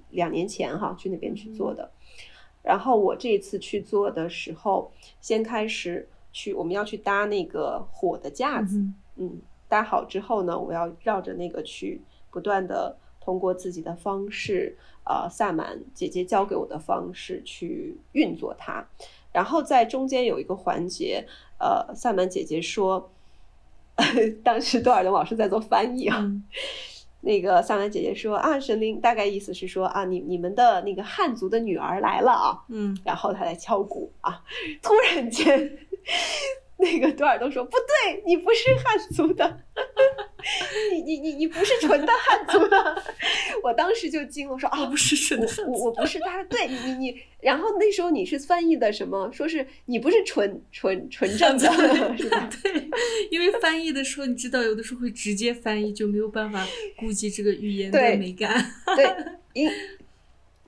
[0.09, 1.89] 两年前哈去那边去做的，
[2.63, 4.91] 然后我这一次去做的时候，
[5.21, 8.83] 先开始去我们要去搭那个火的架子，
[9.15, 14.75] 嗯，搭好之后呢，我要绕着那个去不断的通过自己的方式，
[15.05, 18.83] 呃，萨满姐姐教给我的方式去运作它，
[19.31, 21.25] 然后在中间有一个环节，
[21.59, 23.09] 呃，萨满姐姐说。
[24.43, 26.19] 当时多尔东老师在做翻译啊，
[27.21, 34.41] 那个萨满姐姐说啊，神灵大概意思是说啊，你你们的那个汉族的女儿来了啊，嗯，然后她在敲鼓啊，
[34.81, 35.77] 突然间。
[36.83, 39.59] 那个多尔东说：“不对，你不是汉族的，
[40.91, 43.03] 你你你你不是纯的汉族的。”
[43.63, 46.43] 我当时就惊了，说：“啊，不是纯的，我我不是他。
[46.43, 49.31] 对你你你，然后那时候你是翻译的什么？
[49.31, 52.49] 说是你不是纯纯纯正的，是吧？
[52.61, 52.89] 对，
[53.31, 58.71] 因为翻译的时候，你知道有的时候会直接翻译，就没有办法估计这个语言的美感。
[58.95, 59.05] 对，
[59.53, 59.69] 因。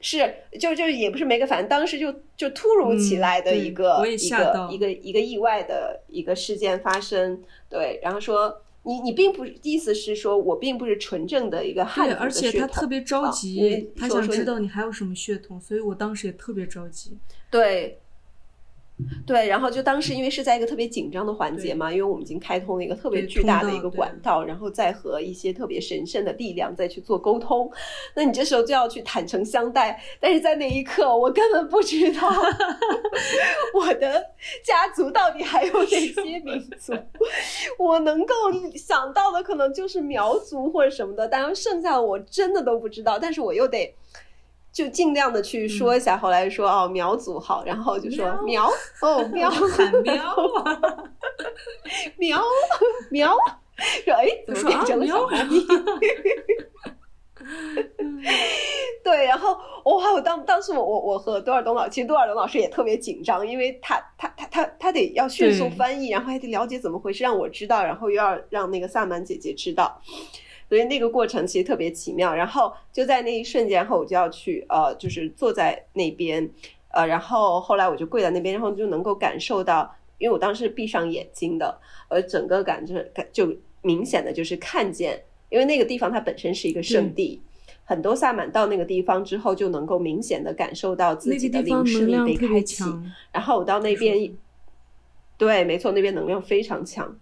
[0.07, 17.18] 是，就就也不是没个，反正当时就就突如其来的一个一个一个一个意外的一个事件发生，对，然后说你你并不意思是说我并不是纯正的一个汉族而且他特别着急，他想知道你还有什么血统，所以我当时也特别着急，
[17.49, 17.99] 对。
[19.27, 27.69] 对，然后就当时因为是在一个特别紧张的环节嘛，因为我们已经开通了一个特别巨大的一个管道，然后再和一些特别神圣的力量再去做沟通，
[28.15, 30.01] 那你这时候就要去坦诚相待。
[30.19, 32.30] 但是在那一刻，我根本不知道
[33.76, 34.26] 我的
[34.63, 36.93] 家族到底还有哪些民族，
[37.77, 38.34] 我能够
[38.76, 43.93] 想到的可能就是苗族或者什么的，当然剩下的我真的都不知道，但是我又得。
[44.76, 48.69] 就尽量的去说一下，后来说哦苗族好，然后就说苗
[49.02, 50.22] 哦 苗喊苗
[50.65, 50.77] 啊
[52.19, 52.43] 苗
[53.10, 53.38] 苗，
[54.03, 55.39] 说哎怎么变成了小猫咪？
[59.02, 59.53] 对，然后
[59.85, 70.02] 哇，我当当时我我我和多尔东老，其实多尔东老师也特别紧张，因为他他他他他得要迅速翻译，然后还得了解怎么回事，让我知道，然后又要让那个萨满姐姐知道。
[70.67, 76.49] 所以那个过程其实特别奇妙，然后就在那一瞬间，然后我就要去呃，就是坐在那边，
[76.89, 87.39] 呃，然后后来我就跪在那边，然后就能够感受到，因为我当时闭上眼睛的，而整个感觉感就明显的就是看见，因为那个地方它本身是一个圣地，
[87.83, 92.83] 很多萨满到那个地方之后就能够明显的感受到自己的灵视力被开启，
[93.31, 94.33] 然后我到那边，
[95.37, 97.15] 对，没错，那边能量非常强。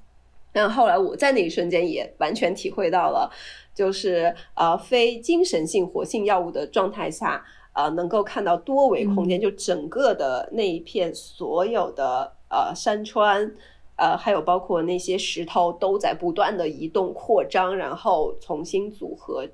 [0.54, 3.30] 但后来我在那一瞬间也完全体会到了，
[3.74, 7.44] 就是呃非精神性活性药物的状态下，
[7.74, 13.52] 呃能够看到多维空间，就整个的那一片所有的呃山川，
[13.96, 19.48] 呃还有包括那些石头都在不断的移动扩张，然后重新组合。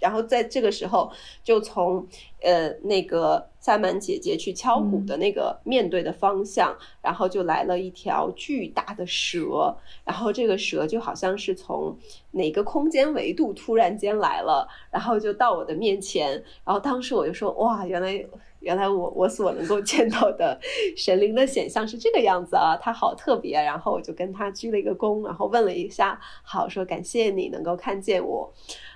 [0.00, 1.10] 然后在这个时候，
[1.44, 2.06] 就从
[2.42, 11.94] 呃那个萨满姐姐去敲鼓的那个面对的方向，然后就来了一条巨大的蛇，然后这个蛇就好像是从
[12.30, 18.24] 哪个空间维度突然间来了，然后就到我的面前，然后当时我就说哇，原来
[18.60, 20.58] 原来我我所能够见到的
[20.96, 28.50] 神灵的显像是这个样子啊，它好特别，然后我就跟他鞠了一个躬，然后问了一下，好说感谢你能够看见我。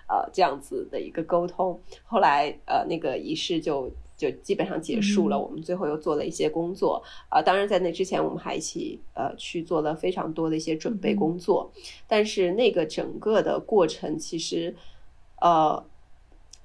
[0.07, 5.39] 呃，这样子的一个沟通，后来呃，那个仪式就就基本上结束了。
[5.39, 11.73] 我们最后又做了一些工作啊，当然在那之前，我们还一起呃去做了非常多的一些准备工作。
[12.07, 14.75] 但是那个整个的过程，其实
[15.41, 15.85] 呃，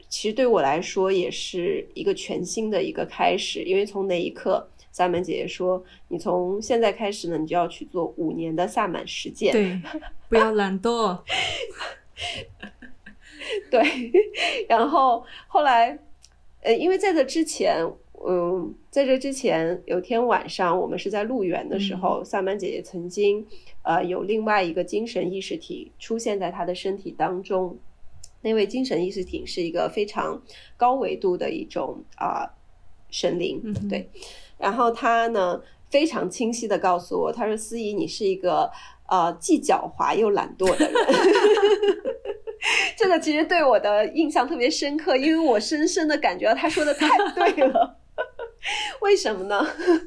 [0.10, 9.82] 其实对我来说也是一个全新的一个开始，因为从那一刻，萨满姐姐说，你从现在开始呢，你就要去做五年的萨满实践，对，
[10.28, 11.20] 不要懒惰。
[13.72, 13.82] 对，
[14.68, 15.98] 然后后来，
[16.62, 17.86] 呃，因为在这之前，
[18.28, 23.46] 嗯，在这之前有天晚上，我们是在路园的时候，萨满姐姐曾经，
[23.84, 27.78] 呃，有另外一个精神意识体出现在她的身体当中，
[28.42, 30.42] 那位精神意识体是一个非常
[30.76, 32.50] 高维度的一种啊
[33.10, 34.10] 神灵，对，
[34.58, 38.70] 然后他呢非常清晰的告诉我，他说：“司仪，你是一个
[39.08, 40.94] 呃既狡猾又懒惰的人。”
[42.98, 47.96] 这个其实对我的印象特别深刻，因为我深深的感觉到他说的太对了。
[49.00, 49.66] 为什么呢？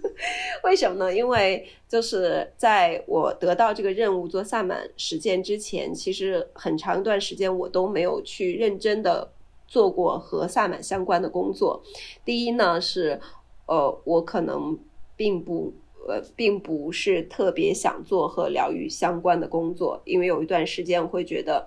[0.62, 1.14] 为什么呢？
[1.14, 9.32] 因为就是在我得到这个任务做萨满实践之前，其实很长一段时间我都没有去认真的
[9.66, 11.82] 做过和萨满相关的工作。
[12.26, 13.18] 第一呢是，
[13.64, 14.78] 呃，我可能
[15.16, 15.72] 并不
[16.06, 21.66] 呃，并不是特别想做和疗愈相关的工作，因为有一段时间我会觉得。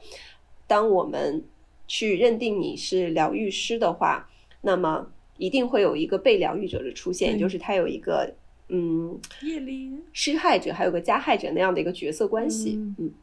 [0.67, 1.43] 当我们
[1.87, 4.27] 去认定你是疗愈师的话，
[4.61, 8.33] 那么一定会有一个被疗愈者的出现，也就是他有一个
[8.69, 9.19] 嗯，
[10.11, 12.79] 施害者还有个加害者那样的一个角色关系。
[12.97, 13.13] 嗯，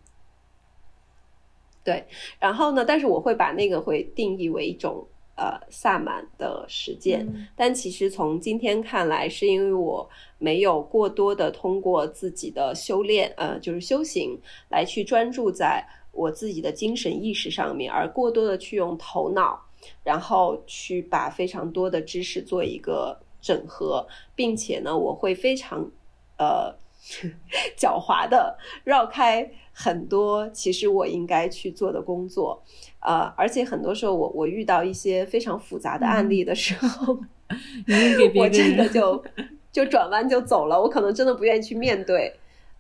[1.83, 2.05] 对。
[2.39, 5.05] 然后呢，但是我会把那个会定义为一种
[5.37, 10.09] 呃萨满的实践，但其实从今天看来，是因为我
[10.39, 14.39] 没有过多的通过自己的修炼，呃，就是修行
[14.69, 15.85] 来去专注在。
[16.13, 19.61] 我自己的精神意识上面，而过多的去用头脑，
[20.05, 25.91] 然后去把非常多的知识做一个整合，并且呢，我会非常
[26.39, 26.75] 呃
[27.77, 32.63] 狡猾的绕开很多其实我应该去做的工作，
[33.01, 37.19] 呃，而且很多时候我我遇到一些非常复杂的案例的时候，
[38.37, 39.25] 我真的就
[39.73, 42.33] 就转弯就走了，我可能真的不愿意去面对。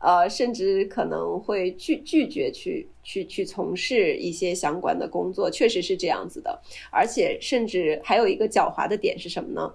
[0.03, 6.61] 呃，甚至可能会拒拒绝去去去从事一些相关的工作，确实是这样子的。
[6.91, 9.73] 而且，甚至还有一个狡猾的点是什么呢？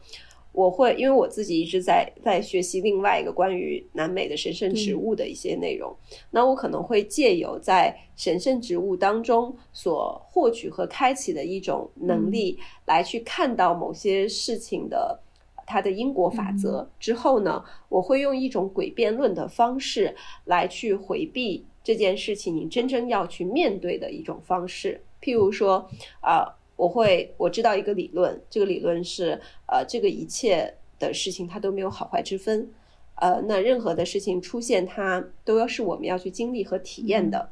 [0.54, 5.96] 我会因为我自己一直在在学习另外一个关于南美的神圣植物的一些内容，
[6.32, 15.20] 那我可能会借由在神圣植物当中所获取和开启的一种能力，来去看到某些事情的
[15.68, 20.16] 它的因果法则之后呢，我会用一种诡辩论的方式
[20.46, 25.88] 来去回避这件事情你真正要去面对的一种方式，譬如说
[26.22, 26.56] 啊。
[26.78, 32.70] 我会我知道一个理论，这个理论是，呃，这个一切的事情它都没有好坏之分，
[33.16, 37.50] 呃，那任何的事情出现，它都要是我们要去经历和体验的，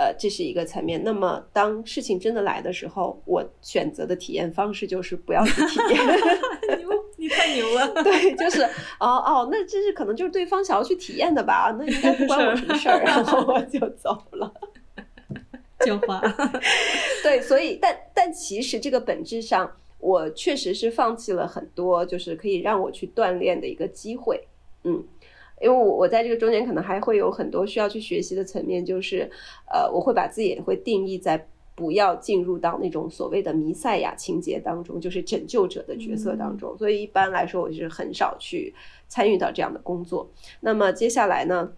[0.00, 1.04] 呃，这是一个层面。
[1.04, 6.00] 那么当事情真的来的时候，我选择的体验方式就是不要去体验。
[7.24, 7.88] 牛，你太牛了。
[8.04, 8.62] 对，就是
[9.00, 11.74] 哦哦，那这是可能就是对方想要去体验的吧？
[11.78, 14.52] 那应该不关我什么事儿， 然后我就走了。
[15.80, 16.22] 讲话，
[17.22, 24.48] 对，所以，但但其实这个本质上，我确实是放弃了很多，就是可以让我去锻炼的一个机会，
[24.84, 25.04] 嗯，
[25.60, 29.30] 因为我我在这个中间可能还会有很多需要去学习的层面，就是
[29.70, 38.74] 呃，我会把自己也会定义在不要进入到那种所谓的弥赛亚情节当中，就是拯救者的角色当中，所以一般来说，我就是很少去
[39.08, 40.30] 参与到这样的工作。
[40.60, 41.72] 那么接下来呢？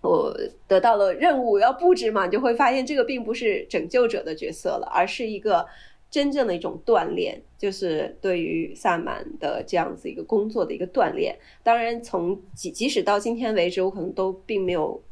[0.00, 0.30] 我
[0.68, 5.66] 得到了任务要布置嘛，你就会发现这个并不是拯救者的角色了，而是一个
[6.10, 11.34] 真正的一种锻炼，就是对于萨满的这样子一个工作的一个锻炼。
[11.62, 15.02] 当然，从即即使到今天为止，我可能都并没有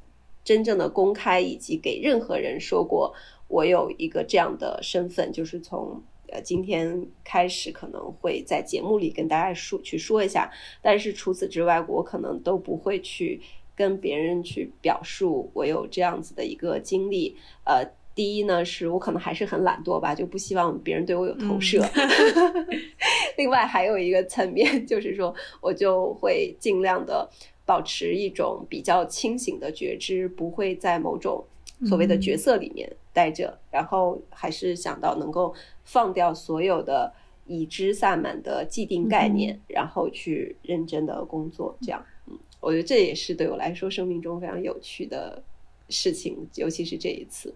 [0.45, 3.15] 真正的公开以及给任何人说过
[3.53, 10.51] 我有一个这样的身份，就是从呃今天开始可能会在节目里跟大家说去说一下，
[10.81, 13.41] 但是除此之外，我可能都不会去。
[13.75, 17.35] 跟别人去表述我有这样子的一个经历，
[17.65, 17.83] 呃，
[18.15, 21.83] 第一呢，是我可能还是很懒惰吧，就不希望别人对我有投射。
[23.39, 27.27] 另外还有一个层面，就是说我就会尽量的
[27.65, 31.43] 保持一种比较清醒的觉知，不会在某种
[31.87, 35.55] 所谓的角色里面待着，然后还是想到能够
[35.85, 37.13] 放掉所有的
[37.47, 42.05] 已知萨满的既定概念，然后去认真的工作，这样。
[42.29, 45.43] 嗯我觉得这也是对我来说生命中非常有趣的
[45.89, 47.53] 事情，尤其是这一次，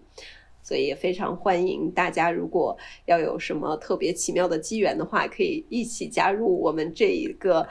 [0.67, 7.65] 所以也非常欢迎大家，如果要有什么特别奇妙的机缘的话，可以一起加入我们这一个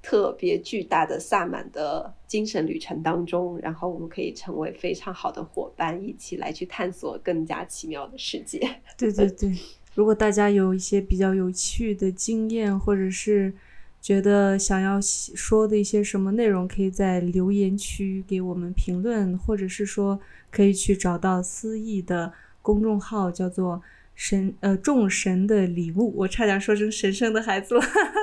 [0.00, 8.60] 特别巨大的萨满的精神旅程当中，然后我们可以成为非常好的伙伴，一起来去探索更加奇妙的世界。
[8.96, 9.52] 对对对，
[9.96, 13.52] 如果大家有一些比较有趣的经验，或者是。
[14.06, 23.82] 觉得想要说的一些什么内容，可以在留言区给我们评论，或者是说可以去找到思义的公众号，叫做。
[24.16, 27.82] 神呃，众神的礼物，我差点说成神圣的孩子了。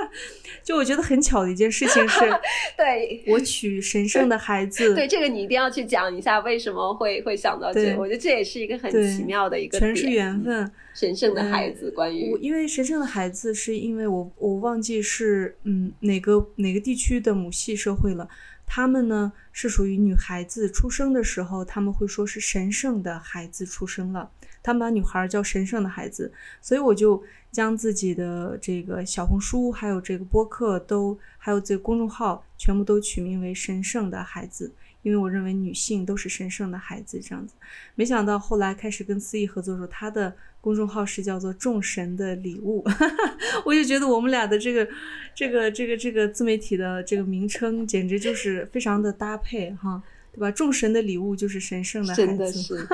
[0.63, 2.19] 就我觉得很巧的一件事情是，
[2.75, 4.95] 对我娶神圣的孩子。
[4.95, 7.95] 对这个你一定要去讲一下，为什么会会想到这？
[7.95, 10.71] 我觉得这也是一个很奇妙的一个全是缘分。
[10.95, 18.27] 神圣的孩子，关于因为神圣的孩子，是因为我我忘记是嗯哪个哪个地区的母系社会了。
[18.65, 24.31] 他们呢是属于女孩子出生的时候，他们会说是神圣的孩子出生了。
[24.63, 26.31] 他们把女孩叫神圣的孩子，
[26.61, 27.21] 所以我就
[27.51, 37.53] 将自己的这个小红书，还有这个播客都，还有这个公众号，全部都取名为神圣的孩子，因为我认为女性都是神圣的孩子这样子。
[37.93, 42.81] 没想到后来开始跟思义合作的时候，他的公众号是叫做众神的礼物，
[43.65, 44.87] 我就觉得我们俩的这个
[45.35, 50.49] 这个这个这个自媒体的这个名称简直就是非常的搭配哈，对吧？
[50.49, 52.87] 众神的礼物就是神圣的孩子， 真的是。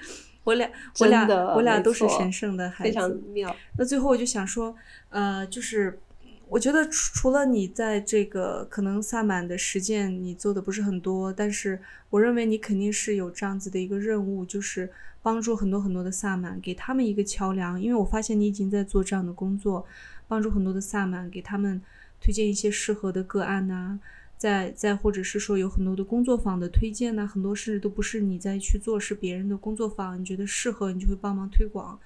[0.44, 3.54] 我俩，我俩，我俩都是神圣的孩子，非常妙。
[3.78, 4.74] 那最后我就想说，
[5.10, 6.00] 呃，就是
[6.48, 14.90] 我觉得除除了你在这个可能萨满的实践你做的不是很多，但是我认为你肯定是有这样子的一个任务，就是
[15.22, 17.80] 帮助很多很多的萨满，给他们一个桥梁。
[17.80, 19.86] 因为我发现你已经在做这样的工作，
[20.26, 21.80] 帮助很多的萨满，给他们
[22.20, 24.00] 推荐一些适合的个案呐。
[24.42, 31.96] 再再或者是说有很多的工作坊的推荐呢，很多事都不是你在去做，是别人的工作坊，你觉得适合，你就会帮忙推广。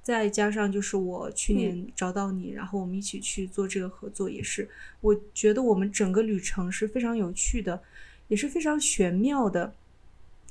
[0.00, 4.68] 再加上就是我去年找到你，然后我们一起去做这个合作，也是
[5.00, 7.82] 我觉得我们整个旅程是非常有趣的，
[8.28, 9.74] 也是非常玄妙的。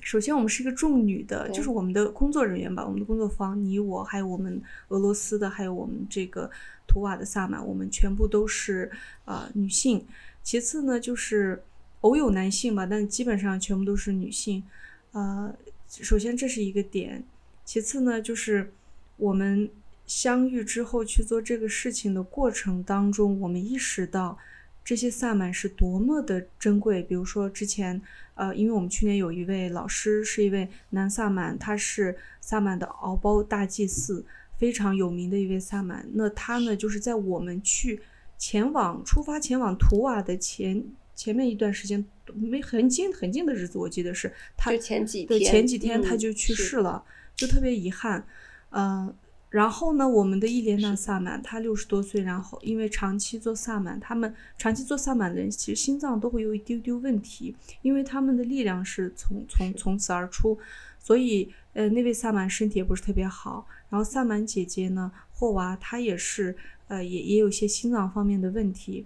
[0.01, 6.51] 首先，我们是一个重女的，就是我们的工作人员吧，我们的工作坊，你我还有我们俄罗斯的，还有我们这个
[6.85, 8.91] 图瓦的萨满，我们全部都是
[9.23, 10.05] 呃女性。
[10.49, 11.61] 其次呢，就是
[12.01, 14.63] 偶有男性吧，但基本上全部都是女性。
[15.11, 15.55] 呃，
[15.87, 17.23] 首先这是一个点，
[17.63, 18.73] 其次呢，就是
[19.17, 19.69] 我们
[20.07, 24.39] 相遇之后去做这个事情的过程当中，我们意识到
[24.83, 27.03] 这些萨满是多么的珍贵。
[27.03, 28.01] 比如说之前，
[28.33, 34.25] 呃，因为我们去年有一位老师是一位男萨满，他是萨满的敖包大祭司，
[34.57, 36.09] 非常有名的一位萨满。
[36.15, 38.01] 那他呢，就是在我们去
[38.39, 40.83] 前往出发前往图瓦的前。
[41.15, 47.03] 前面一段时间没很近很近的日子，我记得是他前几天前几天他就去世了，
[47.35, 48.25] 就特别遗憾。
[48.69, 49.13] 嗯，
[49.49, 60.57] 然后呢，我们的伊莲娜萨满，她六十多岁，然后因为长期做萨满，他们长期做萨满的人其实心脏都会有一丢丢问题，因为他们的力量是从从从此而出，
[60.99, 63.67] 所以呃那位萨满身体也不是特别好。
[63.89, 66.55] 然后萨满姐姐呢，霍娃她也是
[66.89, 69.05] 呃也也有些心脏方面的问题。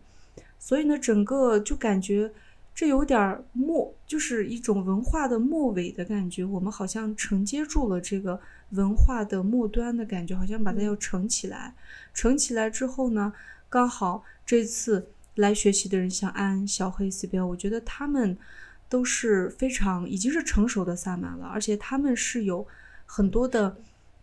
[0.57, 2.31] 所以呢，整个就感觉
[2.73, 6.43] 这有点末，就是一种文化的末尾的感觉。
[6.43, 8.39] 我们好像承接住了这个
[8.71, 11.75] 文化的末端的感觉，好像把它要承起来。
[12.13, 13.31] 承起来之后呢，
[13.69, 15.05] 刚好这次
[15.35, 18.37] 来学习的人，像安、小黑、西标，我觉得他们
[18.87, 22.65] 都是非常已经是成熟的萨满了，而且他们是有
[23.05, 23.75] 很多的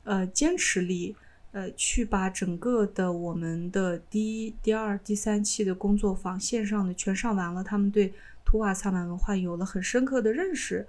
[0.05, 1.15] 呃坚持力。
[1.53, 8.15] 呃，去把整个的我们的第一、第二、第三期的工作坊线上的全上完了，他们对
[8.45, 10.87] 图瓦萨满文化有了很深刻的认识，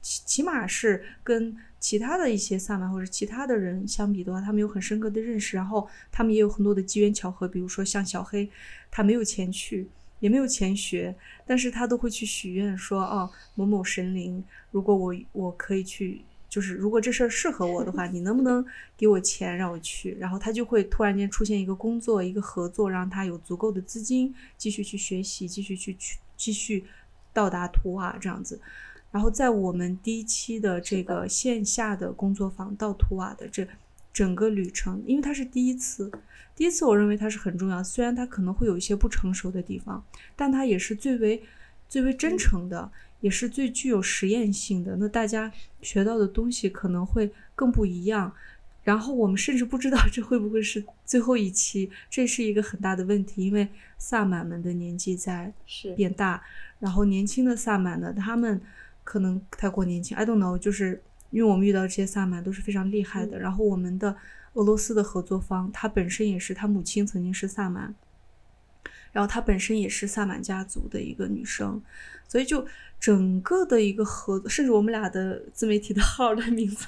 [0.00, 5.58] 起起码是跟其他的一些萨满或者其他的人相比的话，他们有很深刻的认识。
[5.58, 8.48] 然后他们也有很多的机缘巧合，比如说像小黑，
[8.90, 9.86] 他没有钱去，
[10.20, 16.22] 也没有钱学，但是他都会去许愿说，哦，某某神灵，如果我我可以去。
[16.56, 18.64] 就是如果这事儿适合我的话，你能不能
[18.96, 20.16] 给我钱让我去？
[20.18, 26.86] 然后他就会突然间出现一个工作，一个合作，让他有足够的资金继续去学习，继续去去继续
[27.34, 28.58] 到达图瓦这样子。
[29.10, 33.68] 然后在我们第一期的这个线下的工作坊到图瓦的这
[34.14, 36.10] 整个旅程，因为它是第一次，
[36.54, 37.84] 第一次我认为它是很重要。
[37.84, 40.02] 虽然它可能会有一些不成熟的地方，
[40.34, 41.42] 但它也是最为
[41.86, 42.90] 最为真诚的。
[43.26, 48.32] 也是最具有实验性的，那大家学到的东西可能会更不一样。
[48.84, 53.66] 然后我们甚至不知道这会不会是最后一期，这是一个很大的问题，因为
[53.98, 55.52] 萨满们的年纪在
[55.96, 56.40] 变大，
[56.78, 58.60] 然后年轻的萨满呢，他们
[59.02, 60.16] 可能太过年轻。
[60.16, 63.36] I don't know，就是因为我们遇到这些萨满都是非常厉害的。
[63.40, 64.16] 然后我们的
[64.52, 67.92] 俄罗斯的合作方，他本身也是，他母亲曾经是萨满，
[69.16, 71.80] 然后她本身也是萨满家族的一个女生，
[72.28, 72.66] 所以就。
[72.98, 76.86] 整个的一个合，甚至我们俩的自媒体的号的名字，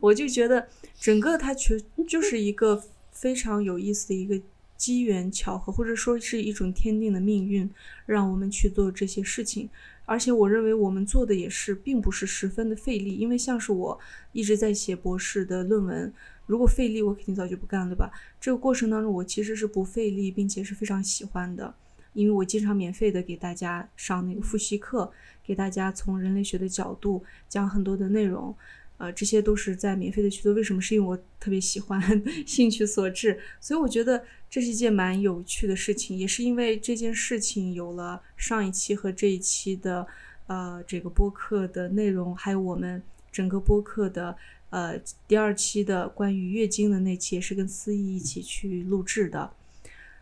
[0.00, 0.66] 我就觉得
[0.98, 1.78] 整个它全
[2.08, 4.40] 就是一个非常有意思的一个
[4.74, 7.70] 机缘巧合，或者说是一种天定的命运，
[8.06, 9.68] 让我们去做这些事情。
[10.06, 14.00] 而且我认为我们做的也是并不是十分的费力，因为像是我
[14.32, 16.12] 一直在写博士的论文，
[16.52, 18.10] 如果费力，我肯定早就不干了吧。
[18.38, 21.74] 这个过程当中，我其实是不费力，并且是非常喜欢的。
[22.12, 25.10] 因为我经常免费的给大家上那个复习课，
[25.42, 28.54] 给大家从人类学的角度讲很多的内容，
[28.98, 30.52] 呃，这些都是在免费的去做。
[30.52, 30.82] 为什么？
[30.82, 31.98] 是因为我特别喜欢，
[32.44, 33.40] 兴趣所致。
[33.58, 40.06] 所以我觉得这是一件蛮有趣的事情，也是因为这件事情有了上一期和这一期的
[40.48, 44.36] 呃这个播客的内容，还有我们整个播客的
[44.72, 49.52] 呃第二期的关于月经的那期，也是跟思怡一起去录制的。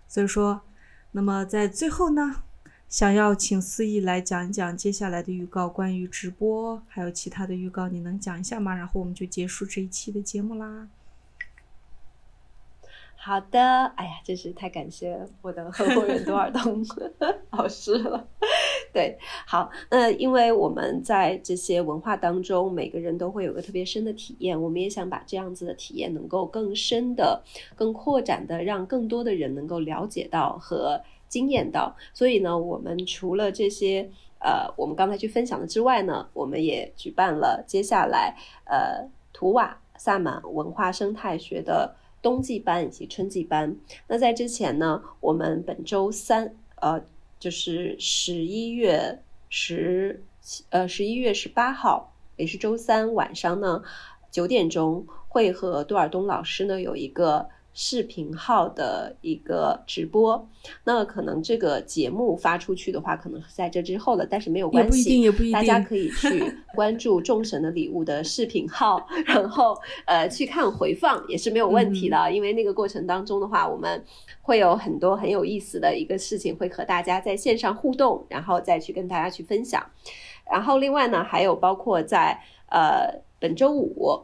[0.07, 0.61] 所以说。
[1.13, 2.45] 那么在最后呢，
[2.89, 8.77] 想要请思义来讲一讲接下来的预告，关于直播还有其他的预告，你能讲一下吗？
[8.77, 10.87] 然后我们就结束这一期的节目啦。
[13.23, 13.61] 好的，
[13.97, 16.83] 哎呀，真是太感谢我的合伙人多尔东
[17.51, 18.27] 老师了。
[18.95, 27.43] 对，好，那因为我们在这些文化当中，每个人都会有个特别深的体验，我们也想把这样子的体验能够更深的、
[27.77, 30.99] 更扩展的，让更多的人能够了解到和
[31.29, 31.95] 经验到。
[32.15, 38.35] 所以呢，我们除了这些呃，我们刚才去分享的之外呢，我们也举办了接下来
[38.65, 41.95] 呃，图瓦萨满文化生态学的。
[42.23, 43.77] 冬季班以及春季班。
[44.07, 47.03] 那在之前呢，我们本周三，呃，
[47.39, 50.23] 就是十一月十，
[50.71, 53.83] 呃，十一月十八号，也是周三晚上呢，
[54.31, 60.49] 九点钟会和杜尔东老师呢有一个视频号的一个直播。
[60.85, 66.43] 那可能这个节目发出去的话，可能在这之后了，但是没有关系，也不一定，大家可以去
[66.75, 74.05] 关注众神的礼物的视频号，然后呃去看回放也是没有问题的，因为那个过程当中的话，我们
[74.43, 79.85] 会有很多很有意思的一个事情会和大家在线上互动，然后再去跟大家去分享。
[80.51, 82.39] 然后另外呢，还有包括在
[82.71, 84.21] 呃本周五，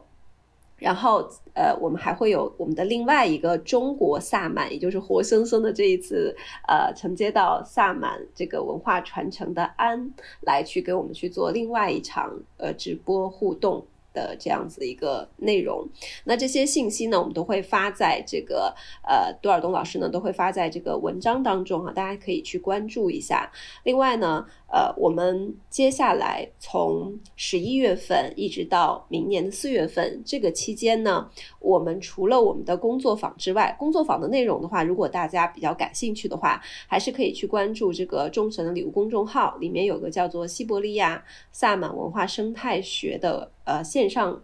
[0.77, 6.35] 然后呃我们还会有我们的另外一个中国萨满，也就是活生生的这一次
[6.67, 13.85] 呃承接到萨满这个文化传承的安来去给我们去做另外一场呃直播互动。
[14.13, 15.87] 的这样子一个内容，
[16.23, 18.73] 那这些信息呢，我们都会发在这个
[19.03, 23.51] 呃，杜尔东老师呢都会发在这个文章当中哈，大家可以去关注一下。
[23.83, 31.29] 另外呢，呃，我们接下来从十一月份一直到明年的四月份这个期间呢，
[31.59, 43.51] 我们除了我们的工作坊之外，工作坊的内容的话，如果大家比较感兴趣的话，还是可以去关注这个众神的礼物公众号，里面有个叫做西伯利亚萨满文化生态学的。
[43.67, 44.41] 呃，线上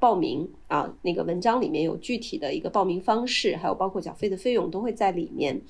[0.00, 5.60] 报名啊，那个文章里面有具体的一个报名方式，还有包括缴费的费用都会在里面。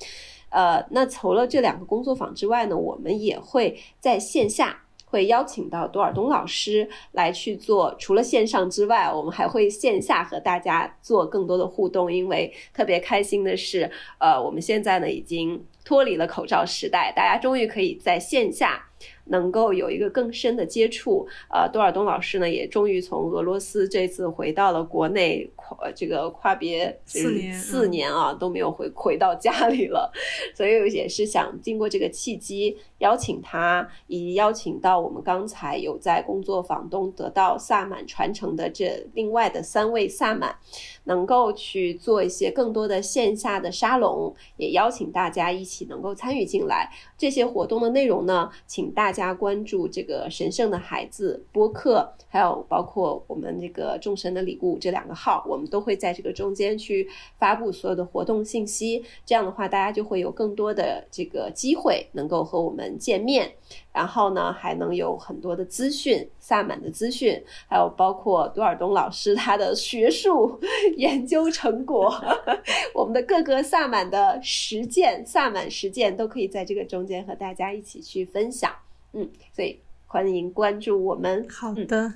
[0.49, 7.93] 呃，那除了这两个工作坊之外呢，我们也会在线下会邀请到多尔东老师来去做。
[7.99, 12.11] 除了线上之外，我们还会线下和大家做更多的互动。
[12.11, 18.87] 因为特别开心的是，呃，我们现在呢已经脱离了口罩时代，大家终于可以在线下。
[19.31, 30.11] 能够有一个更深的接触，呃，多尔东老师呢也终于从俄罗斯这次回到了国内，跨这个跨别四年四年啊都没有回回到家里了，
[30.53, 40.55] 所以也是想经过这个契机邀请他，以及邀请到我们刚才有在工作坊中得到萨满传承的这另外的三位萨满，
[41.03, 46.89] 能够去做一些更多的线下的沙龙，也邀请大家一起能够参与进来。
[47.17, 59.03] 这些活动的内容呢，请大家关注这个神圣的孩子播客，还有包括我们这个众神的礼物这两个号，我们都会在这个中间去发布所有的活动信息。
[59.25, 63.51] 这样的话，大家就会有更多的这个机会能够和我们见面。
[63.93, 70.59] 然后呢，还能有很多的资讯，萨满的资讯，还有包括多尔东老师他的学术
[70.95, 72.13] 研究成果，
[72.95, 78.71] 我们的各个萨满的实践，萨满实践都可以在这个中间和大家一起去分享。
[79.13, 81.45] 嗯，所以欢迎关注我们。
[81.49, 82.13] 好的，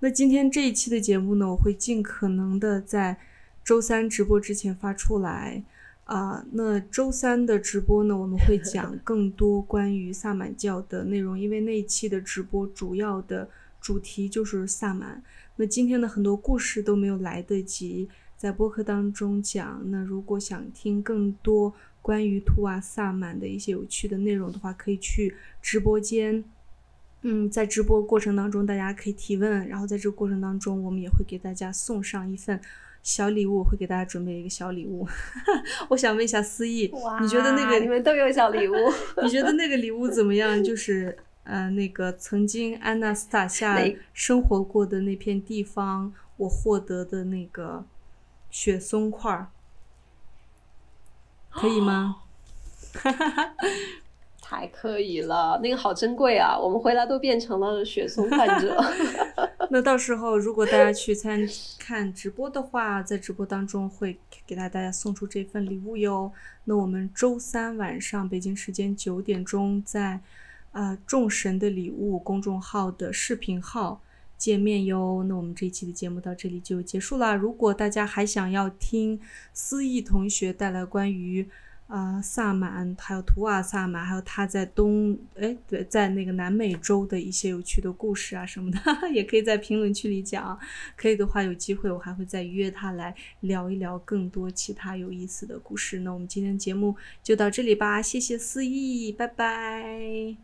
[0.00, 3.18] 那今天这一期的节目呢，我会尽可能的在
[3.62, 5.62] 周三直播之前发出来。
[6.08, 13.46] 啊，那周三的直播呢，我们会讲 更多关于萨满教的内容，因为那一期的直播主要的
[13.78, 15.22] 主题就是萨满。
[15.56, 18.08] 那今天的很多故事都没有来得及
[18.38, 19.82] 在播客当中讲。
[19.90, 26.42] 那如果想听更多关于图瓦萨满的一些有趣的内容的话，可以去直播间。
[27.20, 32.58] 嗯，在直播过程当中，大家可以提问，然后在这个过程当中，我们也会给大家送上一份。
[33.02, 35.06] 小礼物会给大家准备一个小礼物，
[35.88, 38.74] 我想问一下思意，你觉得那个你们都有小礼物？
[39.22, 40.62] 你觉得那个礼物怎么样？
[40.62, 43.78] 就是呃，那个曾经安娜斯塔夏
[44.12, 47.86] 生活过的那片地方，我获得的那个
[48.50, 49.48] 雪松块儿，
[51.50, 52.16] 可以吗？
[52.94, 53.54] 哈哈哈。
[54.50, 56.58] 太可以了，那个好珍贵啊！
[56.58, 58.82] 我们回来都变成了雪松患者。
[59.68, 61.46] 那到时候如果大家去参
[61.78, 66.32] 看直播的话，在直播当中会给大家送出这份礼物哟。
[66.64, 70.18] 那我们周三晚上北京时间九点钟，在
[70.72, 74.00] 呃众神的礼物公众号的视频号
[74.38, 75.22] 见面哟。
[75.28, 77.36] 那我们这一期的节目到这里就结束了。
[77.36, 79.20] 如果大家还想要听
[79.52, 81.46] 思义同学带来关于。
[81.88, 88.78] 啊，萨满，还有图瓦萨满，还有他在东，哎，对，在那个南美洲的一些有趣的故事啊什么的，
[89.10, 90.58] 也可以在评论区里讲。
[90.96, 96.00] 可以的话，有机会我还会再约他来聊一聊更多其他有意思的故事。
[96.00, 100.36] 那我们今天节目就到这里吧，谢谢思意，拜拜。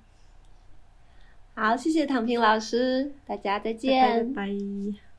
[1.55, 5.14] 好，谢谢唐平老师，大家再见，拜拜。